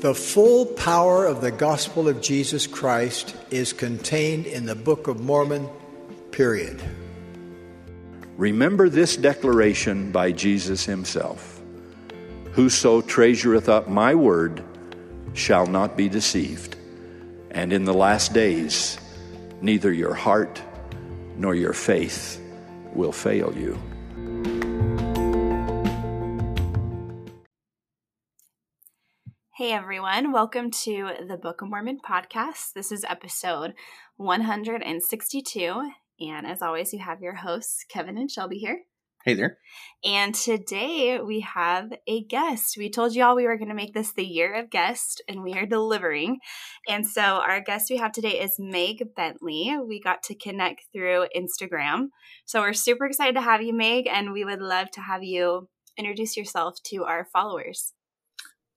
The 0.00 0.14
full 0.14 0.64
power 0.64 1.26
of 1.26 1.40
the 1.40 1.50
gospel 1.50 2.06
of 2.08 2.20
Jesus 2.20 2.68
Christ 2.68 3.34
is 3.50 3.72
contained 3.72 4.46
in 4.46 4.64
the 4.64 4.76
Book 4.76 5.08
of 5.08 5.18
Mormon, 5.18 5.68
period. 6.30 6.80
Remember 8.36 8.88
this 8.88 9.16
declaration 9.16 10.12
by 10.12 10.30
Jesus 10.30 10.84
himself 10.84 11.60
Whoso 12.52 13.00
treasureth 13.00 13.68
up 13.68 13.88
my 13.88 14.14
word 14.14 14.62
shall 15.32 15.66
not 15.66 15.96
be 15.96 16.08
deceived. 16.08 16.76
And 17.50 17.72
in 17.72 17.84
the 17.84 17.94
last 17.94 18.32
days, 18.32 18.98
neither 19.60 19.92
your 19.92 20.14
heart 20.14 20.62
nor 21.36 21.56
your 21.56 21.72
faith 21.72 22.40
will 22.94 23.10
fail 23.10 23.52
you. 23.56 23.76
Hey 29.68 29.74
everyone, 29.74 30.32
welcome 30.32 30.70
to 30.70 31.10
the 31.28 31.36
Book 31.36 31.60
of 31.60 31.68
Mormon 31.68 31.98
podcast. 31.98 32.72
This 32.72 32.90
is 32.90 33.04
episode 33.06 33.74
162. 34.16 35.90
And 36.20 36.46
as 36.46 36.62
always, 36.62 36.94
you 36.94 37.00
have 37.00 37.20
your 37.20 37.34
hosts, 37.34 37.84
Kevin 37.86 38.16
and 38.16 38.30
Shelby 38.30 38.56
here. 38.56 38.84
Hey 39.26 39.34
there. 39.34 39.58
And 40.02 40.34
today 40.34 41.20
we 41.20 41.40
have 41.40 41.92
a 42.06 42.24
guest. 42.24 42.78
We 42.78 42.88
told 42.88 43.14
you 43.14 43.22
all 43.22 43.36
we 43.36 43.44
were 43.44 43.58
going 43.58 43.68
to 43.68 43.74
make 43.74 43.92
this 43.92 44.14
the 44.14 44.24
year 44.24 44.54
of 44.54 44.70
guest, 44.70 45.20
and 45.28 45.42
we 45.42 45.52
are 45.52 45.66
delivering. 45.66 46.38
And 46.88 47.06
so 47.06 47.20
our 47.20 47.60
guest 47.60 47.90
we 47.90 47.98
have 47.98 48.12
today 48.12 48.40
is 48.40 48.56
Meg 48.58 49.14
Bentley. 49.14 49.76
We 49.86 50.00
got 50.00 50.22
to 50.22 50.34
connect 50.34 50.86
through 50.94 51.26
Instagram. 51.36 52.06
So 52.46 52.62
we're 52.62 52.72
super 52.72 53.04
excited 53.04 53.34
to 53.34 53.42
have 53.42 53.60
you, 53.60 53.74
Meg, 53.74 54.06
and 54.06 54.32
we 54.32 54.46
would 54.46 54.62
love 54.62 54.90
to 54.92 55.02
have 55.02 55.22
you 55.22 55.68
introduce 55.98 56.38
yourself 56.38 56.82
to 56.84 57.04
our 57.04 57.26
followers. 57.30 57.92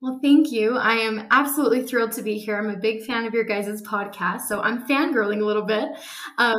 Well, 0.01 0.17
thank 0.19 0.51
you. 0.51 0.77
I 0.77 0.95
am 0.95 1.27
absolutely 1.29 1.83
thrilled 1.83 2.13
to 2.13 2.23
be 2.23 2.39
here. 2.39 2.57
I'm 2.57 2.71
a 2.71 2.79
big 2.79 3.03
fan 3.03 3.27
of 3.27 3.35
your 3.35 3.43
guys' 3.43 3.83
podcast, 3.83 4.41
so 4.41 4.59
I'm 4.59 4.87
fangirling 4.87 5.41
a 5.41 5.45
little 5.45 5.61
bit. 5.61 5.89
Um, 6.39 6.57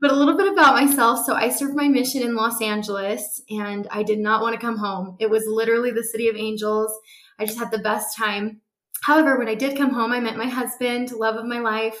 but 0.00 0.12
a 0.12 0.14
little 0.14 0.36
bit 0.36 0.52
about 0.52 0.74
myself. 0.74 1.26
So 1.26 1.34
I 1.34 1.48
served 1.48 1.74
my 1.74 1.88
mission 1.88 2.22
in 2.22 2.36
Los 2.36 2.62
Angeles, 2.62 3.42
and 3.50 3.88
I 3.90 4.04
did 4.04 4.20
not 4.20 4.42
want 4.42 4.54
to 4.54 4.60
come 4.60 4.76
home. 4.76 5.16
It 5.18 5.28
was 5.28 5.42
literally 5.48 5.90
the 5.90 6.04
city 6.04 6.28
of 6.28 6.36
angels. 6.36 6.96
I 7.40 7.46
just 7.46 7.58
had 7.58 7.72
the 7.72 7.80
best 7.80 8.16
time. 8.16 8.60
However, 9.02 9.36
when 9.38 9.48
I 9.48 9.56
did 9.56 9.76
come 9.76 9.92
home, 9.92 10.12
I 10.12 10.20
met 10.20 10.36
my 10.36 10.46
husband, 10.46 11.10
love 11.10 11.34
of 11.34 11.46
my 11.46 11.58
life. 11.58 12.00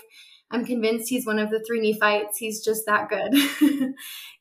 I'm 0.52 0.64
convinced 0.64 1.08
he's 1.08 1.26
one 1.26 1.40
of 1.40 1.50
the 1.50 1.64
three 1.66 1.80
Nephites. 1.80 2.38
He's 2.38 2.64
just 2.64 2.86
that 2.86 3.08
good. 3.08 3.34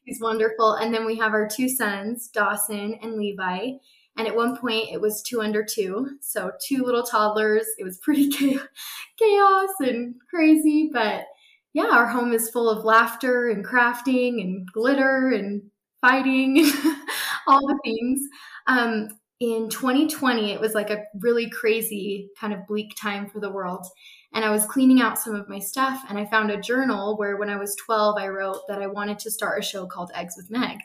he's 0.03 0.21
wonderful. 0.21 0.73
And 0.73 0.93
then 0.93 1.07
we 1.07 1.17
have 1.17 1.33
our 1.33 1.47
two 1.47 1.67
sons, 1.67 2.27
Dawson 2.27 2.99
and 3.01 3.15
Levi 3.15 3.71
and 4.17 4.27
at 4.27 4.35
one 4.35 4.57
point, 4.57 4.89
it 4.91 5.01
was 5.01 5.21
two 5.23 5.41
under 5.41 5.63
two. 5.63 6.17
So, 6.21 6.51
two 6.65 6.83
little 6.83 7.03
toddlers. 7.03 7.65
It 7.77 7.83
was 7.83 7.97
pretty 8.03 8.29
chaos 8.29 9.69
and 9.79 10.15
crazy. 10.29 10.89
But 10.93 11.25
yeah, 11.73 11.89
our 11.91 12.07
home 12.07 12.33
is 12.33 12.49
full 12.49 12.69
of 12.69 12.85
laughter 12.85 13.49
and 13.49 13.65
crafting 13.65 14.41
and 14.41 14.67
glitter 14.71 15.31
and 15.31 15.63
fighting, 16.01 16.57
all 17.47 17.65
the 17.67 17.79
things. 17.83 18.27
Um, 18.67 19.09
in 19.39 19.67
2020, 19.69 20.51
it 20.51 20.61
was 20.61 20.73
like 20.73 20.89
a 20.89 21.03
really 21.19 21.49
crazy, 21.49 22.29
kind 22.39 22.53
of 22.53 22.65
bleak 22.67 22.95
time 22.95 23.27
for 23.27 23.39
the 23.39 23.51
world. 23.51 23.85
And 24.33 24.45
I 24.45 24.51
was 24.51 24.65
cleaning 24.65 25.01
out 25.01 25.19
some 25.19 25.35
of 25.35 25.49
my 25.49 25.59
stuff, 25.59 26.03
and 26.07 26.17
I 26.17 26.25
found 26.25 26.49
a 26.49 26.61
journal 26.61 27.17
where 27.17 27.37
when 27.37 27.49
I 27.49 27.57
was 27.57 27.75
12, 27.75 28.17
I 28.17 28.27
wrote 28.29 28.61
that 28.67 28.81
I 28.81 28.87
wanted 28.87 29.19
to 29.19 29.31
start 29.31 29.59
a 29.59 29.65
show 29.65 29.85
called 29.85 30.11
Eggs 30.15 30.35
with 30.37 30.49
Meg. 30.49 30.79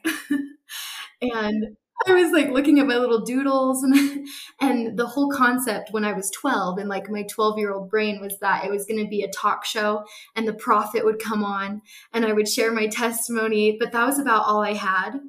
and 1.23 1.77
I 2.07 2.13
was 2.13 2.33
like 2.33 2.51
looking 2.51 2.79
at 2.79 2.87
my 2.87 2.97
little 2.97 3.21
doodles 3.21 3.83
and 3.83 4.27
and 4.61 4.99
the 4.99 5.07
whole 5.07 5.31
concept 5.31 5.91
when 5.91 6.05
I 6.05 6.13
was 6.13 6.31
12 6.31 6.79
and 6.79 6.89
like 6.89 7.11
my 7.11 7.25
12 7.25 7.59
year 7.59 7.73
old 7.73 7.91
brain 7.91 8.21
was 8.21 8.39
that 8.39 8.65
it 8.65 8.71
was 8.71 8.87
going 8.87 9.03
to 9.03 9.09
be 9.09 9.23
a 9.23 9.31
talk 9.31 9.65
show 9.65 10.05
and 10.37 10.47
the 10.47 10.55
prophet 10.55 11.05
would 11.05 11.19
come 11.19 11.45
on 11.45 11.83
and 12.13 12.25
I 12.25 12.33
would 12.33 12.49
share 12.49 12.73
my 12.73 12.87
testimony, 12.87 13.77
but 13.79 13.93
that 13.93 14.07
was 14.07 14.19
about 14.19 14.47
all 14.47 14.63
I 14.63 14.75
had. 14.75 15.21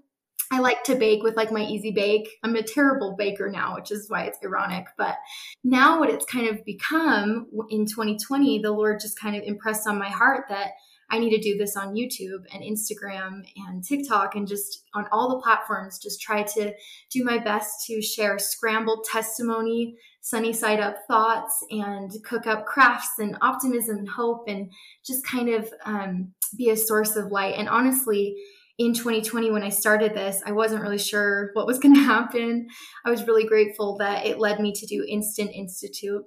I 0.52 0.60
like 0.60 0.84
to 0.86 0.96
bake 0.96 1.22
with 1.22 1.36
like 1.36 1.52
my 1.52 1.62
easy 1.62 1.92
bake. 1.92 2.28
I'm 2.44 2.56
a 2.56 2.64
terrible 2.64 3.16
baker 3.16 3.52
now, 3.52 3.76
which 3.76 3.92
is 3.92 4.10
why 4.10 4.24
it's 4.24 4.40
ironic. 4.44 4.88
But 4.98 5.18
now, 5.64 6.00
what 6.00 6.10
it's 6.10 6.26
kind 6.26 6.48
of 6.48 6.66
become 6.66 7.46
in 7.70 7.86
2020, 7.86 8.60
the 8.60 8.72
Lord 8.72 9.00
just 9.00 9.20
kind 9.20 9.36
of 9.36 9.44
impressed 9.44 9.88
on 9.88 10.00
my 10.00 10.10
heart 10.10 10.46
that 10.50 10.72
I 11.12 11.20
need 11.20 11.32
to 11.32 11.42
do 11.42 11.58
this 11.58 11.76
on 11.76 11.96
YouTube 11.96 12.44
and 12.54 12.64
Instagram 12.64 13.44
and 13.68 13.84
TikTok 13.84 14.36
and 14.36 14.48
just 14.48 14.84
on 14.94 15.08
all 15.12 15.30
the 15.30 15.42
platforms, 15.42 16.00
just 16.00 16.22
try 16.22 16.44
to 16.44 16.74
do 17.12 17.24
my 17.24 17.38
best 17.40 17.86
to 17.88 18.02
share 18.02 18.38
scrambled 18.38 19.06
testimony, 19.12 19.96
sunny 20.22 20.54
side 20.54 20.80
up 20.80 20.98
thoughts, 21.08 21.64
and 21.72 22.12
cook 22.24 22.46
up 22.46 22.66
crafts 22.66 23.18
and 23.18 23.38
optimism 23.42 23.98
and 23.98 24.10
hope 24.10 24.44
and 24.48 24.72
just 25.06 25.26
kind 25.26 25.50
of 25.50 25.74
um, 25.86 26.34
be 26.56 26.70
a 26.70 26.78
source 26.78 27.16
of 27.16 27.32
light. 27.32 27.56
And 27.58 27.68
honestly, 27.68 28.36
in 28.78 28.94
2020 28.94 29.52
when 29.52 29.64
I 29.64 29.70
started 29.70 30.14
this, 30.14 30.42
I 30.46 30.52
wasn't 30.52 30.84
really 30.84 30.98
sure 30.98 31.50
what 31.54 31.68
was 31.68 31.80
going 31.80 31.96
to 31.96 32.02
happen. 32.02 32.68
I 33.06 33.10
was 33.10 33.28
really 33.28 33.46
grateful 33.46 33.98
that 33.98 34.26
it 34.26 34.40
led 34.40 34.60
me 34.60 34.74
to 34.74 34.86
do 34.86 35.06
Instant 35.08 35.52
Institute 35.54 36.24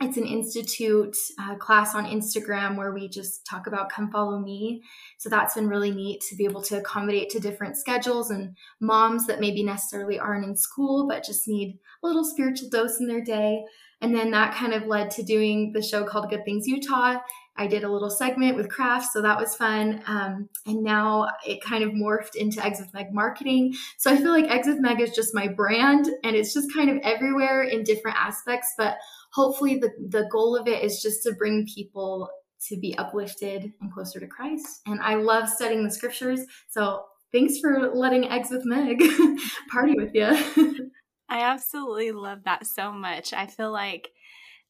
it's 0.00 0.16
an 0.16 0.26
institute 0.26 1.16
uh, 1.40 1.54
class 1.54 1.94
on 1.94 2.04
Instagram 2.04 2.76
where 2.76 2.92
we 2.92 3.08
just 3.08 3.46
talk 3.46 3.66
about 3.66 3.90
come 3.90 4.10
follow 4.10 4.38
me. 4.38 4.82
So 5.18 5.28
that's 5.28 5.54
been 5.54 5.68
really 5.68 5.92
neat 5.92 6.20
to 6.28 6.36
be 6.36 6.44
able 6.44 6.62
to 6.62 6.78
accommodate 6.78 7.30
to 7.30 7.40
different 7.40 7.76
schedules 7.76 8.30
and 8.30 8.56
moms 8.80 9.26
that 9.26 9.40
maybe 9.40 9.62
necessarily 9.62 10.18
aren't 10.18 10.46
in 10.46 10.56
school 10.56 11.06
but 11.08 11.24
just 11.24 11.46
need 11.46 11.78
a 12.02 12.06
little 12.06 12.24
spiritual 12.24 12.68
dose 12.70 12.98
in 12.98 13.06
their 13.06 13.22
day. 13.22 13.64
And 14.00 14.14
then 14.14 14.32
that 14.32 14.54
kind 14.54 14.74
of 14.74 14.86
led 14.86 15.10
to 15.12 15.22
doing 15.22 15.72
the 15.72 15.82
show 15.82 16.04
called 16.04 16.28
Good 16.28 16.44
Things 16.44 16.66
Utah. 16.66 17.20
I 17.56 17.68
did 17.68 17.84
a 17.84 17.90
little 17.90 18.10
segment 18.10 18.56
with 18.56 18.68
crafts, 18.68 19.12
so 19.12 19.22
that 19.22 19.38
was 19.38 19.54
fun. 19.54 20.02
Um, 20.06 20.48
and 20.66 20.82
now 20.82 21.28
it 21.46 21.62
kind 21.62 21.84
of 21.84 21.92
morphed 21.92 22.34
into 22.34 22.64
Eggs 22.64 22.80
with 22.80 22.92
Meg 22.92 23.14
marketing. 23.14 23.74
So 23.96 24.10
I 24.10 24.16
feel 24.16 24.32
like 24.32 24.50
Eggs 24.50 24.66
with 24.66 24.80
Meg 24.80 25.00
is 25.00 25.14
just 25.14 25.34
my 25.34 25.46
brand 25.46 26.08
and 26.24 26.34
it's 26.34 26.52
just 26.52 26.74
kind 26.74 26.90
of 26.90 26.98
everywhere 27.04 27.62
in 27.62 27.84
different 27.84 28.16
aspects. 28.18 28.74
But 28.76 28.96
hopefully 29.34 29.78
the, 29.78 29.90
the 30.08 30.28
goal 30.30 30.56
of 30.56 30.68
it 30.68 30.82
is 30.82 31.02
just 31.02 31.22
to 31.24 31.32
bring 31.32 31.66
people 31.66 32.30
to 32.68 32.78
be 32.78 32.96
uplifted 32.96 33.72
and 33.80 33.92
closer 33.92 34.20
to 34.20 34.26
Christ. 34.26 34.80
And 34.86 35.00
I 35.00 35.16
love 35.16 35.48
studying 35.48 35.84
the 35.84 35.90
scriptures. 35.90 36.40
So 36.70 37.04
thanks 37.32 37.58
for 37.58 37.90
letting 37.92 38.30
Eggs 38.30 38.50
with 38.50 38.64
Meg 38.64 39.02
party 39.70 39.94
with 39.96 40.14
you. 40.14 40.90
I 41.28 41.40
absolutely 41.40 42.12
love 42.12 42.44
that 42.44 42.66
so 42.66 42.92
much. 42.92 43.32
I 43.32 43.46
feel 43.46 43.72
like 43.72 44.08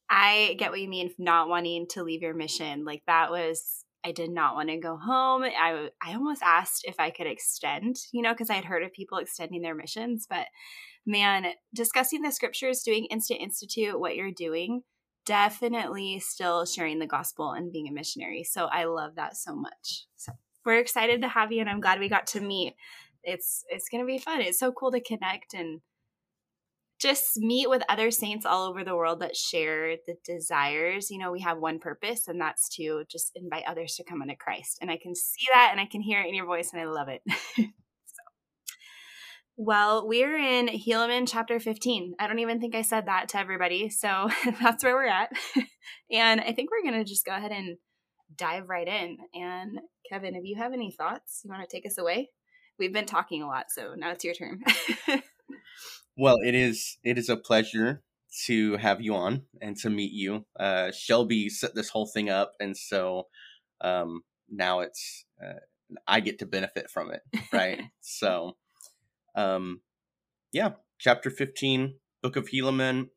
I 0.09 0.55
get 0.57 0.71
what 0.71 0.81
you 0.81 0.89
mean 0.89 1.11
not 1.19 1.47
wanting 1.47 1.85
to 1.91 2.03
leave 2.03 2.21
your 2.21 2.33
mission. 2.33 2.85
Like 2.85 3.03
that 3.07 3.29
was 3.29 3.85
I 4.03 4.11
did 4.11 4.29
not 4.29 4.55
want 4.55 4.69
to 4.69 4.77
go 4.77 4.97
home. 4.97 5.43
I 5.43 5.89
I 6.01 6.13
almost 6.13 6.43
asked 6.43 6.85
if 6.85 6.95
I 6.99 7.11
could 7.11 7.27
extend, 7.27 7.97
you 8.11 8.21
know, 8.21 8.33
because 8.33 8.49
I 8.49 8.55
had 8.55 8.65
heard 8.65 8.83
of 8.83 8.93
people 8.93 9.17
extending 9.17 9.61
their 9.61 9.75
missions, 9.75 10.27
but 10.29 10.47
man, 11.05 11.45
discussing 11.73 12.21
the 12.21 12.31
scriptures, 12.31 12.81
doing 12.83 13.05
Instant 13.05 13.41
Institute, 13.41 13.99
what 13.99 14.15
you're 14.15 14.31
doing, 14.31 14.81
definitely 15.25 16.19
still 16.19 16.65
sharing 16.65 16.99
the 16.99 17.07
gospel 17.07 17.51
and 17.51 17.71
being 17.71 17.87
a 17.87 17.91
missionary. 17.91 18.43
So 18.43 18.65
I 18.65 18.85
love 18.85 19.15
that 19.15 19.35
so 19.35 19.55
much. 19.55 20.05
So 20.15 20.33
we're 20.65 20.79
excited 20.79 21.21
to 21.21 21.27
have 21.27 21.51
you 21.51 21.61
and 21.61 21.69
I'm 21.69 21.81
glad 21.81 21.99
we 21.99 22.09
got 22.09 22.27
to 22.27 22.41
meet. 22.41 22.75
It's 23.23 23.63
it's 23.69 23.89
to 23.89 24.05
be 24.05 24.19
fun. 24.19 24.41
It's 24.41 24.59
so 24.59 24.71
cool 24.71 24.91
to 24.91 25.01
connect 25.01 25.53
and 25.53 25.81
just 26.99 27.37
meet 27.37 27.69
with 27.69 27.83
other 27.89 28.09
saints 28.09 28.45
all 28.45 28.67
over 28.67 28.83
the 28.83 28.95
world 28.95 29.19
that 29.19 29.35
share 29.35 29.97
the 30.07 30.15
desires. 30.23 31.11
You 31.11 31.19
know, 31.19 31.31
we 31.31 31.41
have 31.41 31.57
one 31.57 31.79
purpose, 31.79 32.27
and 32.27 32.39
that's 32.39 32.69
to 32.77 33.03
just 33.09 33.31
invite 33.35 33.65
others 33.67 33.95
to 33.95 34.03
come 34.03 34.21
into 34.21 34.35
Christ. 34.35 34.77
And 34.81 34.89
I 34.89 34.97
can 34.97 35.15
see 35.15 35.45
that 35.53 35.69
and 35.71 35.79
I 35.79 35.85
can 35.85 36.01
hear 36.01 36.21
it 36.21 36.27
in 36.27 36.35
your 36.35 36.45
voice, 36.45 36.71
and 36.71 36.81
I 36.81 36.85
love 36.85 37.09
it. 37.09 37.21
Well, 39.57 40.05
we're 40.05 40.37
in 40.37 40.67
Helaman 40.67 41.27
chapter 41.29 41.59
15. 41.59 42.15
I 42.19 42.27
don't 42.27 42.39
even 42.39 42.59
think 42.59 42.75
I 42.75 42.81
said 42.81 43.05
that 43.05 43.29
to 43.29 43.39
everybody. 43.39 43.89
So 43.89 44.29
that's 44.61 44.83
where 44.83 44.95
we're 44.95 45.07
at. 45.07 45.31
and 46.11 46.41
I 46.41 46.51
think 46.51 46.69
we're 46.71 46.89
going 46.89 47.01
to 47.01 47.09
just 47.09 47.25
go 47.25 47.33
ahead 47.33 47.51
and 47.51 47.77
dive 48.35 48.69
right 48.69 48.87
in. 48.87 49.17
And 49.33 49.79
Kevin, 50.09 50.35
if 50.35 50.43
you 50.43 50.57
have 50.57 50.73
any 50.73 50.91
thoughts, 50.91 51.41
you 51.43 51.49
want 51.49 51.67
to 51.67 51.73
take 51.73 51.85
us 51.85 51.97
away? 51.97 52.29
We've 52.77 52.91
been 52.91 53.05
talking 53.05 53.41
a 53.41 53.47
lot, 53.47 53.67
so 53.69 53.93
now 53.95 54.11
it's 54.11 54.25
your 54.25 54.33
turn. 54.33 54.61
well, 56.17 56.35
it 56.45 56.53
is 56.53 56.97
it 57.05 57.17
is 57.17 57.29
a 57.29 57.37
pleasure 57.37 58.03
to 58.47 58.75
have 58.75 58.99
you 58.99 59.15
on 59.15 59.43
and 59.61 59.77
to 59.77 59.89
meet 59.89 60.11
you. 60.11 60.45
Uh, 60.59 60.91
Shelby 60.91 61.47
set 61.47 61.73
this 61.73 61.87
whole 61.87 62.05
thing 62.05 62.29
up, 62.29 62.51
and 62.59 62.75
so 62.75 63.27
um, 63.79 64.23
now 64.49 64.81
it's 64.81 65.23
uh, 65.41 65.59
I 66.05 66.19
get 66.19 66.39
to 66.39 66.45
benefit 66.45 66.89
from 66.89 67.11
it, 67.11 67.21
right? 67.53 67.81
so 68.01 68.57
um, 69.35 69.81
yeah, 70.51 70.71
chapter 70.99 71.29
15, 71.29 71.95
Book 72.21 72.35
of 72.35 72.49
Helaman. 72.49 73.09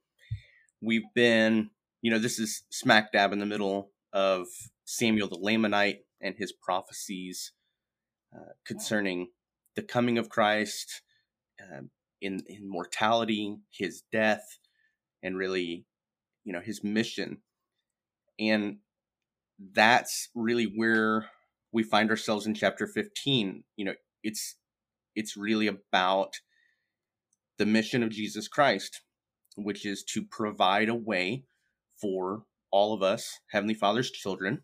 We've 0.80 1.12
been, 1.14 1.70
you 2.02 2.10
know, 2.10 2.18
this 2.18 2.38
is 2.38 2.64
smack 2.70 3.12
dab 3.12 3.32
in 3.32 3.38
the 3.38 3.46
middle 3.46 3.90
of 4.12 4.46
Samuel 4.84 5.28
the 5.28 5.36
Lamanite 5.36 5.98
and 6.20 6.34
his 6.36 6.52
prophecies 6.52 7.52
uh, 8.34 8.52
concerning 8.66 9.28
the 9.76 9.82
coming 9.82 10.18
of 10.18 10.28
Christ, 10.28 11.02
uh, 11.60 11.82
in 12.20 12.42
in 12.48 12.68
mortality, 12.68 13.56
his 13.70 14.02
death, 14.12 14.58
and 15.22 15.36
really, 15.36 15.86
you 16.48 16.54
know 16.54 16.60
his 16.60 16.82
mission 16.82 17.42
and 18.38 18.78
that's 19.74 20.30
really 20.34 20.64
where 20.64 21.26
we 21.72 21.82
find 21.82 22.08
ourselves 22.08 22.46
in 22.46 22.54
chapter 22.54 22.86
15 22.86 23.64
you 23.76 23.84
know 23.84 23.92
it's 24.22 24.56
it's 25.18 25.36
really 25.36 25.66
about 25.66 26.34
the 27.58 27.66
mission 27.66 28.02
of 28.02 28.10
Jesus 28.10 28.48
Christ 28.48 29.02
which 29.56 29.84
is 29.84 30.04
to 30.04 30.22
provide 30.22 30.88
a 30.88 30.94
way 30.94 31.44
for 32.00 32.44
all 32.70 32.94
of 32.94 33.02
us 33.02 33.40
heavenly 33.50 33.74
father's 33.74 34.10
children 34.10 34.62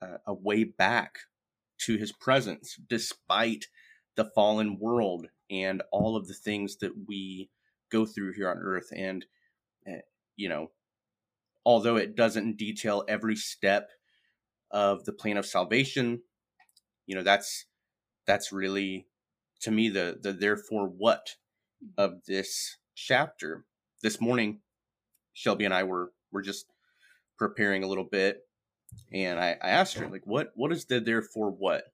uh, 0.00 0.18
a 0.26 0.34
way 0.34 0.64
back 0.64 1.18
to 1.78 1.96
his 1.96 2.12
presence 2.12 2.78
despite 2.88 3.66
the 4.16 4.30
fallen 4.34 4.78
world 4.78 5.26
and 5.50 5.82
all 5.90 6.16
of 6.16 6.28
the 6.28 6.34
things 6.34 6.76
that 6.76 6.92
we 7.08 7.50
go 7.90 8.06
through 8.06 8.32
here 8.32 8.48
on 8.48 8.58
earth. 8.58 8.88
And 8.94 9.26
uh, 9.86 10.02
you 10.36 10.48
know 10.48 10.70
although 11.66 11.96
it 11.96 12.16
doesn't 12.16 12.56
detail 12.56 13.04
every 13.08 13.36
step 13.36 13.90
of 14.70 15.04
the 15.04 15.12
plan 15.12 15.36
of 15.36 15.46
salvation 15.46 16.20
you 17.06 17.14
know 17.14 17.22
that's 17.22 17.66
that's 18.26 18.52
really 18.52 19.06
to 19.62 19.70
me 19.70 19.88
the 19.88 20.18
the 20.20 20.32
therefore 20.32 20.86
what 20.86 21.30
mm-hmm. 21.82 22.00
of 22.00 22.24
this 22.26 22.76
chapter. 22.94 23.64
This 24.02 24.20
morning 24.20 24.60
shelby 25.34 25.64
and 25.64 25.74
i 25.74 25.82
were 25.82 26.12
were 26.32 26.42
just 26.42 26.66
preparing 27.38 27.82
a 27.82 27.88
little 27.88 28.04
bit 28.04 28.42
and 29.12 29.38
i 29.38 29.56
i 29.60 29.68
asked 29.68 29.94
her 29.94 30.08
like 30.08 30.24
what 30.24 30.52
what 30.54 30.72
is 30.72 30.86
the 30.86 31.00
therefore 31.00 31.50
what? 31.50 31.84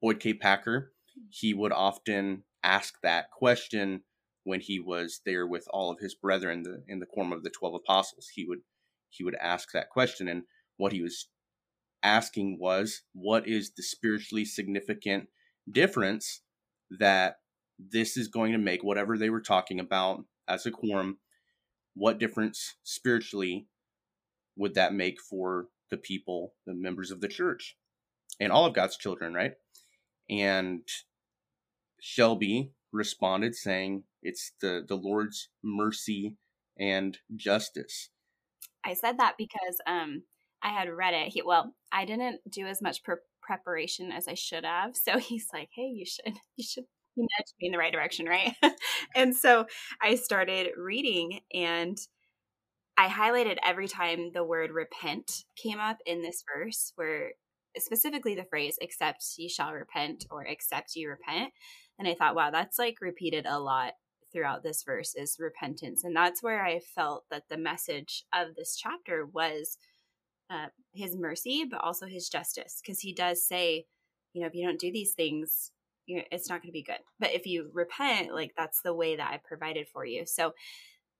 Boyd 0.00 0.20
k. 0.20 0.34
Packer 0.34 0.92
mm-hmm. 1.10 1.26
he 1.30 1.54
would 1.54 1.72
often 1.72 2.44
ask 2.62 2.94
that 3.02 3.30
question 3.30 4.02
when 4.44 4.60
he 4.60 4.80
was 4.80 5.20
there 5.26 5.46
with 5.46 5.66
all 5.70 5.90
of 5.90 5.98
his 6.00 6.14
brethren 6.14 6.58
in 6.58 6.62
the, 6.62 6.82
in 6.88 6.98
the 7.00 7.06
quorum 7.06 7.32
of 7.32 7.42
the 7.42 7.50
12 7.50 7.74
apostles. 7.74 8.28
He 8.34 8.44
would 8.46 8.60
he 9.10 9.22
would 9.22 9.36
ask 9.36 9.72
that 9.72 9.90
question 9.90 10.28
and 10.28 10.42
what 10.76 10.92
he 10.92 11.02
was 11.02 11.28
asking 12.02 12.58
was 12.60 13.02
what 13.12 13.46
is 13.46 13.72
the 13.76 13.82
spiritually 13.82 14.44
significant 14.44 15.28
difference 15.70 16.42
that 16.98 17.36
this 17.78 18.16
is 18.16 18.28
going 18.28 18.52
to 18.52 18.58
make 18.58 18.82
whatever 18.82 19.16
they 19.16 19.30
were 19.30 19.40
talking 19.40 19.80
about 19.80 20.24
as 20.48 20.66
a 20.66 20.70
quorum 20.70 21.18
what 21.94 22.18
difference 22.18 22.76
spiritually 22.82 23.66
would 24.56 24.74
that 24.74 24.94
make 24.94 25.20
for 25.20 25.66
the 25.90 25.96
people 25.96 26.54
the 26.66 26.74
members 26.74 27.10
of 27.10 27.20
the 27.20 27.28
church 27.28 27.76
and 28.40 28.50
all 28.52 28.66
of 28.66 28.74
god's 28.74 28.96
children 28.96 29.34
right 29.34 29.52
and 30.30 30.82
shelby 32.00 32.72
responded 32.92 33.54
saying 33.54 34.04
it's 34.22 34.52
the 34.60 34.84
the 34.86 34.96
Lord's 34.96 35.48
mercy 35.62 36.36
and 36.78 37.18
justice. 37.36 38.10
I 38.84 38.94
said 38.94 39.18
that 39.18 39.34
because 39.36 39.80
um 39.86 40.22
I 40.62 40.70
had 40.70 40.88
read 40.88 41.14
it. 41.14 41.28
He, 41.28 41.42
well, 41.42 41.74
I 41.92 42.04
didn't 42.04 42.40
do 42.50 42.66
as 42.66 42.82
much 42.82 43.04
pre- 43.04 43.16
preparation 43.48 44.12
as 44.12 44.28
I 44.28 44.34
should 44.34 44.64
have. 44.64 44.94
So 44.94 45.18
he's 45.18 45.48
like, 45.52 45.70
"Hey, 45.74 45.90
you 45.94 46.04
should 46.06 46.34
you 46.56 46.64
should 46.64 46.84
he 47.16 47.22
nudged 47.22 47.54
me 47.60 47.66
in 47.66 47.72
the 47.72 47.78
right 47.78 47.92
direction, 47.92 48.26
right?" 48.26 48.54
and 49.14 49.34
so 49.34 49.66
I 50.00 50.14
started 50.14 50.68
reading 50.76 51.40
and 51.52 51.98
I 52.96 53.08
highlighted 53.08 53.58
every 53.64 53.88
time 53.88 54.30
the 54.32 54.44
word 54.44 54.70
repent 54.70 55.44
came 55.60 55.78
up 55.78 55.98
in 56.04 56.22
this 56.22 56.44
verse 56.54 56.92
where 56.96 57.32
specifically 57.76 58.34
the 58.34 58.44
phrase 58.44 58.76
except 58.80 59.24
ye 59.36 59.48
shall 59.48 59.72
repent 59.72 60.26
or 60.30 60.44
except 60.44 60.96
ye 60.96 61.06
repent 61.06 61.52
and 61.98 62.08
i 62.08 62.14
thought 62.14 62.34
wow 62.34 62.50
that's 62.50 62.76
like 62.76 62.96
repeated 63.00 63.46
a 63.46 63.60
lot 63.60 63.92
throughout 64.32 64.62
this 64.62 64.82
verse 64.82 65.14
is 65.14 65.36
repentance. 65.38 66.04
And 66.04 66.14
that's 66.14 66.42
where 66.42 66.64
I 66.64 66.80
felt 66.80 67.24
that 67.30 67.44
the 67.48 67.56
message 67.56 68.24
of 68.34 68.54
this 68.56 68.76
chapter 68.76 69.26
was 69.26 69.78
uh, 70.50 70.66
his 70.92 71.16
mercy, 71.16 71.64
but 71.70 71.82
also 71.82 72.06
his 72.06 72.28
justice. 72.28 72.80
Because 72.82 73.00
he 73.00 73.12
does 73.12 73.46
say, 73.46 73.86
you 74.32 74.40
know, 74.40 74.46
if 74.46 74.54
you 74.54 74.66
don't 74.66 74.80
do 74.80 74.92
these 74.92 75.12
things, 75.12 75.72
you 76.06 76.16
know, 76.16 76.22
it's 76.32 76.48
not 76.48 76.62
going 76.62 76.70
to 76.70 76.72
be 76.72 76.82
good. 76.82 77.00
But 77.18 77.34
if 77.34 77.46
you 77.46 77.70
repent, 77.72 78.34
like 78.34 78.52
that's 78.56 78.80
the 78.82 78.94
way 78.94 79.16
that 79.16 79.30
I 79.30 79.38
provided 79.38 79.88
for 79.88 80.04
you. 80.04 80.24
So 80.26 80.54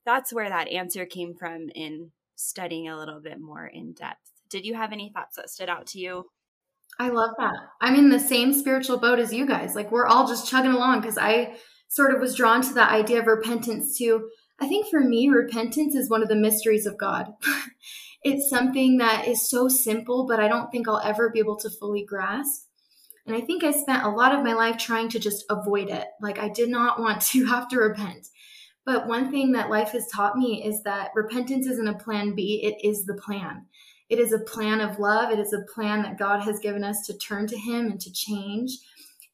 that's 0.04 0.32
where 0.32 0.48
that 0.48 0.68
answer 0.68 1.04
came 1.04 1.34
from 1.34 1.68
in 1.74 2.10
studying 2.36 2.88
a 2.88 2.96
little 2.96 3.20
bit 3.20 3.40
more 3.40 3.66
in 3.66 3.92
depth. 3.92 4.30
Did 4.48 4.64
you 4.64 4.74
have 4.74 4.92
any 4.92 5.10
thoughts 5.10 5.36
that 5.36 5.50
stood 5.50 5.68
out 5.68 5.86
to 5.88 5.98
you? 5.98 6.26
I 6.98 7.10
love 7.10 7.30
that. 7.38 7.54
I'm 7.80 7.94
in 7.94 8.08
the 8.08 8.18
same 8.18 8.52
spiritual 8.52 8.98
boat 8.98 9.18
as 9.18 9.32
you 9.32 9.46
guys. 9.46 9.74
Like 9.74 9.92
we're 9.92 10.06
all 10.06 10.26
just 10.26 10.48
chugging 10.48 10.72
along 10.72 11.00
because 11.00 11.18
I 11.18 11.56
sort 11.88 12.14
of 12.14 12.20
was 12.20 12.34
drawn 12.34 12.62
to 12.62 12.74
that 12.74 12.90
idea 12.90 13.20
of 13.20 13.26
repentance 13.26 13.96
too. 13.96 14.30
I 14.60 14.66
think 14.66 14.88
for 14.88 15.00
me, 15.00 15.28
repentance 15.28 15.94
is 15.94 16.10
one 16.10 16.22
of 16.22 16.28
the 16.28 16.34
mysteries 16.34 16.86
of 16.86 16.98
God. 16.98 17.34
it's 18.22 18.50
something 18.50 18.98
that 18.98 19.28
is 19.28 19.48
so 19.48 19.68
simple, 19.68 20.26
but 20.26 20.40
I 20.40 20.48
don't 20.48 20.70
think 20.70 20.88
I'll 20.88 21.00
ever 21.00 21.30
be 21.30 21.38
able 21.38 21.56
to 21.56 21.70
fully 21.70 22.04
grasp. 22.04 22.66
And 23.26 23.36
I 23.36 23.40
think 23.40 23.62
I 23.62 23.70
spent 23.70 24.04
a 24.04 24.10
lot 24.10 24.34
of 24.34 24.44
my 24.44 24.54
life 24.54 24.78
trying 24.78 25.08
to 25.10 25.18
just 25.18 25.44
avoid 25.50 25.90
it. 25.90 26.06
Like 26.20 26.38
I 26.38 26.48
did 26.48 26.68
not 26.68 27.00
want 27.00 27.20
to 27.22 27.46
have 27.46 27.68
to 27.68 27.78
repent. 27.78 28.26
But 28.84 29.06
one 29.06 29.30
thing 29.30 29.52
that 29.52 29.70
life 29.70 29.90
has 29.90 30.08
taught 30.08 30.36
me 30.36 30.64
is 30.64 30.82
that 30.84 31.10
repentance 31.14 31.66
isn't 31.66 31.88
a 31.88 31.98
plan 31.98 32.34
B, 32.34 32.62
it 32.64 32.86
is 32.86 33.04
the 33.04 33.14
plan. 33.14 33.66
It 34.08 34.18
is 34.18 34.32
a 34.32 34.38
plan 34.38 34.80
of 34.80 34.98
love. 34.98 35.30
It 35.30 35.38
is 35.38 35.52
a 35.52 35.66
plan 35.74 36.02
that 36.02 36.18
God 36.18 36.40
has 36.40 36.60
given 36.60 36.82
us 36.82 37.06
to 37.06 37.18
turn 37.18 37.46
to 37.48 37.58
Him 37.58 37.90
and 37.90 38.00
to 38.00 38.10
change. 38.10 38.78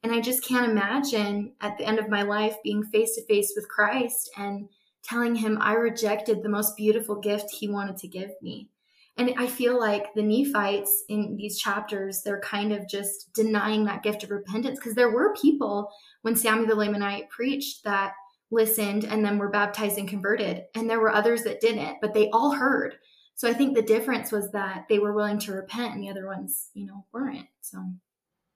And 0.02 0.12
I 0.12 0.20
just 0.20 0.44
can't 0.44 0.70
imagine 0.70 1.52
at 1.60 1.78
the 1.78 1.84
end 1.84 1.98
of 1.98 2.10
my 2.10 2.22
life 2.22 2.56
being 2.62 2.82
face 2.82 3.14
to 3.14 3.24
face 3.26 3.52
with 3.56 3.68
Christ 3.68 4.28
and 4.36 4.68
telling 5.04 5.36
him 5.36 5.58
I 5.60 5.74
rejected 5.74 6.42
the 6.42 6.48
most 6.48 6.76
beautiful 6.76 7.16
gift 7.16 7.50
he 7.50 7.68
wanted 7.68 7.96
to 7.98 8.08
give 8.08 8.30
me. 8.42 8.68
And 9.16 9.32
I 9.38 9.46
feel 9.46 9.78
like 9.78 10.12
the 10.14 10.22
Nephites 10.22 11.04
in 11.08 11.36
these 11.36 11.58
chapters, 11.58 12.22
they're 12.22 12.40
kind 12.40 12.72
of 12.72 12.88
just 12.88 13.32
denying 13.32 13.84
that 13.84 14.02
gift 14.02 14.24
of 14.24 14.30
repentance 14.30 14.78
because 14.78 14.96
there 14.96 15.10
were 15.10 15.34
people 15.34 15.88
when 16.22 16.34
Samuel 16.34 16.66
the 16.66 16.74
Lamanite 16.74 17.28
preached 17.28 17.84
that 17.84 18.14
listened 18.50 19.04
and 19.04 19.24
then 19.24 19.38
were 19.38 19.50
baptized 19.50 19.98
and 19.98 20.08
converted. 20.08 20.64
And 20.74 20.90
there 20.90 21.00
were 21.00 21.14
others 21.14 21.44
that 21.44 21.60
didn't, 21.60 21.98
but 22.00 22.12
they 22.12 22.28
all 22.30 22.52
heard. 22.52 22.96
So 23.36 23.48
I 23.48 23.52
think 23.52 23.74
the 23.74 23.82
difference 23.82 24.32
was 24.32 24.50
that 24.52 24.86
they 24.88 24.98
were 24.98 25.12
willing 25.12 25.38
to 25.40 25.52
repent 25.52 25.94
and 25.94 26.02
the 26.02 26.10
other 26.10 26.26
ones, 26.26 26.70
you 26.74 26.86
know, 26.86 27.04
weren't. 27.12 27.46
So, 27.60 27.84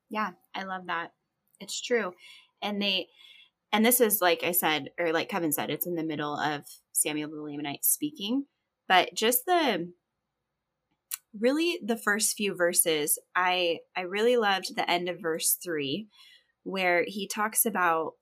yeah, 0.09 0.31
I 0.55 0.65
love 0.65 0.87
that. 0.87 1.13
It's 1.61 1.81
true. 1.81 2.15
And 2.63 2.81
they, 2.81 3.09
and 3.73 3.85
this 3.85 4.01
is 4.01 4.21
like 4.21 4.43
I 4.45 4.53
said, 4.53 4.91
or 4.99 5.13
like 5.13 5.29
Kevin 5.29 5.53
said, 5.53 5.71
it's 5.71 5.87
in 5.87 5.95
the 5.95 6.05
middle 6.05 6.37
of 6.37 6.65
Samuel 6.93 7.31
the 7.31 7.37
Lamanite 7.37 7.85
speaking, 7.85 8.47
but 8.89 9.15
just 9.15 9.47
the, 9.47 9.91
really 11.41 11.79
the 11.85 11.97
first 11.97 12.37
few 12.37 12.55
verses, 12.55 13.19
I, 13.35 13.79
I 13.97 14.03
really 14.03 14.37
loved 14.37 14.75
the 14.75 14.89
end 14.91 15.09
of 15.09 15.21
verse 15.21 15.57
three, 15.63 16.09
where 16.65 17.05
he 17.07 17.27
talks 17.27 17.65
about 17.65 18.13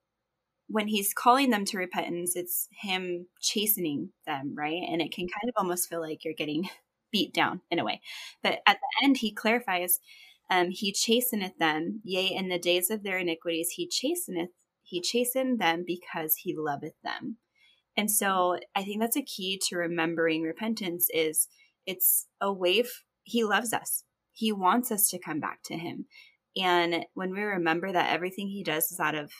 when 0.68 0.88
he's 0.88 1.14
calling 1.14 1.50
them 1.50 1.64
to 1.66 1.78
repentance, 1.78 2.34
it's 2.34 2.68
him 2.72 3.26
chastening 3.40 4.10
them, 4.26 4.54
right? 4.56 4.82
And 4.88 5.00
it 5.00 5.12
can 5.12 5.26
kind 5.28 5.48
of 5.48 5.54
almost 5.56 5.88
feel 5.88 6.00
like 6.00 6.24
you're 6.24 6.34
getting 6.34 6.68
beat 7.12 7.32
down 7.32 7.60
in 7.70 7.78
a 7.78 7.84
way. 7.84 8.00
But 8.42 8.58
at 8.66 8.78
the 8.78 9.04
end, 9.04 9.18
he 9.18 9.32
clarifies 9.32 10.00
um, 10.50 10.70
he 10.70 10.92
chasteneth 10.92 11.58
them, 11.58 12.00
yea, 12.04 12.26
in 12.26 12.48
the 12.48 12.58
days 12.58 12.90
of 12.90 13.02
their 13.02 13.18
iniquities 13.18 13.70
he 13.70 13.88
chasteneth, 13.88 14.50
he 14.82 15.00
chastened 15.00 15.58
them 15.58 15.84
because 15.84 16.36
he 16.36 16.54
loveth 16.56 16.94
them. 17.02 17.38
And 17.96 18.10
so 18.10 18.58
I 18.74 18.84
think 18.84 19.00
that's 19.00 19.16
a 19.16 19.22
key 19.22 19.60
to 19.68 19.76
remembering 19.76 20.42
repentance 20.42 21.08
is 21.12 21.48
it's 21.86 22.26
a 22.40 22.52
way 22.52 22.84
he 23.26 23.44
loves 23.44 23.72
us. 23.72 24.04
He 24.32 24.52
wants 24.52 24.90
us 24.90 25.08
to 25.10 25.18
come 25.18 25.40
back 25.40 25.62
to 25.64 25.76
him. 25.76 26.06
And 26.56 27.04
when 27.14 27.32
we 27.32 27.42
remember 27.42 27.92
that 27.92 28.12
everything 28.12 28.48
he 28.48 28.62
does 28.62 28.90
is 28.90 29.00
out 29.00 29.14
of 29.14 29.32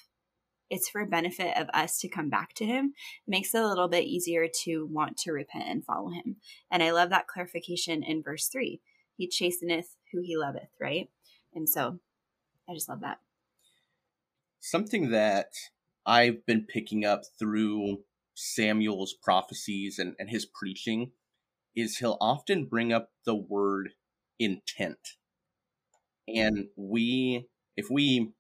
it's 0.69 0.89
for 0.89 1.07
benefit 1.07 1.57
of 1.57 1.69
us 1.73 2.01
to 2.01 2.09
come 2.09 2.29
back 2.29 2.53
to 2.53 2.67
him 2.67 2.93
it 3.25 3.31
makes 3.31 3.55
it 3.55 3.63
a 3.63 3.69
little 3.69 3.87
bit 3.87 4.03
easier 4.03 4.49
to 4.65 4.85
want 4.91 5.17
to 5.17 5.31
repent 5.31 5.69
and 5.69 5.85
follow 5.85 6.09
him 6.09 6.39
and 6.73 6.83
i 6.83 6.91
love 6.91 7.09
that 7.09 7.29
clarification 7.29 8.03
in 8.03 8.21
verse 8.21 8.49
3 8.49 8.81
he 9.17 9.29
chasteneth 9.29 9.97
who 10.13 10.21
he 10.23 10.37
loveth, 10.37 10.69
right? 10.81 11.09
And 11.55 11.69
so 11.69 11.99
I 12.69 12.75
just 12.75 12.89
love 12.89 13.01
that. 13.01 13.19
Something 14.61 15.11
that 15.11 15.53
I've 16.05 16.45
been 16.45 16.63
picking 16.63 17.05
up 17.05 17.23
through 17.39 18.01
Samuel's 18.35 19.15
prophecies 19.15 19.99
and, 19.99 20.15
and 20.19 20.29
his 20.29 20.45
preaching 20.45 21.13
is 21.77 21.99
he'll 21.99 22.19
often 22.21 22.65
bring 22.65 22.93
up 22.93 23.11
the 23.25 23.35
word 23.35 23.91
intent. 24.39 25.17
And 26.27 26.67
we, 26.75 27.47
if 27.77 27.91
we, 27.91 28.33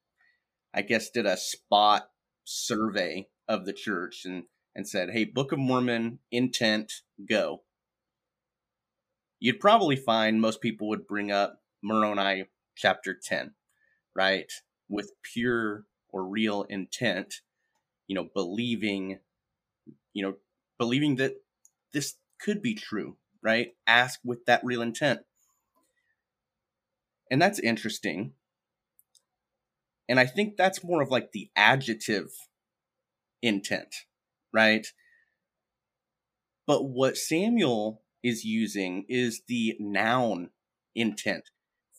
I 0.75 0.83
guess, 0.83 1.11
did 1.11 1.26
a 1.26 1.37
spot 1.37 2.09
survey 2.45 3.28
of 3.47 3.66
the 3.66 3.73
church 3.73 4.25
and, 4.25 4.45
and 4.75 4.88
said, 4.88 5.11
hey, 5.11 5.25
Book 5.25 5.52
of 5.52 5.59
Mormon, 5.59 6.19
intent, 6.33 6.93
go 7.28 7.62
you'd 9.38 9.61
probably 9.61 9.97
find 9.97 10.40
most 10.40 10.61
people 10.61 10.88
would 10.88 11.07
bring 11.07 11.31
up 11.31 11.61
Moroni 11.83 12.47
chapter 12.75 13.14
10, 13.14 13.52
right? 14.14 14.50
With 14.88 15.12
pure 15.23 15.85
or 16.11 16.26
real 16.26 16.62
intent, 16.64 17.43
you 18.07 18.14
know, 18.14 18.28
believing, 18.35 19.19
you 20.12 20.23
know, 20.23 20.35
believing 20.78 21.16
that 21.16 21.35
this 21.93 22.14
could 22.40 22.62
be 22.62 22.75
true, 22.75 23.16
right? 23.47 23.69
Ask 23.87 24.19
with 24.25 24.45
that 24.47 24.61
real 24.65 24.83
intent. 24.83 25.21
And 27.31 27.41
that's 27.41 27.61
interesting. 27.61 28.33
And 30.09 30.19
I 30.19 30.26
think 30.26 30.57
that's 30.57 30.83
more 30.83 31.00
of 31.00 31.12
like 31.12 31.31
the 31.31 31.49
adjective 31.55 32.33
intent, 33.41 33.95
right? 34.53 34.88
But 36.67 36.88
what 36.88 37.17
Samuel 37.17 38.03
is 38.21 38.45
using 38.45 39.05
is 39.09 39.43
the 39.47 39.76
noun 39.79 40.50
intent 40.97 41.50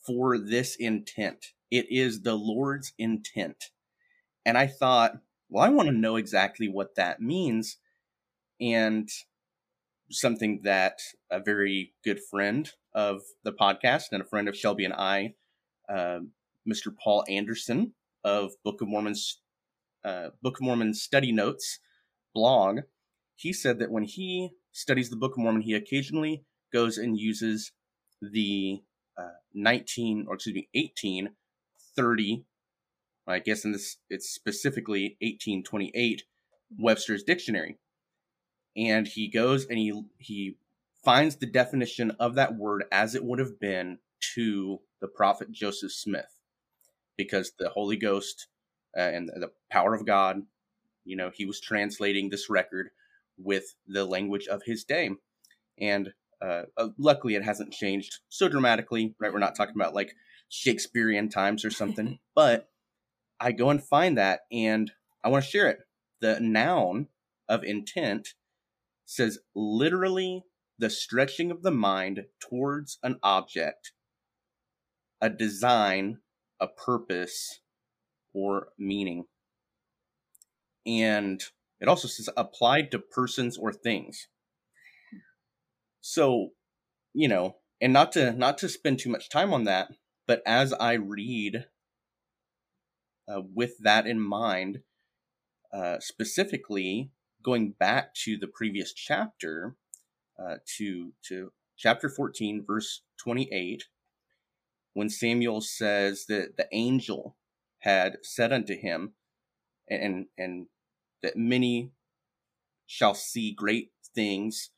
for 0.06 0.38
this 0.38 0.76
intent. 0.76 1.54
It 1.72 1.86
is 1.90 2.24
the 2.24 2.36
Lord's 2.36 2.92
intent. 2.98 3.72
And 4.46 4.58
I 4.58 4.68
thought, 4.68 5.14
well, 5.50 5.64
I 5.64 5.70
want 5.70 5.88
to 5.88 5.96
know 5.96 6.18
exactly 6.18 6.68
what 6.68 6.96
that 6.96 7.22
means. 7.22 7.78
And 8.60 9.10
something 10.10 10.62
that 10.64 11.00
a 11.32 11.40
very 11.40 11.94
good 12.04 12.20
friend 12.20 12.72
of 12.94 13.22
the 13.44 13.52
podcast 13.52 14.06
and 14.12 14.22
a 14.22 14.26
friend 14.26 14.48
of 14.48 14.56
Shelby 14.56 14.86
and 14.86 14.94
I, 14.94 15.34
uh, 15.90 16.20
Mr. 16.68 16.92
Paul 17.02 17.24
Anderson 17.28 17.94
of 18.24 18.52
Book 18.64 18.82
of 18.82 18.88
Mormon's 18.88 19.42
uh, 20.04 20.30
Book 20.42 20.60
of 20.60 20.66
Mormon 20.66 20.94
Study 20.94 21.32
Notes 21.32 21.80
blog, 22.34 22.82
he 23.36 23.52
said 23.52 23.80
that 23.80 23.92
when 23.92 24.04
he 24.04 24.52
studies 24.72 25.10
the 25.10 25.16
Book 25.16 25.34
of 25.34 25.40
Mormon, 25.40 25.62
he 25.62 25.74
occasionally 25.74 26.44
goes 26.72 26.98
and 26.98 27.18
uses 27.18 27.72
the 28.22 28.82
uh, 29.18 29.30
19 29.54 30.26
or 30.28 30.36
excuse 30.36 30.56
me 30.56 30.68
1830 30.74 32.46
i 33.28 33.40
guess 33.40 33.66
in 33.66 33.72
this 33.72 33.98
it's 34.10 34.30
specifically 34.30 35.18
1828 35.22 36.24
webster's 36.78 37.24
dictionary 37.24 37.78
and 38.78 39.08
he 39.08 39.28
goes 39.28 39.66
and 39.66 39.78
he 39.78 40.02
he 40.20 40.58
finds 41.04 41.38
the 41.38 41.46
definition 41.46 42.12
of 42.20 42.36
that 42.36 42.56
word 42.56 42.84
as 42.92 43.16
it 43.16 43.24
would 43.24 43.40
have 43.40 43.60
been 43.60 43.98
to 44.36 44.80
the 45.02 45.08
prophet 45.08 45.52
joseph 45.52 45.92
smith 45.92 46.40
because 47.18 47.52
the 47.60 47.70
holy 47.70 47.98
ghost 47.98 48.48
uh, 48.98 49.02
and 49.02 49.30
the 49.30 49.52
power 49.72 49.94
of 49.94 50.06
god 50.06 50.42
you 51.04 51.16
know 51.16 51.32
he 51.34 51.46
was 51.46 51.60
translating 51.60 52.30
this 52.30 52.50
record 52.50 52.90
with 53.38 53.76
the 53.88 54.06
language 54.06 54.48
of 54.48 54.64
his 54.66 54.84
day 54.84 55.10
and 55.80 56.14
uh, 56.42 56.64
uh, 56.78 56.90
luckily, 56.98 57.36
it 57.36 57.44
hasn't 57.44 57.74
changed 57.74 58.20
so 58.30 58.48
dramatically, 58.48 59.16
right? 59.20 59.34
We're 59.34 59.40
not 59.40 59.56
talking 59.56 59.76
about 59.76 59.96
like 59.96 60.16
Shakespearean 60.50 61.30
times 61.30 61.66
or 61.66 61.72
something, 61.72 62.20
but 62.36 62.70
I 63.40 63.52
go 63.52 63.70
and 63.70 63.84
find 63.84 64.18
that 64.18 64.42
and 64.52 64.92
I 65.24 65.30
want 65.30 65.44
to 65.44 65.50
share 65.50 65.70
it. 65.70 65.80
The 66.22 66.40
noun 66.40 67.08
of 67.48 67.64
intent 67.64 68.34
says 69.08 69.40
literally 69.56 70.44
the 70.78 70.90
stretching 70.90 71.50
of 71.50 71.64
the 71.64 71.72
mind 71.72 72.26
towards 72.40 73.00
an 73.02 73.18
object, 73.24 73.94
a 75.22 75.30
design, 75.30 76.20
a 76.60 76.68
purpose, 76.68 77.62
or 78.34 78.68
meaning. 78.78 79.24
And 80.86 81.42
it 81.80 81.88
also 81.88 82.08
says 82.08 82.30
applied 82.38 82.92
to 82.92 83.00
persons 83.00 83.58
or 83.58 83.72
things. 83.72 84.28
So, 86.02 86.50
you 87.14 87.28
know, 87.28 87.56
and 87.82 87.94
not 87.94 88.12
to 88.12 88.34
not 88.34 88.58
to 88.60 88.70
spend 88.70 89.00
too 89.00 89.10
much 89.10 89.30
time 89.30 89.54
on 89.54 89.64
that, 89.64 89.90
but 90.28 90.42
as 90.46 90.74
I 90.74 90.94
read 90.94 91.66
uh, 93.28 93.42
with 93.54 93.78
that 93.80 94.06
in 94.06 94.20
mind, 94.20 94.80
uh, 95.74 95.98
specifically 96.00 97.12
going 97.48 97.74
back 97.80 98.14
to 98.14 98.38
the 98.38 98.48
previous 98.48 98.94
chapter, 98.94 99.78
uh, 100.38 100.56
to 100.78 101.14
to 101.30 101.54
chapter 101.78 102.10
fourteen, 102.10 102.66
verse 102.68 103.04
twenty 103.18 103.48
eight, 103.54 103.86
when 104.94 105.10
Samuel 105.10 105.62
says 105.62 106.26
that 106.28 106.58
the 106.58 106.68
angel 106.74 107.38
had 107.80 108.18
said 108.22 108.52
unto 108.52 108.76
him, 108.76 109.14
and 109.90 110.26
and 110.38 110.68
that 111.24 111.38
many 111.38 111.92
shall 112.86 113.14
see 113.14 113.54
great 113.54 113.92
things, 114.14 114.72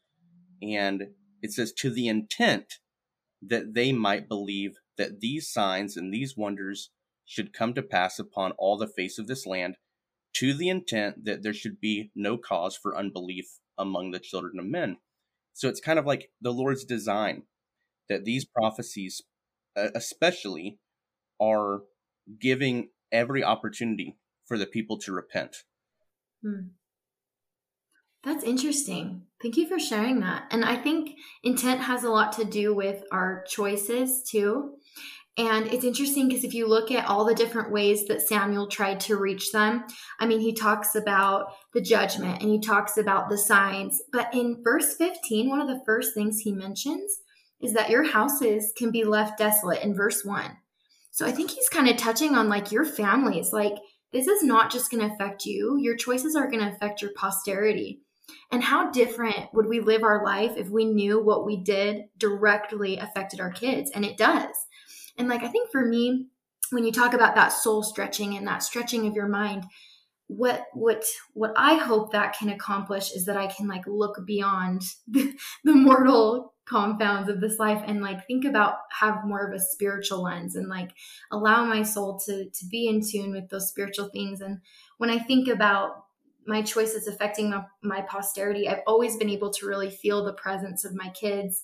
and 0.62 1.08
it 1.42 1.52
says, 1.52 1.74
to 1.74 1.90
the 1.90 2.08
intent 2.08 2.76
that 3.42 3.74
they 3.74 3.92
might 3.92 4.30
believe 4.30 4.74
that 4.98 5.22
these 5.22 5.50
signs 5.50 5.98
and 5.98 6.14
these 6.14 6.38
wonders 6.38 6.92
should 7.26 7.54
come 7.54 7.74
to 7.74 7.82
pass 7.82 8.20
upon 8.20 8.52
all 8.60 8.78
the 8.78 8.88
face 8.88 9.18
of 9.18 9.28
this 9.28 9.46
land, 9.48 9.76
to 10.33 10.53
the 10.53 10.69
intent 10.69 11.25
that 11.25 11.43
there 11.43 11.53
should 11.53 11.79
be 11.79 12.12
no 12.15 12.38
cause 12.38 12.77
for 12.77 12.98
unbelief 12.98 13.59
among 13.77 14.12
the 14.12 14.19
children 14.19 14.59
of 14.59 14.65
men. 14.65 14.98
So 15.53 15.67
it's 15.67 15.81
kind 15.81 16.00
of 16.00 16.05
like 16.05 16.31
the 16.41 16.53
Lord's 16.53 16.86
design 16.86 17.43
that 18.07 18.25
these 18.25 18.45
prophecies, 18.45 19.21
especially, 19.75 20.79
are 21.39 21.81
giving 22.39 22.89
every 23.12 23.43
opportunity 23.43 24.17
for 24.45 24.57
the 24.57 24.65
people 24.65 24.98
to 25.00 25.12
repent. 25.12 25.63
Hmm. 26.41 26.69
That's 28.24 28.43
interesting. 28.43 29.24
Thank 29.41 29.55
you 29.55 29.67
for 29.67 29.79
sharing 29.79 30.19
that. 30.19 30.48
And 30.51 30.65
I 30.65 30.75
think 30.75 31.17
intent 31.43 31.81
has 31.81 32.03
a 32.03 32.09
lot 32.09 32.33
to 32.33 32.43
do 32.43 32.74
with 32.74 33.03
our 33.12 33.45
choices 33.48 34.24
too. 34.24 34.75
And 35.39 35.67
it's 35.67 35.86
interesting 35.86 36.27
because 36.27 36.43
if 36.43 36.53
you 36.53 36.67
look 36.67 36.91
at 36.91 37.05
all 37.05 37.24
the 37.24 37.34
different 37.34 37.72
ways 37.72 38.05
that 38.08 38.27
Samuel 38.27 38.67
tried 38.67 39.00
to 39.01 39.15
reach 39.15 39.53
them, 39.53 39.86
I 40.19 40.25
mean, 40.25 40.41
he 40.41 40.53
talks 40.53 40.96
about 40.96 41.53
the 41.74 41.79
judgment 41.79 42.41
and 42.41 42.51
he 42.51 42.60
talks 42.60 42.98
about 42.98 43.29
the 43.29 43.38
signs. 43.38 44.01
But 44.12 44.34
in 44.34 44.62
verse 44.62 44.96
15, 44.98 45.50
one 45.50 45.62
of 45.62 45.69
the 45.69 45.81
first 45.86 46.13
things 46.13 46.39
he 46.39 46.51
mentions 46.51 47.22
is 47.62 47.72
that 47.72 47.89
your 47.89 48.03
houses 48.03 48.74
can 48.75 48.91
be 48.91 49.05
left 49.05 49.38
desolate 49.38 49.81
in 49.81 49.96
verse 49.96 50.25
1. 50.25 50.58
So 51.12 51.25
I 51.25 51.31
think 51.31 51.51
he's 51.51 51.69
kind 51.69 51.88
of 51.88 51.96
touching 51.96 52.36
on 52.36 52.50
like 52.50 52.74
your 52.74 52.84
families. 52.84 53.53
Like, 53.53 53.75
this 54.12 54.27
is 54.27 54.43
not 54.43 54.74
just 54.74 54.91
going 54.91 55.08
to 55.08 55.13
affect 55.13 55.46
you, 55.46 55.77
your 55.79 55.96
choices 55.96 56.36
are 56.36 56.50
going 56.50 56.65
to 56.65 56.75
affect 56.75 57.01
your 57.01 57.12
posterity. 57.15 58.01
And 58.51 58.62
how 58.62 58.91
different 58.91 59.53
would 59.53 59.67
we 59.67 59.79
live 59.79 60.03
our 60.03 60.24
life 60.24 60.58
if 60.58 60.69
we 60.69 60.84
knew 60.86 61.24
what 61.24 61.46
we 61.46 61.55
did 61.55 62.03
directly 62.17 62.98
affected 62.98 63.39
our 63.39 63.51
kids? 63.51 63.89
And 63.93 64.03
it 64.03 64.17
does. 64.17 64.55
And 65.20 65.28
like, 65.28 65.44
I 65.44 65.48
think 65.50 65.70
for 65.72 65.86
me, 65.86 66.28
when 66.72 66.86
you 66.86 66.92
talk 66.92 67.14
about 67.14 67.36
that 67.36 67.50
soul 67.50 67.84
stretching 67.84 68.36
and 68.36 68.48
that 68.48 68.64
stretching 68.64 69.06
of 69.06 69.14
your 69.14 69.28
mind, 69.28 69.66
what 70.28 70.68
what 70.74 71.04
what 71.34 71.52
I 71.58 71.76
hope 71.76 72.12
that 72.12 72.38
can 72.38 72.50
accomplish 72.50 73.12
is 73.12 73.26
that 73.26 73.36
I 73.36 73.48
can 73.48 73.68
like 73.68 73.86
look 73.88 74.26
beyond 74.26 74.84
the, 75.08 75.34
the 75.64 75.74
mortal 75.74 76.54
confounds 76.66 77.30
of 77.30 77.42
this 77.42 77.58
life 77.58 77.84
and 77.88 78.00
like 78.02 78.28
think 78.28 78.46
about 78.46 78.76
have 78.92 79.26
more 79.26 79.48
of 79.48 79.56
a 79.56 79.60
spiritual 79.60 80.22
lens 80.22 80.56
and 80.56 80.68
like 80.68 80.92
allow 81.32 81.66
my 81.66 81.82
soul 81.82 82.20
to 82.28 82.46
to 82.46 82.66
be 82.68 82.88
in 82.88 83.02
tune 83.02 83.32
with 83.32 83.50
those 83.50 83.70
spiritual 83.70 84.10
things 84.10 84.40
and 84.40 84.60
when 85.00 85.10
I 85.10 85.18
think 85.18 85.48
about 85.48 86.06
my 86.50 86.62
choices 86.62 87.08
affecting 87.08 87.52
my, 87.52 87.64
my 87.82 88.02
posterity, 88.02 88.68
I've 88.68 88.82
always 88.88 89.16
been 89.16 89.30
able 89.30 89.52
to 89.52 89.68
really 89.68 89.90
feel 89.90 90.24
the 90.24 90.34
presence 90.34 90.84
of 90.84 90.96
my 90.96 91.10
kids. 91.10 91.64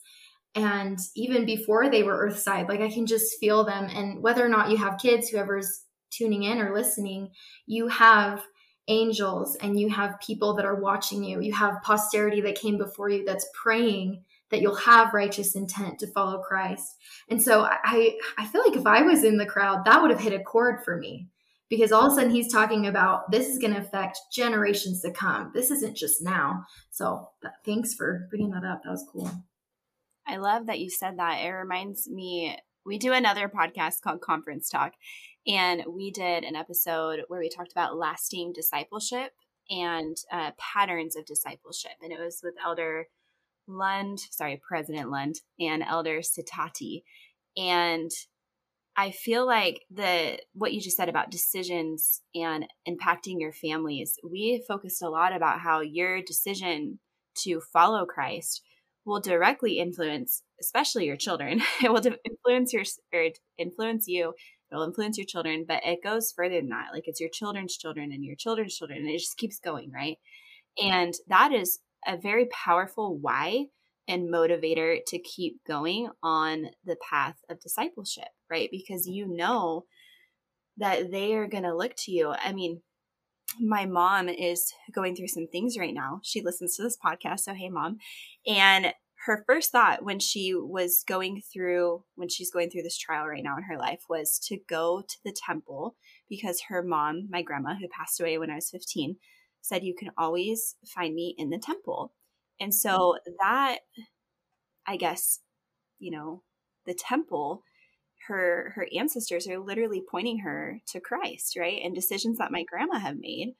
And 0.55 0.97
even 1.15 1.45
before 1.45 1.89
they 1.89 2.03
were 2.03 2.29
Earthside, 2.29 2.69
like 2.69 2.79
I 2.79 2.89
can 2.89 3.05
just 3.05 3.39
feel 3.39 3.65
them. 3.65 3.89
And 3.93 4.23
whether 4.23 4.45
or 4.45 4.49
not 4.49 4.71
you 4.71 4.77
have 4.77 4.97
kids, 4.97 5.27
whoever's 5.27 5.83
tuning 6.11 6.43
in 6.43 6.59
or 6.59 6.73
listening, 6.73 7.31
you 7.65 7.87
have 7.89 8.41
angels 8.87 9.57
and 9.57 9.79
you 9.79 9.89
have 9.89 10.19
people 10.21 10.53
that 10.55 10.65
are 10.65 10.79
watching 10.79 11.23
you. 11.23 11.41
You 11.41 11.53
have 11.53 11.81
posterity 11.83 12.41
that 12.41 12.55
came 12.55 12.77
before 12.77 13.09
you 13.09 13.25
that's 13.25 13.49
praying 13.53 14.23
that 14.51 14.61
you'll 14.61 14.75
have 14.75 15.13
righteous 15.13 15.55
intent 15.55 15.99
to 15.99 16.07
follow 16.07 16.41
Christ. 16.41 16.95
And 17.29 17.41
so 17.41 17.63
I 17.65 18.17
I 18.37 18.45
feel 18.45 18.63
like 18.65 18.77
if 18.77 18.85
I 18.85 19.01
was 19.01 19.23
in 19.23 19.37
the 19.37 19.45
crowd, 19.45 19.85
that 19.85 20.01
would 20.01 20.11
have 20.11 20.19
hit 20.19 20.39
a 20.39 20.43
chord 20.43 20.83
for 20.85 20.97
me 20.97 21.27
because 21.67 21.91
all 21.91 22.05
of 22.05 22.13
a 22.13 22.15
sudden 22.15 22.29
he's 22.29 22.51
talking 22.51 22.87
about 22.87 23.31
this 23.31 23.47
is 23.47 23.57
going 23.57 23.73
to 23.73 23.79
affect 23.79 24.19
generations 24.31 25.01
to 25.01 25.11
come. 25.11 25.51
This 25.53 25.71
isn't 25.71 25.97
just 25.97 26.21
now. 26.21 26.63
So 26.91 27.29
thanks 27.65 27.93
for 27.93 28.27
bringing 28.29 28.51
that 28.51 28.63
up. 28.63 28.83
That 28.83 28.91
was 28.91 29.05
cool. 29.11 29.31
I 30.27 30.37
love 30.37 30.67
that 30.67 30.79
you 30.79 30.89
said 30.89 31.19
that. 31.19 31.43
It 31.43 31.49
reminds 31.49 32.09
me, 32.09 32.57
we 32.85 32.97
do 32.97 33.13
another 33.13 33.49
podcast 33.49 34.01
called 34.01 34.21
Conference 34.21 34.69
Talk, 34.69 34.93
and 35.47 35.83
we 35.87 36.11
did 36.11 36.43
an 36.43 36.55
episode 36.55 37.21
where 37.27 37.39
we 37.39 37.49
talked 37.49 37.71
about 37.71 37.97
lasting 37.97 38.53
discipleship 38.53 39.33
and 39.69 40.17
uh, 40.31 40.51
patterns 40.57 41.15
of 41.15 41.25
discipleship. 41.25 41.91
And 42.01 42.11
it 42.11 42.19
was 42.19 42.41
with 42.43 42.55
Elder 42.63 43.07
Lund, 43.67 44.19
sorry, 44.31 44.61
President 44.67 45.09
Lund, 45.09 45.41
and 45.59 45.83
Elder 45.83 46.19
Sitati. 46.19 47.03
And 47.57 48.11
I 48.97 49.11
feel 49.11 49.45
like 49.45 49.81
the 49.91 50.39
what 50.53 50.73
you 50.73 50.81
just 50.81 50.97
said 50.97 51.09
about 51.09 51.31
decisions 51.31 52.21
and 52.33 52.65
impacting 52.87 53.39
your 53.39 53.51
families, 53.51 54.17
we 54.23 54.63
focused 54.67 55.01
a 55.01 55.09
lot 55.09 55.35
about 55.35 55.59
how 55.59 55.81
your 55.81 56.21
decision 56.21 56.99
to 57.35 57.59
follow 57.59 58.05
Christ 58.05 58.61
will 59.05 59.19
directly 59.19 59.79
influence, 59.79 60.41
especially 60.59 61.05
your 61.05 61.17
children. 61.17 61.61
it 61.83 61.91
will 61.91 62.01
influence 62.25 62.73
your 62.73 62.83
or 63.13 63.29
influence 63.57 64.07
you. 64.07 64.33
It'll 64.71 64.83
influence 64.83 65.17
your 65.17 65.27
children, 65.27 65.65
but 65.67 65.85
it 65.85 66.03
goes 66.03 66.33
further 66.35 66.55
than 66.55 66.69
that. 66.69 66.89
Like 66.91 67.03
it's 67.05 67.19
your 67.19 67.29
children's 67.29 67.77
children 67.77 68.11
and 68.11 68.23
your 68.23 68.35
children's 68.35 68.75
children, 68.75 68.99
and 68.99 69.09
it 69.09 69.19
just 69.19 69.37
keeps 69.37 69.59
going, 69.59 69.91
right? 69.91 70.17
And 70.81 71.13
that 71.27 71.53
is 71.53 71.79
a 72.05 72.17
very 72.17 72.47
powerful 72.47 73.17
why 73.17 73.65
and 74.07 74.31
motivator 74.31 74.99
to 75.07 75.19
keep 75.19 75.59
going 75.67 76.09
on 76.21 76.67
the 76.83 76.97
path 77.09 77.37
of 77.49 77.59
discipleship, 77.59 78.27
right? 78.49 78.69
Because 78.71 79.07
you 79.07 79.27
know 79.27 79.85
that 80.77 81.11
they 81.11 81.33
are 81.35 81.47
going 81.47 81.63
to 81.63 81.75
look 81.75 81.93
to 81.97 82.11
you. 82.11 82.31
I 82.31 82.53
mean, 82.53 82.81
my 83.59 83.85
mom 83.85 84.29
is 84.29 84.73
going 84.91 85.15
through 85.15 85.27
some 85.27 85.47
things 85.47 85.77
right 85.77 85.93
now. 85.93 86.19
She 86.23 86.41
listens 86.41 86.75
to 86.75 86.83
this 86.83 86.97
podcast, 86.97 87.41
so 87.41 87.53
hey 87.53 87.69
mom. 87.69 87.97
And 88.47 88.93
her 89.25 89.43
first 89.47 89.71
thought 89.71 90.03
when 90.03 90.19
she 90.19 90.53
was 90.53 91.03
going 91.07 91.41
through 91.51 92.03
when 92.15 92.29
she's 92.29 92.51
going 92.51 92.69
through 92.69 92.83
this 92.83 92.97
trial 92.97 93.25
right 93.25 93.43
now 93.43 93.57
in 93.57 93.63
her 93.63 93.77
life 93.77 94.03
was 94.07 94.39
to 94.47 94.57
go 94.69 95.01
to 95.01 95.17
the 95.23 95.35
temple 95.45 95.95
because 96.29 96.63
her 96.69 96.83
mom, 96.83 97.27
my 97.29 97.41
grandma 97.41 97.75
who 97.75 97.87
passed 97.87 98.19
away 98.19 98.37
when 98.37 98.51
I 98.51 98.55
was 98.55 98.69
15, 98.69 99.17
said 99.61 99.83
you 99.83 99.95
can 99.97 100.11
always 100.17 100.75
find 100.85 101.15
me 101.15 101.33
in 101.37 101.49
the 101.49 101.57
temple. 101.57 102.13
And 102.59 102.73
so 102.73 103.17
that 103.39 103.79
I 104.87 104.97
guess, 104.97 105.39
you 105.97 106.11
know, 106.11 106.43
the 106.85 106.93
temple 106.93 107.63
her 108.27 108.73
her 108.75 108.87
ancestors 108.97 109.47
are 109.47 109.59
literally 109.59 110.01
pointing 110.09 110.39
her 110.39 110.81
to 110.87 110.99
Christ, 110.99 111.57
right? 111.57 111.81
And 111.83 111.93
decisions 111.93 112.37
that 112.37 112.51
my 112.51 112.63
grandma 112.63 112.99
have 112.99 113.17
made 113.19 113.53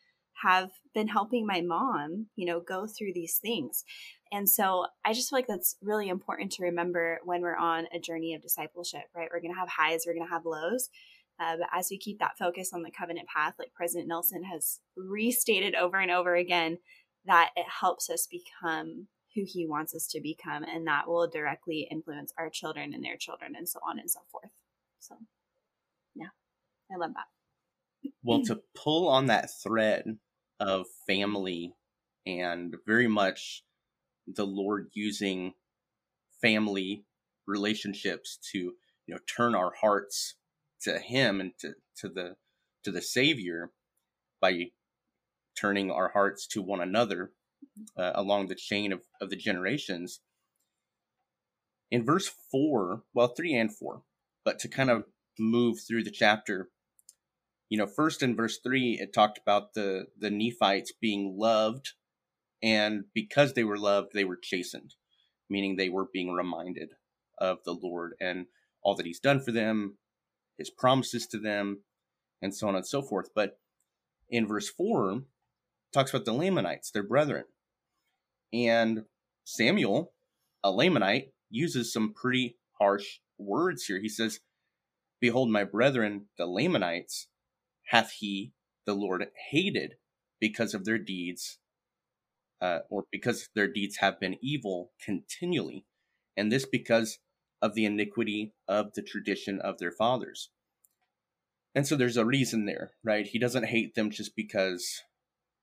have 0.44 0.70
been 0.94 1.08
helping 1.08 1.46
my 1.46 1.62
mom, 1.62 2.28
you 2.36 2.46
know, 2.46 2.60
go 2.60 2.88
through 2.88 3.14
these 3.14 3.38
things. 3.38 3.86
And 4.32 4.50
so 4.50 4.88
I 5.06 5.14
just 5.14 5.30
feel 5.30 5.40
like 5.40 5.48
that's 5.48 5.78
really 5.82 6.10
important 6.10 6.52
to 6.54 6.64
remember 6.64 7.20
when 7.24 7.42
we're 7.42 7.56
on 7.56 7.88
a 7.94 8.00
journey 8.00 8.34
of 8.34 8.42
discipleship, 8.42 9.04
right? 9.16 9.30
We're 9.32 9.40
going 9.40 9.54
to 9.54 9.60
have 9.60 9.70
highs, 9.70 10.04
we're 10.06 10.14
going 10.14 10.28
to 10.28 10.34
have 10.34 10.46
lows. 10.46 10.90
Uh, 11.40 11.58
but 11.58 11.68
as 11.74 11.88
we 11.90 11.98
keep 11.98 12.20
that 12.20 12.38
focus 12.38 12.72
on 12.74 12.84
the 12.84 12.92
covenant 12.92 13.28
path, 13.28 13.54
like 13.60 13.74
President 13.74 14.08
Nelson 14.08 14.44
has 14.44 14.80
restated 14.96 15.76
over 15.76 15.98
and 16.00 16.12
over 16.12 16.36
again, 16.36 16.80
that 17.26 17.52
it 17.56 17.66
helps 17.82 18.10
us 18.10 18.28
become 18.28 19.08
who 19.36 19.44
he 19.46 19.68
wants 19.68 19.94
us 19.94 20.08
to 20.08 20.22
become. 20.22 20.64
And 20.64 20.88
that 20.88 21.08
will 21.08 21.28
directly 21.28 21.88
influence 21.92 22.34
our 22.38 22.50
children 22.50 22.94
and 22.94 23.04
their 23.04 23.18
children 23.18 23.54
and 23.58 23.68
so 23.68 23.80
on 23.88 24.00
and 24.00 24.10
so 24.10 24.22
forth. 24.32 24.50
So, 25.00 25.16
yeah, 26.16 26.30
I 26.92 26.98
love 26.98 27.12
that. 27.14 28.12
Well, 28.24 28.42
to 28.44 28.62
pull 28.76 29.08
on 29.08 29.28
that 29.28 29.50
thread 29.64 30.18
of 30.60 30.86
family 31.06 31.74
and 32.26 32.76
very 32.88 33.08
much 33.08 33.64
the 34.28 34.46
Lord 34.46 34.90
using 34.94 35.54
family 36.42 37.06
relationships 37.48 38.40
to 38.52 38.58
you 38.58 39.14
know 39.14 39.20
turn 39.28 39.54
our 39.54 39.74
hearts 39.82 40.36
to 40.82 41.00
him 41.00 41.40
and 41.40 41.52
to, 41.60 41.74
to 41.98 42.10
the 42.10 42.36
to 42.84 42.92
the 42.92 43.02
savior 43.02 43.72
by 44.42 44.66
turning 45.60 45.92
our 45.92 46.10
hearts 46.10 46.48
to 46.48 46.62
one 46.62 46.82
another 46.82 47.32
uh, 47.98 48.12
along 48.16 48.48
the 48.48 48.56
chain 48.56 48.92
of, 48.92 49.02
of 49.22 49.30
the 49.30 49.36
generations. 49.36 50.20
In 51.92 52.04
verse 52.04 52.30
4, 52.52 53.04
well, 53.14 53.28
3 53.28 53.54
and 53.56 53.76
4, 53.76 54.02
but 54.44 54.60
to 54.60 54.68
kind 54.68 54.90
of 54.90 55.06
move 55.40 55.80
through 55.80 56.04
the 56.04 56.12
chapter, 56.12 56.70
you 57.70 57.78
know, 57.78 57.88
first 57.88 58.22
in 58.24 58.36
verse 58.36 58.60
3, 58.64 59.00
it 59.00 59.14
talked 59.14 59.38
about 59.38 59.74
the, 59.74 60.08
the 60.18 60.30
Nephites 60.30 60.92
being 61.00 61.36
loved, 61.38 61.94
and 62.62 63.06
because 63.14 63.54
they 63.54 63.64
were 63.64 63.78
loved, 63.78 64.14
they 64.14 64.26
were 64.26 64.40
chastened, 64.42 64.96
meaning 65.50 65.76
they 65.76 65.90
were 65.90 66.08
being 66.12 66.32
reminded 66.32 66.92
of 67.38 67.60
the 67.66 67.74
Lord 67.74 68.14
and 68.20 68.48
all 68.82 68.96
that 68.96 69.06
He's 69.06 69.20
done 69.20 69.40
for 69.40 69.52
them, 69.52 69.98
His 70.58 70.70
promises 70.70 71.28
to 71.28 71.38
them, 71.38 71.82
and 72.42 72.56
so 72.56 72.68
on 72.68 72.76
and 72.76 72.88
so 72.88 73.02
forth. 73.02 73.30
But 73.36 73.60
in 74.30 74.48
verse 74.48 74.70
4, 74.70 75.22
talks 75.94 76.14
about 76.14 76.26
the 76.26 76.34
Lamanites, 76.34 76.92
their 76.92 77.04
brethren. 77.04 77.46
And 78.54 79.04
Samuel, 79.44 80.14
a 80.64 80.72
Lamanite, 80.72 81.32
uses 81.50 81.92
some 81.92 82.14
pretty 82.14 82.58
harsh 82.80 83.20
words 83.38 83.86
here. 83.86 84.00
He 84.00 84.10
says, 84.10 84.40
Behold, 85.20 85.50
my 85.50 85.64
brethren, 85.64 86.28
the 86.38 86.46
Lamanites, 86.46 87.28
hath 87.88 88.12
he, 88.20 88.54
the 88.86 88.94
Lord, 88.94 89.26
hated 89.52 89.96
because 90.40 90.74
of 90.74 90.86
their 90.86 90.98
deeds, 90.98 91.60
uh, 92.62 92.80
or 92.90 93.06
because 93.12 93.50
their 93.56 93.72
deeds 93.72 93.98
have 93.98 94.20
been 94.20 94.38
evil 94.42 94.92
continually, 95.04 95.86
and 96.36 96.52
this 96.52 96.66
because 96.66 97.20
of 97.62 97.74
the 97.74 97.86
iniquity 97.86 98.54
of 98.68 98.94
the 98.94 99.02
tradition 99.02 99.60
of 99.60 99.78
their 99.78 99.92
fathers. 99.92 100.50
And 101.74 101.88
so 101.88 101.96
there's 101.96 102.18
a 102.18 102.26
reason 102.26 102.66
there, 102.66 102.92
right? 103.04 103.26
He 103.26 103.40
doesn't 103.40 103.66
hate 103.66 103.96
them 103.96 104.10
just 104.10 104.36
because 104.36 105.02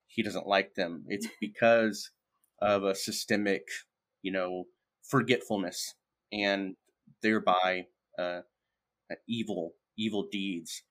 he 0.07 0.23
doesn't 0.23 0.47
like 0.47 0.75
them. 0.75 1.05
It's 1.09 1.29
because 1.41 2.11
of 2.63 2.85
a 2.85 2.95
systemic, 2.95 3.65
you 4.23 4.31
know, 4.31 4.65
forgetfulness 5.03 5.95
and 6.33 6.77
thereby 7.23 7.87
uh, 8.19 8.41
evil, 9.29 9.73
evil 9.99 10.27
deeds. 10.31 10.85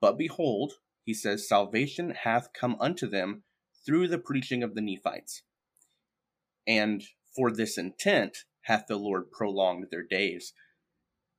But 0.00 0.18
behold, 0.18 0.74
he 1.04 1.14
says, 1.14 1.48
salvation 1.48 2.14
hath 2.24 2.48
come 2.58 2.76
unto 2.78 3.08
them 3.08 3.42
through 3.84 4.08
the 4.08 4.18
preaching 4.18 4.62
of 4.62 4.74
the 4.74 4.82
Nephites. 4.82 5.42
And 6.66 7.02
for 7.34 7.50
this 7.50 7.76
intent 7.78 8.38
hath 8.62 8.84
the 8.88 8.96
Lord 8.96 9.30
prolonged 9.30 9.86
their 9.90 10.02
days. 10.02 10.52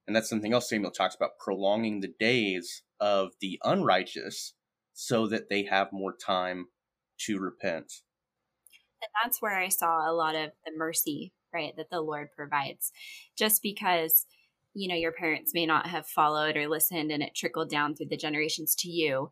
And 0.08 0.15
that's 0.15 0.30
something 0.30 0.54
else 0.54 0.69
Samuel 0.69 0.91
talks 0.91 1.15
about 1.15 1.39
prolonging 1.39 2.02
the 2.02 2.13
days 2.19 2.84
of 3.00 3.32
the 3.41 3.60
unrighteous 3.63 4.54
so 4.93 5.28
that 5.28 5.50
they 5.50 5.63
have 5.63 5.88
more 5.91 6.13
time 6.15 6.67
to 7.21 7.39
repent. 7.39 7.91
And 9.06 9.24
that's 9.24 9.41
where 9.41 9.58
I 9.58 9.70
saw 9.70 10.10
a 10.10 10.13
lot 10.13 10.36
of 10.36 10.52
the 10.65 10.72
mercy, 10.76 11.32
right, 11.54 11.76
that 11.78 11.89
the 11.91 12.02
Lord 12.02 12.30
provides. 12.36 12.91
Just 13.38 13.62
because, 13.62 14.26
you 14.74 14.88
know, 14.88 14.96
your 14.96 15.12
parents 15.12 15.54
may 15.54 15.65
not 15.65 15.88
have 15.88 16.08
followed 16.08 16.58
or 16.58 16.68
listened 16.68 17.12
and 17.12 17.22
it 17.22 17.36
trickled 17.36 17.70
down 17.70 17.96
through 17.96 18.08
the 18.08 18.18
generations 18.18 18.76
to 18.80 18.89
you. 18.89 19.30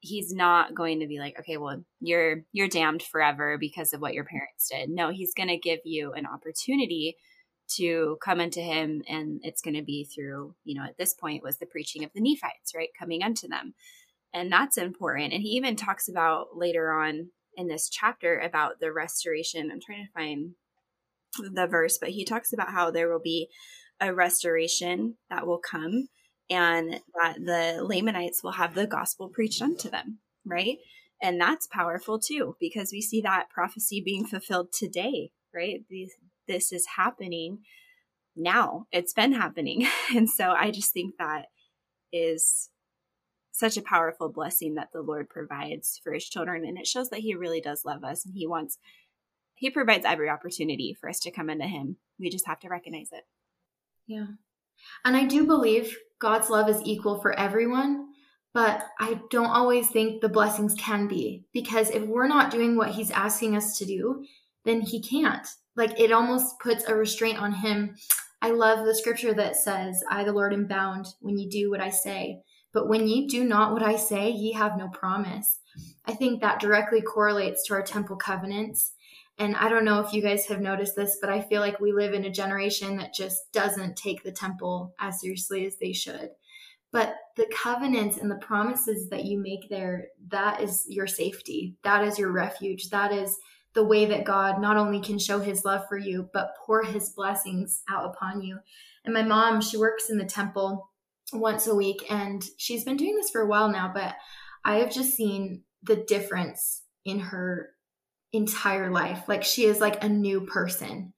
He's 0.00 0.32
not 0.32 0.74
going 0.74 1.00
to 1.00 1.06
be 1.06 1.18
like, 1.18 1.38
okay, 1.40 1.58
well, 1.58 1.84
you're 2.00 2.44
you're 2.52 2.68
damned 2.68 3.02
forever 3.02 3.58
because 3.58 3.92
of 3.92 4.00
what 4.00 4.14
your 4.14 4.24
parents 4.24 4.70
did. 4.70 4.88
No, 4.88 5.10
he's 5.10 5.34
going 5.34 5.50
to 5.50 5.58
give 5.58 5.80
you 5.84 6.12
an 6.12 6.26
opportunity 6.26 7.16
to 7.76 8.16
come 8.22 8.40
unto 8.40 8.60
him 8.60 9.02
and 9.08 9.40
it's 9.44 9.60
going 9.60 9.76
to 9.76 9.82
be 9.82 10.04
through, 10.04 10.54
you 10.64 10.74
know, 10.74 10.84
at 10.84 10.96
this 10.96 11.14
point 11.14 11.42
was 11.42 11.58
the 11.58 11.66
preaching 11.66 12.02
of 12.02 12.10
the 12.14 12.20
Nephites, 12.20 12.74
right? 12.74 12.88
Coming 12.98 13.22
unto 13.22 13.46
them. 13.46 13.74
And 14.32 14.50
that's 14.50 14.78
important. 14.78 15.32
And 15.32 15.42
he 15.42 15.50
even 15.50 15.76
talks 15.76 16.08
about 16.08 16.56
later 16.56 16.92
on 16.92 17.30
in 17.56 17.68
this 17.68 17.88
chapter 17.88 18.38
about 18.38 18.80
the 18.80 18.92
restoration. 18.92 19.70
I'm 19.70 19.80
trying 19.80 20.06
to 20.06 20.12
find 20.12 20.54
the 21.54 21.66
verse, 21.66 21.98
but 21.98 22.10
he 22.10 22.24
talks 22.24 22.52
about 22.52 22.70
how 22.70 22.90
there 22.90 23.10
will 23.10 23.20
be 23.20 23.48
a 24.00 24.14
restoration 24.14 25.16
that 25.28 25.46
will 25.46 25.58
come 25.58 26.08
and 26.48 27.00
that 27.14 27.36
the 27.44 27.82
Lamanites 27.82 28.42
will 28.42 28.52
have 28.52 28.74
the 28.74 28.86
gospel 28.86 29.28
preached 29.28 29.62
unto 29.62 29.88
them, 29.88 30.18
right? 30.44 30.78
And 31.22 31.40
that's 31.40 31.66
powerful 31.66 32.18
too, 32.18 32.56
because 32.58 32.92
we 32.92 33.02
see 33.02 33.20
that 33.20 33.50
prophecy 33.50 34.00
being 34.04 34.24
fulfilled 34.24 34.72
today, 34.72 35.30
right? 35.54 35.84
This 36.48 36.72
is 36.72 36.86
happening 36.96 37.60
now. 38.34 38.86
It's 38.90 39.12
been 39.12 39.32
happening. 39.32 39.86
And 40.14 40.28
so 40.28 40.50
I 40.50 40.70
just 40.72 40.92
think 40.92 41.14
that 41.18 41.46
is 42.12 42.70
such 43.60 43.76
a 43.76 43.82
powerful 43.82 44.28
blessing 44.28 44.74
that 44.74 44.92
the 44.92 45.02
Lord 45.02 45.28
provides 45.28 46.00
for 46.02 46.12
his 46.12 46.28
children. 46.28 46.64
And 46.64 46.78
it 46.78 46.86
shows 46.86 47.10
that 47.10 47.20
he 47.20 47.34
really 47.34 47.60
does 47.60 47.84
love 47.84 48.02
us 48.02 48.24
and 48.24 48.34
he 48.34 48.46
wants, 48.46 48.78
he 49.54 49.70
provides 49.70 50.04
every 50.04 50.28
opportunity 50.28 50.96
for 50.98 51.08
us 51.08 51.20
to 51.20 51.30
come 51.30 51.50
into 51.50 51.66
him. 51.66 51.96
We 52.18 52.30
just 52.30 52.46
have 52.46 52.60
to 52.60 52.68
recognize 52.68 53.10
it. 53.12 53.24
Yeah. 54.06 54.26
And 55.04 55.16
I 55.16 55.26
do 55.26 55.46
believe 55.46 55.96
God's 56.18 56.50
love 56.50 56.68
is 56.68 56.82
equal 56.84 57.20
for 57.20 57.38
everyone, 57.38 58.08
but 58.52 58.84
I 58.98 59.20
don't 59.30 59.46
always 59.46 59.88
think 59.88 60.20
the 60.20 60.28
blessings 60.28 60.74
can 60.74 61.06
be 61.06 61.44
because 61.52 61.90
if 61.90 62.02
we're 62.02 62.26
not 62.26 62.50
doing 62.50 62.76
what 62.76 62.90
he's 62.90 63.10
asking 63.10 63.56
us 63.56 63.78
to 63.78 63.84
do, 63.84 64.24
then 64.64 64.80
he 64.80 65.00
can't. 65.00 65.46
Like 65.76 65.98
it 66.00 66.12
almost 66.12 66.58
puts 66.58 66.84
a 66.84 66.94
restraint 66.94 67.38
on 67.38 67.52
him. 67.52 67.94
I 68.42 68.50
love 68.50 68.84
the 68.84 68.94
scripture 68.94 69.34
that 69.34 69.56
says, 69.56 70.02
I, 70.10 70.24
the 70.24 70.32
Lord, 70.32 70.52
am 70.52 70.66
bound 70.66 71.06
when 71.20 71.38
you 71.38 71.48
do 71.48 71.70
what 71.70 71.80
I 71.80 71.90
say. 71.90 72.40
But 72.72 72.88
when 72.88 73.06
ye 73.06 73.26
do 73.26 73.44
not 73.44 73.72
what 73.72 73.82
I 73.82 73.96
say, 73.96 74.30
ye 74.30 74.52
have 74.52 74.76
no 74.76 74.88
promise. 74.88 75.58
I 76.04 76.12
think 76.14 76.40
that 76.40 76.60
directly 76.60 77.00
correlates 77.00 77.66
to 77.66 77.74
our 77.74 77.82
temple 77.82 78.16
covenants. 78.16 78.92
And 79.38 79.56
I 79.56 79.68
don't 79.68 79.84
know 79.84 80.00
if 80.00 80.12
you 80.12 80.22
guys 80.22 80.46
have 80.46 80.60
noticed 80.60 80.96
this, 80.96 81.18
but 81.20 81.30
I 81.30 81.40
feel 81.40 81.60
like 81.60 81.80
we 81.80 81.92
live 81.92 82.12
in 82.12 82.24
a 82.24 82.30
generation 82.30 82.98
that 82.98 83.14
just 83.14 83.50
doesn't 83.52 83.96
take 83.96 84.22
the 84.22 84.32
temple 84.32 84.94
as 85.00 85.20
seriously 85.20 85.66
as 85.66 85.76
they 85.76 85.92
should. 85.92 86.30
But 86.92 87.14
the 87.36 87.46
covenants 87.54 88.18
and 88.18 88.30
the 88.30 88.36
promises 88.36 89.08
that 89.10 89.24
you 89.24 89.38
make 89.38 89.68
there, 89.68 90.08
that 90.28 90.60
is 90.60 90.84
your 90.88 91.06
safety. 91.06 91.76
That 91.84 92.04
is 92.04 92.18
your 92.18 92.32
refuge. 92.32 92.90
That 92.90 93.12
is 93.12 93.38
the 93.72 93.84
way 93.84 94.04
that 94.06 94.24
God 94.24 94.60
not 94.60 94.76
only 94.76 95.00
can 95.00 95.18
show 95.18 95.38
his 95.38 95.64
love 95.64 95.86
for 95.88 95.96
you, 95.96 96.28
but 96.32 96.56
pour 96.66 96.82
his 96.82 97.10
blessings 97.10 97.82
out 97.88 98.04
upon 98.04 98.42
you. 98.42 98.58
And 99.04 99.14
my 99.14 99.22
mom, 99.22 99.60
she 99.60 99.76
works 99.76 100.10
in 100.10 100.18
the 100.18 100.24
temple 100.24 100.89
once 101.32 101.66
a 101.66 101.74
week. 101.74 102.04
And 102.10 102.44
she's 102.56 102.84
been 102.84 102.96
doing 102.96 103.16
this 103.16 103.30
for 103.30 103.40
a 103.40 103.46
while 103.46 103.70
now, 103.70 103.90
but 103.92 104.14
I 104.64 104.76
have 104.76 104.92
just 104.92 105.14
seen 105.14 105.62
the 105.82 105.96
difference 105.96 106.82
in 107.04 107.20
her 107.20 107.70
entire 108.32 108.90
life. 108.90 109.24
Like 109.28 109.44
she 109.44 109.64
is 109.64 109.80
like 109.80 110.02
a 110.02 110.08
new 110.08 110.42
person. 110.42 111.12